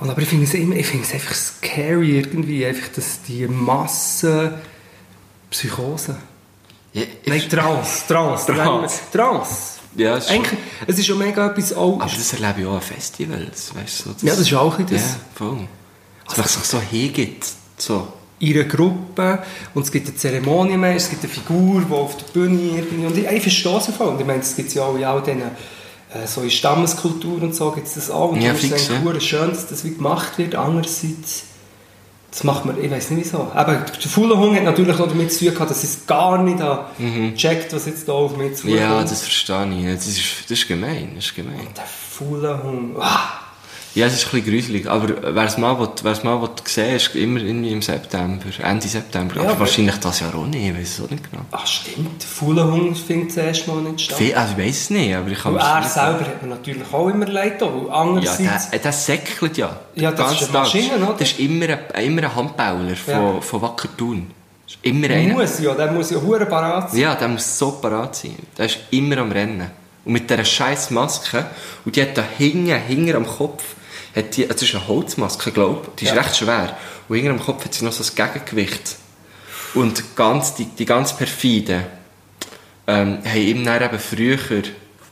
[0.00, 3.46] und aber ich finde es immer, ich finde es einfach scary irgendwie, einfach, dass die
[3.46, 4.54] Massen
[5.50, 6.16] Psychose,
[6.92, 9.00] Ja, nein, Trance, Trance, Trance.
[9.12, 9.54] Trance.
[9.96, 12.00] Ja, es ist Eigentlich, es ist ja mega etwas auch...
[12.00, 14.10] Aber das erlebe ich auch an Festivals, weißt du?
[14.10, 15.00] So, Ja, das ist auch ein das.
[15.00, 15.68] Ja, voll.
[16.26, 17.46] Dass man sich so hingibt,
[17.78, 18.06] so.
[18.40, 19.42] Einer Gruppe
[19.74, 23.06] und es gibt eine Zeremonie mehr, es gibt eine Figur, die auf der Bühne irgendwie...
[23.06, 24.08] Und ich, ich verstehe es voll.
[24.08, 25.42] Und ich meine, es gibt ja auch in all diesen...
[25.42, 28.32] Äh, so in Stammeskultur und so gibt es das auch.
[28.32, 29.20] Und Ja, ist fix, eigentlich ja.
[29.20, 30.54] schön, dass das wie gemacht wird.
[30.54, 31.44] Andererseits...
[32.30, 33.50] Das macht man, ich weiß nicht wieso.
[33.54, 36.58] Aber der faule Hund hat natürlich auch damit zu tun gehabt, dass es gar nicht
[36.98, 37.34] mhm.
[37.34, 38.78] checkt, was jetzt da auf mich zukommt.
[38.78, 39.94] Ja, das verstehe ich.
[39.94, 41.66] Das ist, das ist gemein, das ist gemein.
[41.74, 42.96] Der faule Hund.
[43.96, 46.50] Ja, es ist ein bisschen gruselig, aber wer es mal, will, wer es mal will
[46.66, 49.34] sehen ist immer irgendwie im September, Ende September.
[49.36, 51.42] Ja, aber aber- wahrscheinlich das Jahr auch nicht, ich weiß es auch nicht genau.
[51.50, 54.18] Ach stimmt, der faule Hund findet zuerst mal nicht statt.
[54.18, 57.08] Viel, also ich weiß es nicht, aber ich mir's er selber hat mir natürlich auch
[57.08, 58.70] immer leid weil Ja, andererseits...
[58.70, 59.80] der, der säckelt ja.
[59.94, 61.16] Ja, das ganzen ist eine Maschine, oder?
[61.18, 63.40] Das ist immer ein, immer ein Handbauler von, Ja.
[63.40, 64.30] von Wacker Thun.
[64.66, 65.34] Das ist immer der einer.
[65.34, 67.00] muss ja, der muss ja hure parat sein.
[67.00, 68.36] Ja, der muss so parat sein.
[68.58, 69.70] Der ist immer am Rennen.
[70.04, 71.46] Und mit dieser scheiß Maske,
[71.86, 73.64] und die hat da hinten, hinten am Kopf,
[74.16, 76.20] hat die, das ist eine Holzmaske, glaube ich, die ist Ja.
[76.22, 76.76] recht schwer.
[77.08, 78.96] Und hinten am Kopf hat sie noch so ein Gegengewicht.
[79.74, 81.84] Und ganz, die, die ganz perfiden,
[82.86, 84.38] ähm, haben ihm dann eben früher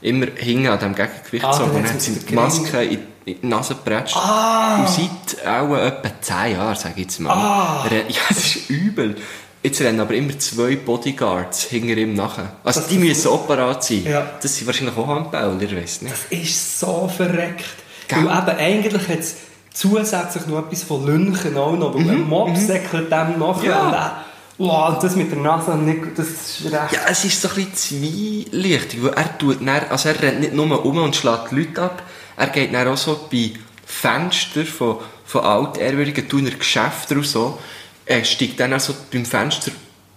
[0.01, 2.99] immer hinten an diesem Gegengewicht Ah, so, dann und dann hat sie die Maske in,
[3.25, 4.17] in die Nase gepratscht.
[4.17, 4.81] Ah.
[4.81, 7.33] Und seit auch etwa 10 Jahren, sage ich jetzt mal.
[7.33, 7.87] Ah.
[7.91, 9.17] Ja, das ist übel.
[9.63, 12.53] Jetzt rennen aber immer zwei Bodyguards hinter ihm nachher.
[12.65, 14.05] Also Das- die müssen parat sein.
[14.05, 14.31] Ja.
[14.43, 16.15] Das sind wahrscheinlich auch Handbauer, ich weiss nicht.
[16.15, 17.65] Das ist so verreckt.
[18.09, 19.37] Weil eben eigentlich hat es
[19.73, 23.81] zusätzlich noch etwas von Lünchen auch noch, weil ein Mob säckelt dem Mhm, Ja.
[23.87, 24.25] und er-
[24.57, 26.93] Wow, das mit der Nase, nicht, das ist recht...
[26.93, 30.55] Ja, es ist so ein bisschen zwielichtig, weil er tut dann, also er rennt nicht
[30.55, 32.03] nur um und schlägt die Leute ab,
[32.37, 33.51] er geht dann auch so bei
[33.85, 37.59] Fenstern von, von altehrwürdigen Thuner Geschäften und so,
[38.07, 39.73] er steigt dann auch so beim Fenster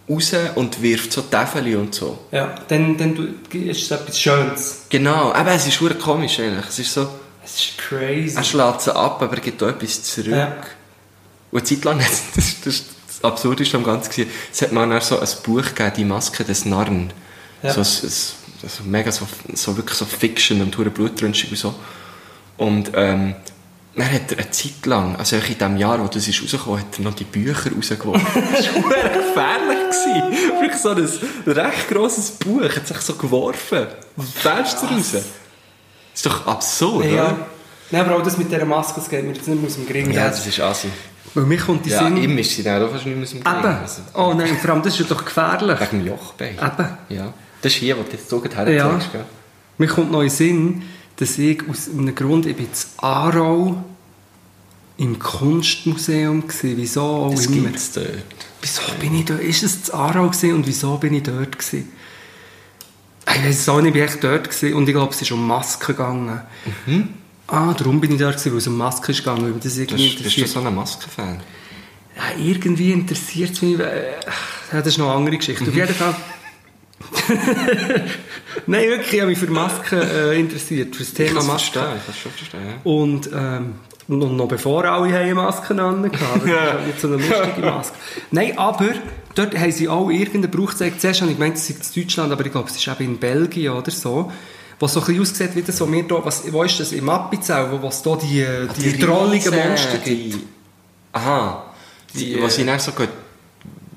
[0.08, 2.20] raus und wirft so Täfeli und so.
[2.32, 4.82] Ja, dann, dann ist es etwas Schönes.
[4.90, 6.68] Genau, aber es ist komisch eigentlich.
[6.70, 7.08] Es ist so,
[7.48, 8.36] Es ist crazy.
[8.36, 10.32] er schlägt sie ab, aber er gibt auch etwas zurück.
[10.32, 10.58] Ja.
[11.52, 15.02] Und eine Zeit lang, das, das, das, das Absurdeste am Ganzen gewesen, es hat dann
[15.02, 17.14] so ein Buch gegeben, die Maske des Narren.
[17.64, 17.72] Ja.
[17.72, 21.74] So, ein, ein, so mega so, so wirklich so Fiction und hure blutrünstig und so.
[22.58, 23.36] Und ähm,
[23.96, 27.00] dann hat er eine Zeit lang, also in dem Jahr, wo das ist rausgekommen, hat
[27.00, 28.44] er noch die Bücher rausgeworfen.
[28.52, 29.78] das war gefährlich.
[30.60, 33.88] Wirklich so ein recht grosses Buch, hat sich so geworfen.
[34.36, 35.16] Fenster raus.
[36.24, 37.12] Das ist doch absurd, ja.
[37.26, 37.38] oder?
[37.92, 39.88] Nein, aber auch das mit dieser Maske, das geht mir jetzt nicht mehr aus dem
[39.88, 40.12] Gring.
[40.12, 40.88] Ja, das ist assi.
[41.34, 42.18] Weil mir kommt die Ja, Sinn...
[42.18, 43.60] ihm ist sie dann auch fast nicht mehr aus dem Gring.
[43.60, 43.66] Eben.
[43.68, 45.80] Also, Oh nein, vor allem, das ist ja doch gefährlich.
[45.80, 46.56] Wegen dem Jochbein.
[46.56, 46.88] Eben.
[47.10, 47.34] Ja.
[47.62, 48.52] Das ist hier, wo du jetzt so Ja.
[48.66, 49.26] herzeigst, gell?
[49.78, 50.84] Mir kommt noch in Sinn,
[51.18, 52.72] dass ich aus einem Grund, ich bin in
[53.04, 53.84] Aarau
[54.98, 56.74] im Kunstmuseum gewesen.
[56.78, 57.68] Wieso auch Das immer.
[57.68, 58.08] gibt's dort.
[58.62, 59.42] Wieso bin ich dort?
[59.42, 61.92] Ist es in Aarau gewesen und wieso bin ich dort gewesen?
[63.36, 65.46] Ich weiß es auch nicht, ich echt dort gewesen und ich glaube, es ist um
[65.46, 66.42] Masken gegangen.
[66.86, 67.10] Mhm.
[67.48, 70.24] Ah, darum bin ich gewesen, weil es um Maske ist gegangen, weil das irgendwie bist,
[70.24, 71.40] bist du so ein Maskenfan?
[72.16, 73.80] Ja, irgendwie interessiert es mich.
[73.80, 74.14] Äh,
[74.72, 75.64] das ist noch eine andere Geschichte.
[75.64, 76.16] Auf jeden Fall.
[78.68, 81.72] Nein, wirklich, ich habe mich für Masken äh, interessiert, für das Ich Thema es Masken.
[81.80, 82.62] verstehen, ich kann es schon verstehen.
[82.68, 82.92] Ja.
[82.92, 83.76] Und ähm,
[84.08, 86.12] noch, noch bevor alle haben Masken an hatten,
[86.50, 87.94] das ist nicht so eine lustige Maske.
[88.32, 88.90] Nein, aber
[89.36, 91.02] dort haben sie auch irgendeinen Brauch gezeigt.
[91.02, 93.18] Zuerst habe ich gemeint, es sei in Deutschland, aber ich glaube, es ist eben in
[93.18, 94.32] Belgien oder so.
[94.80, 97.10] Was so ein bisschen aussieht wie das, wo wir da, was, wo ist das, im
[97.10, 98.46] Appenzell, wo es da die,
[98.78, 100.46] die, die drolligen Riesen, Monster die- gibt.
[101.14, 101.66] Aha.
[102.14, 103.10] Die, Die, was äh, ich dann so gut,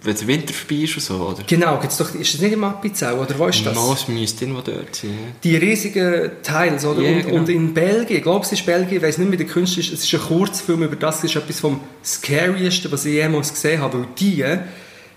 [0.03, 1.43] wenn der Winter vorbei ist und so, oder?
[1.47, 3.75] Genau, gibt's doch, ist das nicht im Appenzell, oder wo ist das?
[3.75, 5.11] No, es müsste irgendwo dort sein.
[5.11, 5.33] ja.
[5.45, 7.03] Die riesigen Teils, oder?
[7.03, 7.37] Ja, und, genau.
[7.37, 9.93] und in Belgien, ich glaube, es ist Belgien, ich weiß nicht, wie der Künstler ist,
[9.93, 13.83] es ist ein Kurzfilm über das, es ist etwas vom Scarieste, was ich jemals gesehen
[13.83, 14.45] habe, weil die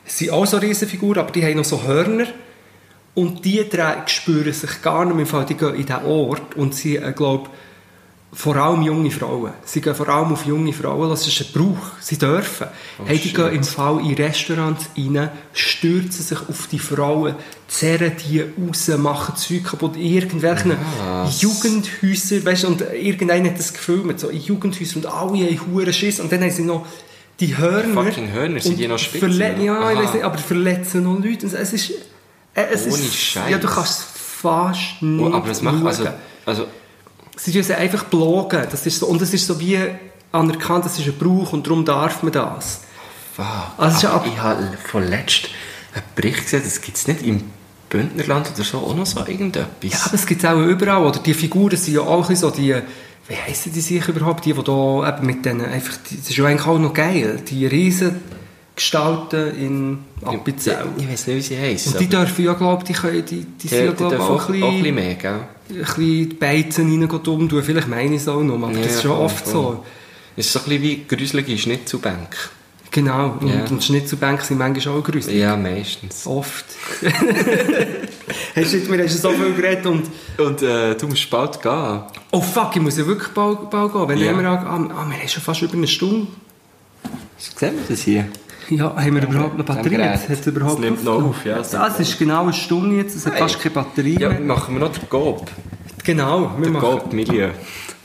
[0.06, 2.28] sind auch so Riesenfiguren, aber die haben noch so Hörner
[3.16, 6.98] und die drei spüren sich gar nicht mehr, die gehen in diesen Ort und sie,
[6.98, 7.50] äh, glaube
[8.34, 9.54] vor allem junge Frauen.
[9.64, 11.92] Sie gehen vor allem auf junge Frauen, das ist ein Brauch.
[12.00, 12.68] Sie dürfen.
[13.06, 13.36] hey, die shit.
[13.36, 17.36] gehen im Fall in Restaurants rein, stürzen sich auf die Frauen,
[17.68, 20.76] zerren die raus, machen Zeug kaputt, in irgendwelchen
[21.06, 21.42] Was?
[21.42, 25.94] Jugendhäusern, weißt du, und irgendeiner hat das gefilmt, so in Jugendhäusern und alle haben Huren
[25.94, 26.86] Schiss und dann haben sie noch
[27.40, 28.04] die Hörner.
[28.04, 29.48] Fucking Hörner, sind die noch spitz, ja?
[29.48, 30.04] Ja, ich Aha.
[30.04, 31.46] weiß nicht, aber verletzen noch Leute.
[31.48, 31.92] Es ist...
[32.54, 33.50] äh, Es Ohne ist, Scheiß.
[33.52, 34.06] Ja, du kannst es
[34.42, 36.08] fast nicht Oh, aber das macht, also,
[36.46, 36.66] also,
[37.36, 38.64] Sie tun sie einfach bloggen.
[38.70, 39.80] Das ist so, und es ist so wie
[40.32, 42.82] anerkannt, das ist ein Brauch und darum darf man das.
[43.36, 43.46] fuck.
[43.78, 45.50] Also, ab- ich habe vorletzt
[45.94, 47.44] einen Bericht gesehen, das gibt es nicht im
[47.90, 49.92] Bündnerland oder so, auch noch so irgendetwas.
[49.92, 51.04] Ja, aber es gibt es auch überall.
[51.06, 52.76] Oder die Figuren sind ja auch so die...
[53.28, 54.44] Wie heissen die sich überhaupt?
[54.46, 55.66] Die, die da eben mit denen...
[55.66, 57.40] Einfach, die, das ist ja eigentlich auch noch geil.
[57.48, 58.20] Die riesen
[58.76, 60.86] Gestalten in Appenzell.
[60.98, 61.94] Ich weiß nicht, wie sie heißen.
[61.94, 64.50] Und die dürfen ja, glaube ich, die, können, die, die sind ja, glaube ich, auch
[64.50, 65.32] ein bisschen mehr, gell?
[65.70, 65.96] ein bisschen
[66.30, 67.50] die Beizen rein tun.
[67.64, 69.52] Vielleicht meine ich es auch noch, aber das ist schon voll, oft voll.
[69.54, 69.86] so.
[70.36, 72.36] Es ist so ein bisschen wie gruselige Schnitzelbank.
[72.90, 73.38] Genau.
[73.40, 73.66] Und, Ja.
[73.70, 75.40] und Schnitzelbänke sind manchmal auch gruselig.
[75.40, 76.26] Ja, meistens.
[76.28, 76.66] Oft.
[78.56, 80.04] hast du, wir haben so viel geredet und...
[80.38, 82.02] Und äh, du musst bald gehen.
[82.32, 84.08] Oh fuck, ich muss ja wirklich bald, bald gehen.
[84.10, 84.38] Wenn Ja.
[84.40, 84.78] wir, ah, ah,
[85.10, 86.28] wir haben schon fast über eine Stunde.
[87.38, 88.26] Sehen wir das hier?
[88.70, 89.96] Ja, haben wir überhaupt noch Dem Batterie?
[89.98, 90.30] Gerät.
[90.30, 93.16] Hat es überhaupt Es nimmt noch auf, ja, es Das ist genau eine Stunde jetzt,
[93.16, 93.42] es hat Hey.
[93.42, 94.40] fast keine Batterie Ja, mehr.
[94.40, 95.50] machen wir noch den Gob.
[96.04, 97.50] Genau, wir Den machen, Gob-Milieu.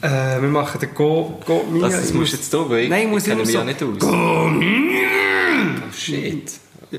[0.02, 1.82] äh, wir machen den Go, Go Mia.
[1.82, 3.50] Was, das Ich musst muss- jetzt du, weil ich, Nein, ich muss ich kenne mich
[3.52, 4.02] so- ja nicht aus.
[4.02, 4.50] Oh,
[5.96, 6.52] shit.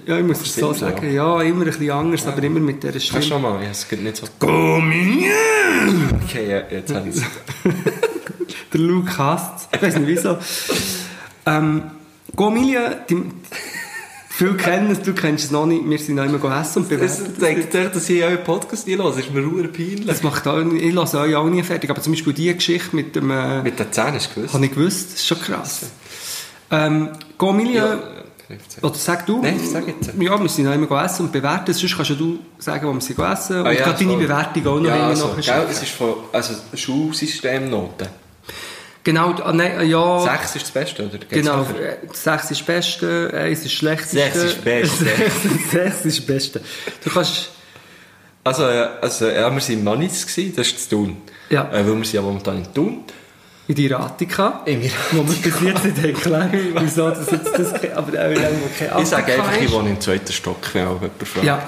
[0.06, 1.12] Ja, ich muss es so sagen.
[1.14, 3.42] Ja, immer ein bisschen anders, aber immer mit dieser Kannst du Stimme.
[3.42, 3.64] noch mal?
[3.64, 4.28] Ja, es geht nicht so.
[4.38, 5.32] Go Mia!
[6.24, 7.24] Okay, ja, jetzt habe ich es.
[8.74, 10.38] Der Luke hasst Ich weiß nicht wieso.
[11.48, 11.84] ähm,
[12.36, 13.24] Gomilia, die,
[14.30, 15.88] viele kennen es, du kennst es noch nicht.
[15.90, 17.36] Wir sind noch immer essen und bewerten.
[17.40, 19.10] zeigt euch, dass ich euren Podcast nicht höre.
[19.10, 20.06] Das ist mir ruhe peinlich.
[20.06, 21.90] Das macht auch, ich lasse euch auch nie fertig.
[21.90, 23.32] Aber zum Beispiel diese Geschichte mit dem...
[23.32, 24.54] Äh, Mit den Zähnen hast du gewusst?
[24.54, 25.82] habe ich gewusst, das ist schon krass.
[26.72, 28.00] Ähm, Gomilia...
[28.50, 29.42] Ja, Oder sag du?
[29.44, 30.12] Nein, sag jetzt.
[30.20, 31.72] Ja, wir sind noch immer essen und bewerten.
[31.72, 33.60] Sonst kannst du sagen, wo wir sind essen.
[33.60, 34.18] Und Ah, ja, gerade deine.
[34.18, 38.08] Bewertung auch noch ja, immer also, nachher gell, es ist von also Schulsystemnoten.
[39.10, 40.20] Genau, ah, nein, ja...
[40.20, 41.18] Sechs ist das Beste, oder?
[41.18, 41.94] Geht's Genau, nachher?
[41.94, 44.18] äh, sechs ist das Beste, eins ist das Schlechteste.
[44.18, 45.06] Sechs ist das Beste.
[45.06, 46.62] Sechs- sechs ist das Beste.
[47.04, 47.50] Du kannst...
[48.44, 51.18] Also, äh, also ja, wir waren in Manitz, gewesen, das ist zu Thun.
[51.50, 51.64] Ja.
[51.72, 53.04] Äh, weil wir sind ja momentan in Thun.
[53.68, 54.92] in die Ratika, In mir.
[55.12, 57.74] wo wir bis jetzt nicht erklären, wieso das jetzt das...
[57.96, 59.72] Aber auch irgendwo kein Ich sage einfach, ich ist.
[59.74, 61.46] wohne im zweiten Stock, wenn auch jemand fragt.
[61.46, 61.68] Ja.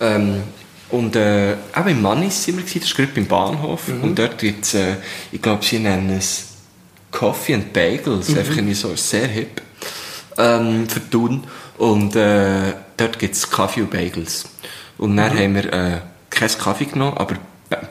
[0.00, 0.42] Ähm,
[0.90, 3.88] und äh, auch in Mannis sind wir, gewesen, das ist gerade beim Bahnhof.
[3.88, 4.02] Mhm.
[4.02, 4.96] Und dort gibt es, äh,
[5.30, 6.48] ich glaube, sie nennen es
[7.12, 8.38] Coffee and Bagels, Mhm.
[8.38, 9.62] einfach irgendwie so sehr hip
[10.38, 11.44] ähm, für Thun.
[11.78, 14.46] Und äh, dort gibt es Kaffee und Bagels.
[14.98, 16.00] Und dann haben wir äh,
[16.30, 17.36] keinen Kaffee genommen, aber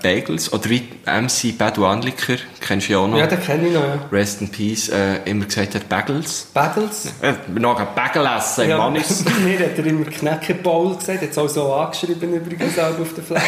[0.01, 0.51] Bagels.
[0.51, 3.17] Oder wie MC Badouanliker, kennst du ja auch noch.
[3.17, 3.99] Ja, den kenne ich noch, ja.
[4.11, 6.47] Rest in Peace, äh, immer gesagt hat, Bagels.
[6.53, 7.13] Battles.
[7.21, 9.23] Äh, noch ein Bagel essen, Ja, Mannis.
[9.43, 13.45] mir hat er immer Knäckebaul gesagt, es auch so angeschrieben übrigens auch auf der Flagge.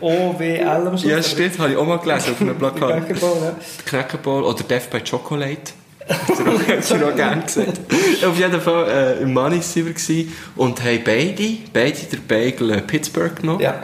[0.00, 1.04] O-W-L am Schluss.
[1.10, 3.06] Ja, stimmt, habe ich auch mal gelesen auf einem Plakat.
[3.06, 3.54] Knäckebaul, ja.
[3.84, 5.72] Knäckerball oder Death by Chocolate.
[6.08, 7.72] Das habe ich auch gerne gesehen.
[8.26, 10.24] Auf jeden Fall äh, im Mannis waren wir
[10.56, 13.60] und haben beide, beide der Bagel äh, Pittsburgh genommen.
[13.60, 13.74] Ja.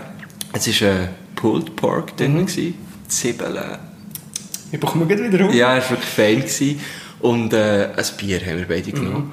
[0.52, 1.08] Es war äh,
[1.46, 2.74] Pulled Pork drin, mhm.
[3.06, 3.56] Zwiebeln.
[4.72, 5.54] Ich bekomme gleich wieder um.
[5.54, 6.40] Ja, es war wirklich fein.
[6.40, 6.80] Gewesen.
[7.20, 9.32] Und äh, ein Bier haben wir beide genommen.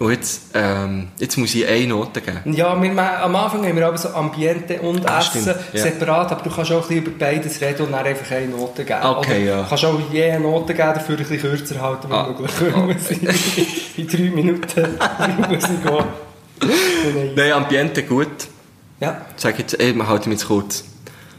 [0.00, 2.52] Und jetzt, ähm, jetzt muss ich eine Note geben.
[2.52, 2.90] Ja, wir,
[3.22, 5.82] am Anfang haben wir aber so Ambiente und Ah, Essen stimmt, ja.
[5.82, 8.84] separat, aber du kannst auch ein bisschen über beides reden und dann einfach eine Note
[8.84, 8.98] geben.
[9.00, 9.62] Okay, Oder ja.
[9.62, 12.16] Du kannst auch je eine Note geben, dafür ein bisschen kürzer halten, wenn
[12.74, 13.20] Ah, möglich.
[13.96, 14.98] Ich in drei Minuten
[15.48, 17.34] muss ich gehen.
[17.36, 17.52] Nein.
[17.52, 18.48] Ambiente gut.
[18.98, 19.20] Ja.
[19.36, 20.84] Sag jetzt, ey, wir halten mich jetzt kurz.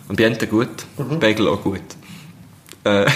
[0.09, 0.85] Ambiente gut,
[1.19, 1.81] Bagel auch gut.
[2.83, 3.05] Äh,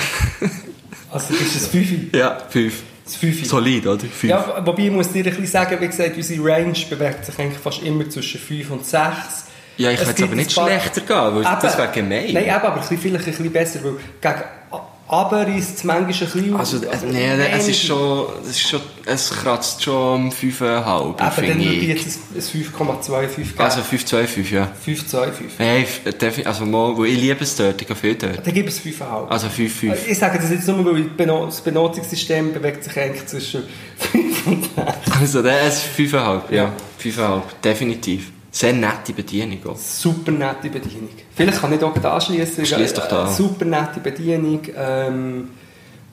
[1.10, 2.14] Also das ist ein 5.
[2.16, 2.84] Ja, fünf.
[3.06, 3.48] Das 5.
[3.48, 4.00] Solid, oder?
[4.02, 4.24] Fünf.
[4.26, 7.60] Ja, wobei ich muss dir ein bisschen sagen, wie gesagt, unsere Range bewegt sich eigentlich
[7.60, 8.96] fast immer zwischen 5 und 6.
[9.78, 11.62] Ja, ich Es jetzt gibt aber nicht paar- schlechter gehen, weil Eben.
[11.62, 12.34] das wäre gemein.
[12.34, 14.44] Nein, eben, aber vielleicht ein bisschen besser, weil gegen
[15.10, 16.56] aber ist es manchmal ein bisschen...
[16.56, 21.48] Also, äh, nee, es ist schon, es ist schon, es kratzt schon um 5,5, Eben,
[21.48, 23.54] dann würde ich jetzt ein 5,25 geben.
[23.58, 24.72] Also 5,25, ja.
[24.86, 25.30] 5,25.
[25.58, 28.46] Hey, f- defi- also mal, weil ich liebe es dort, ich gehe viel dort.
[28.46, 29.28] Dann gib es 5,5.
[29.30, 29.96] Also 5,5.
[30.08, 31.10] Ich sage das jetzt nur, weil
[31.48, 33.64] das Benotungssystem bewegt sich eigentlich zwischen
[34.12, 35.20] 5 und 6.
[35.22, 36.74] Also der ist 5,5, ja.
[37.02, 38.32] 5,5, definitiv.
[38.58, 39.78] Sehr nette Bedienung auch.
[39.78, 41.10] Super nette Bedienung.
[41.36, 42.66] Vielleicht kann ich auch anschließen.
[42.66, 43.28] Schließ doch da.
[43.28, 44.62] Super nette Bedienung.
[44.76, 45.50] Ähm,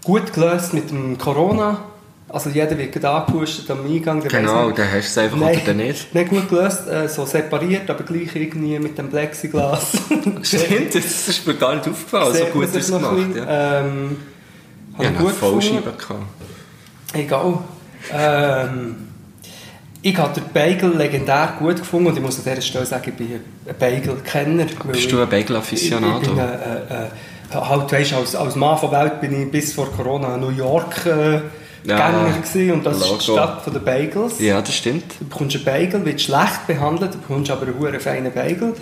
[0.04, 1.84] gut gelöst mit dem Corona.
[2.28, 4.20] Also jeder wird gerade angehustet am Eingang.
[4.20, 6.14] der Genau, dann hast du es einfach Nein, oder nicht.
[6.14, 9.92] nicht gut gelöst, äh, so separiert, aber gleich irgendwie mit dem Plexiglas.
[10.42, 13.16] Stimmt, das ist mir gar nicht aufgefallen, so gut ist es ein gemacht.
[13.16, 13.36] bisschen.
[13.36, 13.80] Ja.
[13.80, 14.16] Ähm,
[14.94, 16.22] habe ich eine gut Vollscheibe gehabt.
[17.14, 17.58] Egal.
[18.12, 18.96] Ähm,
[20.04, 23.14] ich habe den Bagel legendär gut gefunden und ich muss an dieser Stelle sagen, ich
[23.14, 24.66] bin ein Bagel-Kenner.
[24.92, 26.30] Bist du ein Bagel-Afficionado?
[26.30, 27.08] bin äh, äh,
[27.54, 31.06] halt, weißt, als, als Mann von Welt bin ich bis vor Corona in New York
[31.06, 31.40] äh,
[31.86, 33.14] Ja, Gänger gewesen und das Logo.
[33.16, 34.40] ist die Stadt der Bagels.
[34.40, 35.04] Ja, das stimmt.
[35.20, 38.74] Du bekommst einen Bagel, wird schlecht behandelt, du bekommst aber einen huere feinen Bagel.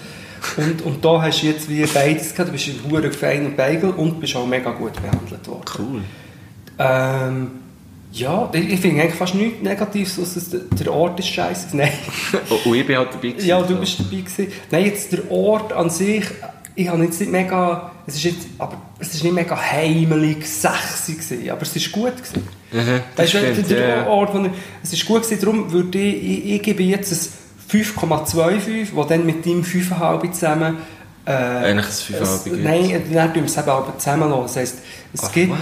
[0.57, 3.91] Und, und da hast du jetzt wie beides gehabt, du bist ein huere feiner Bagel
[3.91, 5.63] und bist auch mega gut behandelt worden.
[5.79, 6.03] Cool.
[6.81, 7.62] Ähm,
[8.13, 11.69] ja, ich, ich finde eigentlich fast nichts Negatives, außer dass der, Ort ist scheiße.
[11.77, 11.93] Nein.
[12.51, 13.47] Oh, und ich bin halt dabei gewesen.
[13.49, 14.47] ja, du bist dabei gewesen.
[14.71, 16.25] Nein, jetzt der Ort an sich,
[16.75, 21.15] ich habe jetzt nicht mega, es ist jetzt, aber es ist nicht mega heimelig, sexy
[21.15, 22.49] gewesen, aber es ist gut gewesen.
[22.73, 24.07] Mhm, das Weißt stimmt, der, ja.
[24.07, 24.51] Ort, wo er,
[24.83, 29.25] es ist gut gewesen, darum würde ich, ich, ich gebe jetzt ein 5,25, wo dann
[29.27, 30.79] mit deinem 5,5 zusammen
[31.25, 32.65] äh, Eigentlich ein 5,5 es- gibt.
[32.65, 34.43] Nein, dann tun wir es eben zusammenlassen.
[34.45, 34.79] Das heisst,
[35.15, 35.59] es Ach, gibt what?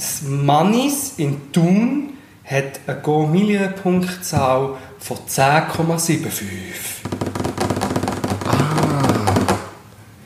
[0.00, 6.42] Das Mannis in Thun hat eine Go-Million-Punktzahl von 10,75.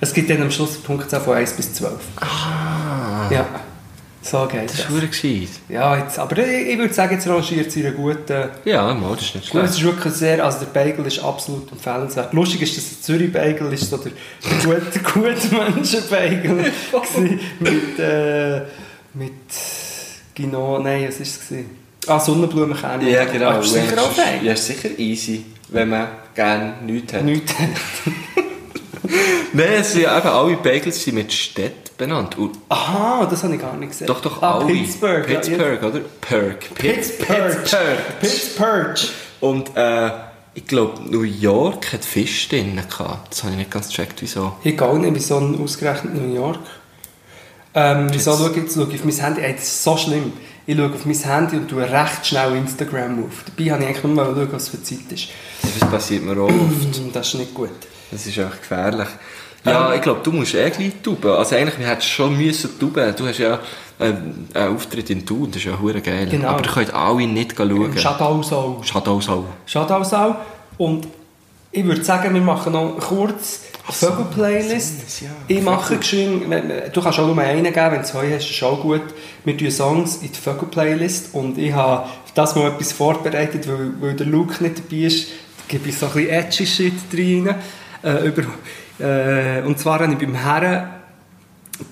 [0.01, 1.93] Es gibt dann am Schluss eine Punktzahl von 1 bis 12.
[2.20, 3.47] Ah, Ja,
[4.22, 4.81] so geht das das.
[4.81, 5.49] ist verdammt gescheit.
[5.68, 8.49] Ja, jetzt, aber ich, ich würde sagen, jetzt rangiert es in einer guten...
[8.64, 9.87] Ja, mal, das ist nicht Gut, es schlecht.
[9.89, 12.33] ist wirklich sehr, also der Bagel ist absolut empfehlenswert.
[12.33, 16.72] Lustig ist, dass der Zürich Bagel ist so der, der gute, gute Menschen-Bagel
[17.61, 18.61] mit, äh,
[19.14, 19.32] mit
[20.34, 21.64] Gino, nein, was war es?
[22.06, 23.08] Ah, Sonnenblumenkerne.
[23.10, 23.50] Ja, genau.
[23.50, 24.44] Ah, ist sicher auch fein.
[24.44, 27.24] Ja, ist sicher easy, wenn man gerne nichts hat.
[27.24, 27.54] Nichts.
[29.52, 32.36] Nein, es sind eben alle Bagels sind mit Städt benannt.
[32.36, 34.08] Und Aha, das habe ich gar nicht gesehen.
[34.08, 34.66] doch, doch, ah, alle.
[34.66, 35.28] Pittsburgh.
[35.30, 36.00] ja, Pittsburgh, oder?
[36.20, 36.74] Perk.
[36.74, 37.58] Pittsburgh.
[37.62, 38.20] Pittsburgh.
[38.20, 38.98] Pittsburgh.
[39.40, 40.10] Und äh,
[40.54, 43.32] ich glaube, New York hat Fisch drin gehabt.
[43.32, 44.54] Das habe ich nicht ganz gecheckt, wieso.
[44.64, 46.58] Ich gehe auch nicht, wieso ausgerechnet New York.
[47.75, 49.41] Ähm, wieso schaue ich jetzt schaue ich auf mein Handy?
[49.41, 50.33] Ey, das ist so schlimm.
[50.66, 53.45] Ich schaue auf mein Handy und tue recht schnell Instagram auf.
[53.47, 55.29] Dabei habe ich eigentlich nur mal schauen, was für Zeit ist.
[55.81, 56.55] Das passiert mir auch oft.
[57.01, 57.70] Mm, Das ist nicht gut.
[58.11, 59.09] Das ist einfach gefährlich.
[59.64, 59.97] Ja, Ähm.
[59.97, 61.31] ich glaube, du musst eh gleich tuben.
[61.31, 63.14] Also eigentlich, wir hätten schon müssen tuben.
[63.16, 63.59] Du hast ja
[63.99, 66.29] ähm, einen Auftritt in Thun, das ist ja hure geil.
[66.31, 66.49] Genau.
[66.49, 67.97] Aber ihr könnt alle nicht schauen.
[67.99, 68.83] Schadausau.
[68.85, 69.45] Schadausau.
[69.66, 70.37] Schadausau.
[70.79, 71.09] Und
[71.72, 73.61] ich würde sagen, wir machen noch kurz
[73.93, 75.20] Vögel-Playlist.
[75.22, 75.28] ja.
[75.47, 78.62] ich mache geschwind, wenn- du kannst auch nur einen geben, wenn du zwei hast, ist
[78.62, 79.03] auch gut.
[79.45, 84.14] Wir tun Songs in die Vögel-Playlist und ich habe das mal etwas vorbereitet, weil, weil
[84.14, 85.28] der Luke nicht dabei ist,
[85.68, 87.55] gebe ich so ein bisschen edgy Shit rein.
[88.03, 88.43] Äh, über,
[89.05, 90.89] äh, und zwar habe ich beim Herren,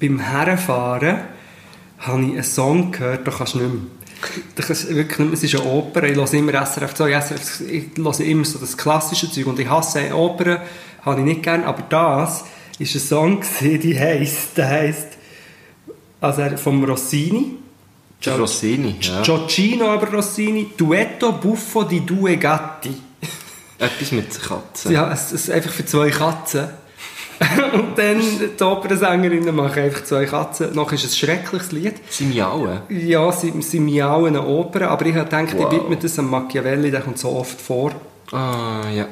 [0.01, 1.21] beim Herrenfahren
[1.99, 3.83] habe ich einen Song gehört, da kannst du nicht mehr.
[4.55, 5.33] Da kannst du wirklich nicht.
[5.35, 8.77] Es ist eine Oper, ich höre immer SRF 2, SRF, ich höre immer so das
[8.77, 10.59] klassische Zeug und ich hasse Opern,
[11.03, 12.45] habe ich nicht gern, aber das
[12.79, 15.09] ist ein Song, die heisst, der heisst,
[16.21, 17.57] also vom Rossini,
[18.25, 19.23] Der Rossini, ja.
[19.23, 22.95] Giorgino aber Rossini, Duetto Buffo di due gatti.
[23.79, 24.93] Etwas mit Katzen.
[24.93, 26.69] Ja, es es ist einfach für zwei Katzen.
[27.73, 30.73] und dann die Opernsängerinnen machen einfach zwei Katzen.
[30.75, 31.95] Noch ist es ein schreckliches Lied.
[32.09, 32.83] Sie miauen.
[32.89, 35.73] Ja, sie, sie miauen eine Oper, aber ich habe gedacht, Wow.
[35.73, 37.91] ich widme das an Machiavelli, der kommt so oft vor.
[38.31, 39.07] Ah, ja.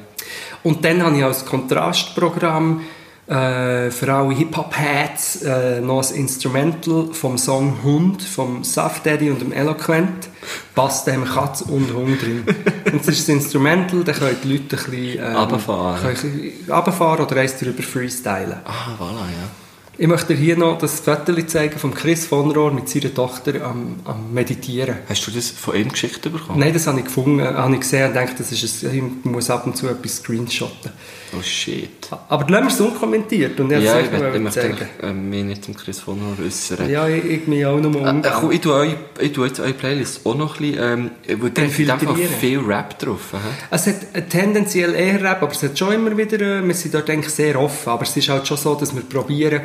[0.62, 2.82] Und dann habe ich als Kontrastprogramm
[3.27, 9.41] äh, für alle Hip-Hop-Heads äh, noch ein Instrumental vom Song Hund, vom Soft Daddy und
[9.41, 10.28] dem Eloquent.
[10.74, 12.45] Passt dem Katz und Hund drin.
[12.93, 15.24] und das ist das Instrumental, da können die Leute ein bisschen...
[15.24, 16.07] Ähm, Runterfahren.
[16.07, 18.57] ein runterfahren oder eins drüber freestylen.
[18.65, 19.70] Ah, voilà, ja.
[20.01, 23.97] Ich möchte hier noch das Foto zeigen von Chris von Rohr mit seiner Tochter am,
[24.07, 24.97] am Meditieren.
[25.07, 26.59] Hast du das von ihm geschickt bekommen?
[26.59, 29.51] Nein, das habe ich gefunden, habe ich gesehen und dachte, das ist ein, ich muss
[29.51, 30.91] ab und zu etwas screenshotten.
[31.39, 32.09] Oh shit.
[32.28, 35.65] Aber lassen wir es unkommentiert und ich Ja, ich, möchte- ich möchte äh, mich nicht
[35.65, 36.90] zum Chris von Horn äußern.
[36.90, 38.32] Ja, ich, ich mich auch noch mal Äh, umgehen.
[38.32, 41.51] äh, komm, ich tue, ich tue jetzt eure Playlist auch noch ein bisschen, ähm, weil
[41.51, 43.20] da ist einfach viel Rap drauf.
[43.32, 43.39] hä?
[43.70, 46.94] Es hat äh, tendenziell eher Rap, aber es hat schon immer wieder, äh, wir sind
[46.94, 49.61] dort eigentlich sehr offen, aber es ist halt schon so, dass wir probieren,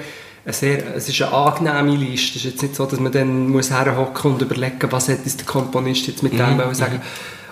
[0.47, 3.71] sehr, es ist eine angenehme Liste, es ist jetzt nicht so, dass man dann muss
[3.71, 7.01] herhocken und überlegen, was hat der Komponist jetzt mit Mhm, dem wollen sagen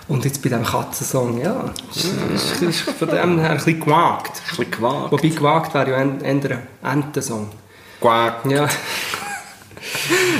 [0.06, 4.42] und jetzt bei diesem Katzensong, ja, es ist, ist von dem her ein bisschen gewagt.
[4.50, 5.12] Ein bisschen gewagt.
[5.12, 7.48] Wobei gewagt wäre ja ein ein Entensong.
[8.00, 8.50] Gewagt.
[8.50, 8.68] Ja.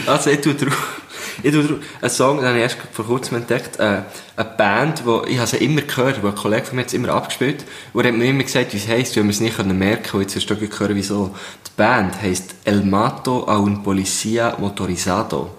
[0.07, 1.03] Also, ich tue drauf.
[1.43, 1.79] Ich tue drauf.
[2.01, 3.79] Einen Song, den habe ich erst vor kurzem entdeckt.
[3.79, 4.03] Äh,
[4.37, 6.95] eine Band, wo, ich habe sie immer gehört, wo ein Kollege von mir hat es
[6.95, 7.65] immer abgespielt.
[7.93, 10.03] Und er hat mir immer gesagt, wie es heisst, weil wir es nicht können merken
[10.03, 10.23] können.
[10.23, 11.35] Jetzt hast du gehört, wieso.
[11.67, 15.51] Die Band heisst El Mato a un Policía Motorizado.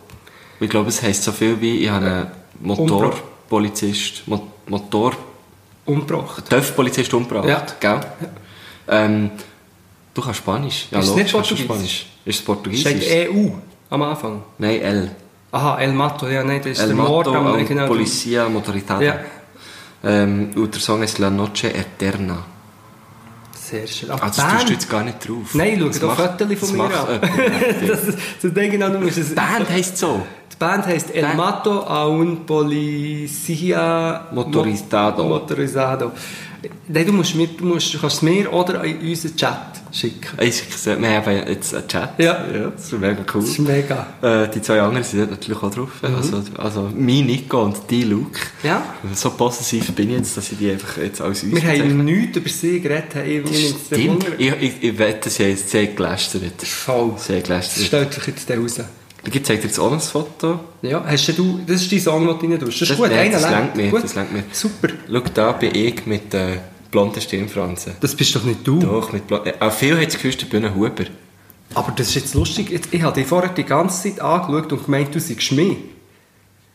[0.59, 2.31] Ich glaube, es heisst so viel wie, ich habe
[2.63, 5.13] einen Motorpolizist, Mo Motor,
[5.85, 6.49] Umgebracht.
[6.49, 7.47] TÜV-Polizist umgebracht.
[7.47, 7.63] Ja.
[7.79, 7.99] Gell?
[8.87, 9.31] Ähm,
[10.13, 10.87] du kannst Spanisch.
[10.89, 11.65] Ja, Ist es nicht Portugiesisch?
[11.65, 12.05] Spanisch.
[12.25, 13.05] Ist es Steht Portugiesisch?
[13.29, 13.49] EU
[13.91, 14.43] am Anfang.
[14.57, 15.11] Nein, L.
[15.51, 17.85] Aha, El Mato, ja, nein, das ist El der Mord Mato am genau.
[17.87, 19.01] Policía Motorizada.
[19.03, 19.19] Ja.
[20.03, 22.43] Ähm, und der Song ist La Noche Eterna.
[23.53, 24.09] Sehr schön.
[24.11, 25.53] Aber das die tust du Band, jetzt gar nicht drauf.
[25.53, 27.21] Nein, schau macht- Fotos von mir an.
[27.87, 28.01] das,
[28.41, 29.29] das denke ich auch, du musst es...
[29.29, 30.25] Die Band heisst so.
[30.55, 35.23] Die Band heisst El Mato a un Policía Motorizado.
[35.23, 36.11] Mo- Motorizado.
[36.87, 40.29] Nein, du, musst mir, du, musst, kannst es mir oder in unseren Chat schicken.
[40.39, 42.17] Ich sag, wir haben jetzt einen Chat.
[42.17, 42.43] Ja.
[42.51, 43.41] ja das ist mega cool.
[43.41, 44.07] Das ist mega.
[44.21, 45.89] Äh, die zwei anderen sind natürlich auch drauf.
[46.01, 48.39] Also, also mein Nico und die Luke.
[48.63, 48.81] Ja.
[49.13, 51.83] So possessiv bin ich jetzt, dass ich die einfach jetzt als uns Wir bezeichne.
[51.89, 53.13] haben nichts über sie geredet.
[53.15, 53.43] haben
[53.85, 54.25] Stimmt.
[54.39, 56.61] Ich, ich, ich wette, sie haben sehr gelästert.
[56.63, 57.13] Voll.
[57.17, 57.85] Sehr Das gelästert.
[57.85, 58.79] stellt sich jetzt raus.
[59.27, 60.59] Ich zeige dir jetzt auch noch ein Foto.
[60.81, 62.81] Ja, hast du, das ist dein Song, den du rein tust.
[62.81, 64.03] Das ist Das- gut, einer das langt mir, Gut.
[64.03, 64.43] das langt mir.
[64.51, 64.89] Super.
[65.11, 66.57] Schau, da bin ich mit äh,
[66.91, 67.93] blonden Stirnfransen.
[68.01, 68.79] Das bist doch nicht du.
[68.79, 69.51] Doch, mit blonden...
[69.59, 71.05] Auch viel hat es gewusst, der Bühne Huber.
[71.73, 72.69] Aber das ist jetzt lustig.
[72.69, 75.75] Jetzt- Ich habe dich vorher die ganze Zeit angeschaut und gemeint, du seist mir.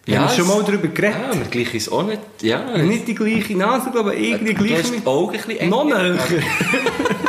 [0.07, 1.17] Wir haben schon mal darüber geredet.
[1.33, 2.21] Ja, wir gleichen uns auch nicht.
[2.43, 4.83] Ja, Nicht die gleiche Nase, aber irgendwie du gleich.
[4.83, 5.71] hast die Augen ein bisschen enger.
[5.71, 6.19] Noch näher,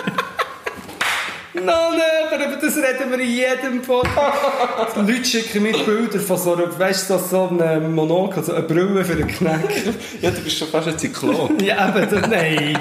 [1.54, 4.96] aber das reden wir in jedem Podcast.
[4.96, 8.64] Die Leute schicken mir Bilder von so einer, weißt du, so einem Monokel, so eine
[8.64, 9.70] Brille für einen Knack.
[10.22, 11.58] Ja, du bist schon fast ein Zyklon.
[11.62, 12.78] Ja, eben, das, nein.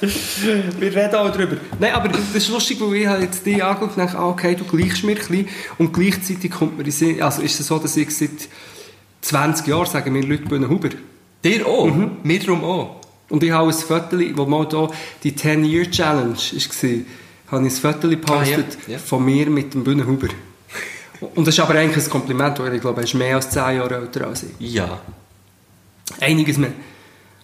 [0.00, 1.56] Wir reden auch darüber.
[1.78, 4.64] Nein, aber das ist lustig, weil ich jetzt dich angeschaut und dachte, ah, okay, du
[4.64, 5.48] gleichst mir ein bisschen.
[5.78, 8.48] Und gleichzeitig kommt mir in Sinn, also ist es so, dass ich seit
[9.22, 10.90] 20 Jahren, sagen mir Leute, ein Huber.
[11.42, 11.90] Dir auch?
[12.22, 13.00] Mir darum auch.
[13.30, 14.88] Und ich habe ein Foto, wo mal da
[15.22, 18.98] die 10-Year-Challenge war, habe ich ein Foto gepostet Ah, ja, ja.
[18.98, 20.28] von mir mit dem Bühnenhuber.
[21.34, 23.76] Und das ist aber eigentlich ein Kompliment, weil ich glaube, er ist mehr als 10
[23.76, 24.72] Jahre älter als ich.
[24.72, 25.00] Ja.
[26.20, 26.72] Einiges mehr.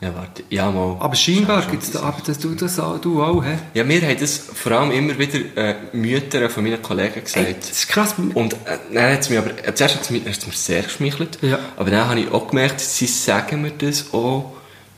[0.01, 0.43] Ja, warte.
[0.49, 0.97] Ja, mal.
[0.99, 3.59] Aber scheinbar gibt es da, aber das, du das auch, du auch, hä?
[3.75, 7.47] Ja, mir haben das vor allem immer wieder äh, Mütter von meinen Kollegen gesagt.
[7.47, 8.15] Ey, das ist krass.
[8.35, 10.53] Und äh, dann hat es mich aber, äh, zuerst hat es mich, hat es mir
[10.55, 11.59] sehr geschmeichelt, Ja.
[11.77, 14.53] aber dann habe ich auch gemerkt, sie sagen mir das auch,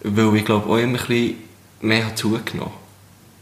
[0.05, 1.35] weil ich glaube auch immer ein bisschen
[1.81, 2.73] mehr habe zugenommen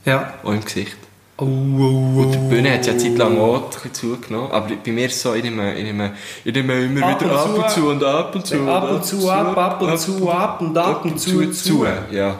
[0.06, 0.32] Ja.
[0.42, 0.96] auch im Gesicht.
[1.40, 4.68] Oh, oh, Und die Bühne hat ja eine Zeit lang auch ein bisschen zugenommen, aber
[4.84, 6.12] bei mir ist es so, ich nehme, ich nehme,
[6.44, 8.68] ich nehme immer Ab wieder und ab und zu und ab und zu.
[8.68, 11.86] Ab und zu, ab, ab und zu, ab und ab und zu, zu.
[12.10, 12.38] Ja.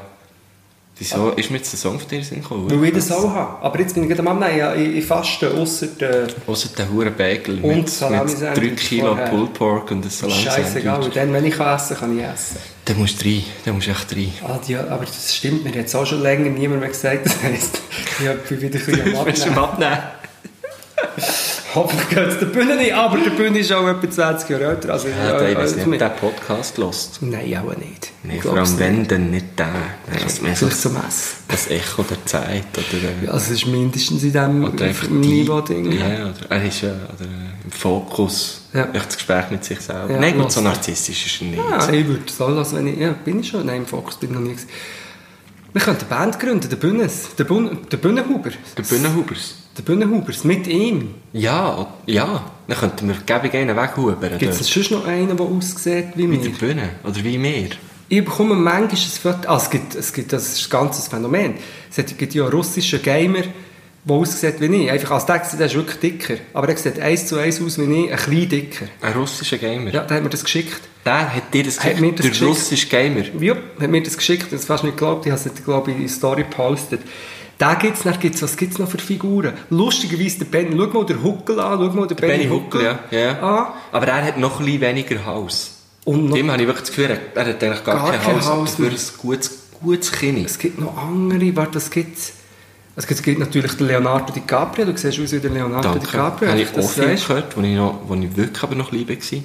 [1.01, 2.70] Wieso ist mir jetzt der Song von dir in den Sinn gekommen?
[2.70, 3.64] Weil ich das auch habe.
[3.64, 6.27] Aber jetzt bin ich gerade am Nein, ja, ich, ich faste, ausser der...
[6.47, 9.28] Ausser der hure Bagel Und mit, mit 3 Kilo vorher.
[9.28, 11.06] Pulled Pork und ein Scheißegal, Salami-Sandwich.
[11.06, 12.56] und dann, wenn ich kann essen kann, kann ich essen.
[12.85, 14.32] Da musst du rein, da musst du echt rein.
[14.47, 17.24] Ah, die, aber das stimmt, mir hat es auch schon länger niemand mehr gesagt.
[17.24, 17.81] Das heisst,
[18.18, 19.98] ich bin wieder ein bisschen am Abnehmen.
[21.75, 24.93] Hoffentlich geht es der Bühne nicht, aber der Bühne ist auch etwa 20 Jahre älter.
[24.93, 25.99] Also, Ja, der, als nicht, ob mir.
[25.99, 27.19] der Podcast lost.
[27.23, 28.11] Nein, auch nicht.
[28.25, 29.69] Nee, vor allem wenn, dann nicht der.
[30.13, 31.37] Das ist mehr so zum Essen.
[31.49, 32.65] das Echo der Zeit.
[32.75, 35.93] Oder, äh, Ja, also es ist mindestens in diesem Niveau-Ding.
[35.93, 38.63] Ja, oder er ist ja oder, äh, im Fokus.
[38.73, 38.87] Ja.
[38.93, 40.13] Das Gespräch mit sich selber.
[40.13, 40.55] Ja, Nein, gut, los.
[40.55, 41.59] so narzisstisch ist er nicht.
[41.59, 42.99] Ja, ich würde es auch lassen, wenn ich...
[42.99, 43.67] Ja, bin ich schon?
[43.67, 44.51] Nein, im Fokus bin ich noch nie.
[44.51, 44.69] gewesen.
[45.73, 47.35] Wir könnten eine Band gründen, der Bünnes.
[47.37, 48.51] Der, Bun der Bühnenhuber.
[48.77, 49.55] Der Bühnenhubers.
[49.79, 51.15] Der Bühnenhubers, mit ihm.
[51.33, 52.45] Ja, ja.
[52.67, 54.39] Dann könnten wir gäbig einen weghubern.
[54.39, 56.59] Gibt es sonst noch einen, der aussieht wie Mit der mir?
[56.59, 56.91] Bühne.
[57.05, 57.69] Oder wie wir.
[58.09, 59.49] Ich bekomme manchmal ein Foto...
[59.49, 61.55] Ah, es gibt, es gibt, das ist ein ganzes Phänomen.
[61.89, 63.45] Es gibt ja einen russischen Gamer,
[64.05, 64.90] der aussieht wie ich.
[64.90, 66.35] Einfach als der, der ist wirklich dicker.
[66.55, 68.86] Aber er sieht eins zu eins aus wie ich, ein bisschen dicker.
[69.02, 69.90] Ein russischer Gamer.
[69.93, 70.81] Ja, der hat mir das geschickt.
[71.05, 72.01] Der hat dir das Hat geschickt.
[72.01, 72.51] mir das Der geschickt.
[72.51, 73.24] russische Gamer.
[73.40, 76.02] Ja, hat mir das geschickt, das fast nicht geglaubt, ich habe es, glaube ich, in
[76.02, 77.01] die Story gepostet.
[77.59, 79.52] Da gibt's, dann gibt's, was gibt's noch für Figuren?
[79.68, 82.98] Lustigerweise der Benny, schau mal den Huckel an, schau mal den Benny, Benny Huckel, ja.
[83.10, 83.31] ja.
[83.39, 83.66] an.
[83.93, 85.72] Aber er hat noch ein bisschen weniger Hals.
[86.06, 88.47] Und Dem habe ich wirklich das Gefühl, er hat eigentlich gar, Gar keinen keinen Hals,
[88.47, 88.90] Hals für mehr.
[88.93, 90.43] ein gutes, gutes Kinn.
[90.44, 92.32] es gibt noch andere, warte, was gibt's?
[92.97, 96.07] Es gibt, natürlich den Leonardo DiCaprio, du siehst aus wie der Leonardo Danke.
[96.07, 96.51] DiCaprio.
[96.51, 99.43] Habe ich das auch viel gehört, wo ich, noch, ich wirklich aber noch liebe war.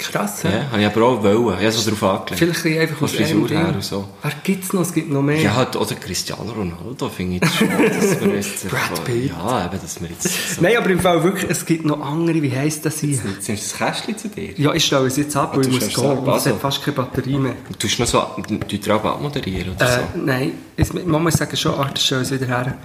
[0.00, 0.70] Krass, Ja, ja.
[0.72, 1.58] habe ich aber auch wollen.
[1.58, 2.38] Ich habe so darauf angelegt.
[2.38, 3.58] Vielleicht ein einfach aus Frisur Ding.
[3.58, 4.08] her und so.
[4.22, 4.80] Wer gibt's noch?
[4.80, 5.38] Es gibt noch mehr.
[5.40, 7.68] Ja, halt, oder Cristiano Ronaldo finde ich jetzt schon,
[8.00, 8.68] dass wir jetzt...
[8.68, 9.30] Brad Pitt.
[9.30, 10.22] Ja, eben, dass wir jetzt...
[10.54, 13.10] So, Nein, aber im Fall wirklich, es gibt noch andere, wie heisst das hier?
[13.10, 14.52] Jetzt nimmst du das Kästchen zu dir?
[14.56, 16.04] Ja, ich stelle es jetzt ab, Ah, weil du ich muss es gehen.
[16.10, 16.50] ab, Und es also.
[16.50, 17.54] hat fast keine Batterie mehr.
[17.68, 18.22] Du tust noch so...
[18.48, 20.20] Du auch abmoderieren oder Äh, so.
[20.24, 22.78] nein, es, man muss sagen, schon, ach, das stellen es wieder her.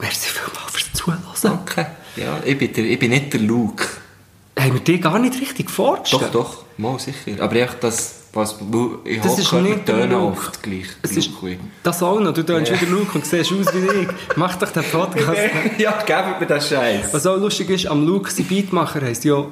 [0.00, 1.22] Merci vielmals fürs Zuhören.
[1.42, 1.86] Danke.
[2.16, 3.86] Ja, ich bin, der, ich bin nicht der Luke.
[4.60, 6.34] Haben wir dir gar nicht richtig vorgestellt?
[6.34, 7.42] Doch, doch, mal sicher.
[7.42, 8.16] Aber echt das...
[8.32, 8.54] Was,
[9.04, 10.86] ich Das ist hoffe, wir nicht der tönen oft gleich.
[11.02, 11.30] Es ist
[11.82, 12.32] das auch noch.
[12.32, 12.80] Du tönst Ja.
[12.80, 14.08] wieder Luke und siehst aus wie ich.
[14.36, 15.40] Mach doch den Podcast.
[15.78, 17.12] ja, gebt mir den Scheiß.
[17.12, 19.46] Was auch lustig ist, am Luke, sein Beatmacher heisst ja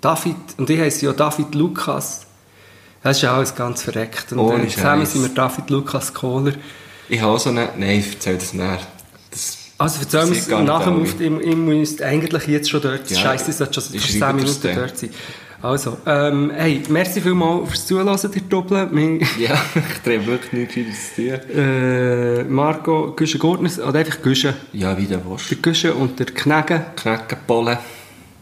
[0.00, 2.26] David, und ich heisst ja David Lukas.
[3.02, 4.32] Das ist ja alles ganz verreckt.
[4.32, 6.52] Und äh, zusammen sind wir David Lukas Kohler.
[7.08, 7.70] Ich habe auch so eine...
[7.76, 8.78] Nein, ich erzähl das näher.
[9.78, 11.02] Also erzähl nach dem alle.
[11.02, 13.18] Auf, ich, ich muss eigentlich jetzt schon dort sein.
[13.18, 14.76] Ja, Scheiße, ich sollte schon ich vor schreibe 10 das Minuten dann.
[14.76, 15.10] dort sein.
[15.62, 19.20] Also, ähm, hey, merci vielmals fürs Zuhören, ihr Doppel.
[19.38, 21.58] Ja, ich drehe wirklich nichts Gescheites zu tun.
[21.58, 24.54] Äh, Marco, Güsche Gurtners, oder einfach Güsche.
[24.72, 25.50] Ja, wie der Wurst.
[25.50, 27.78] Der Güsche und der Knäge Knäckenbollen.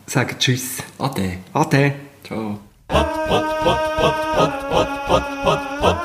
[0.07, 0.79] sagen Tschüss.
[0.99, 1.39] Ade.
[1.53, 1.95] Ade.
[2.27, 2.59] Ciao.
[2.89, 5.97] Pod, pod, pod, pod, pod, pod, pod, pod, pod.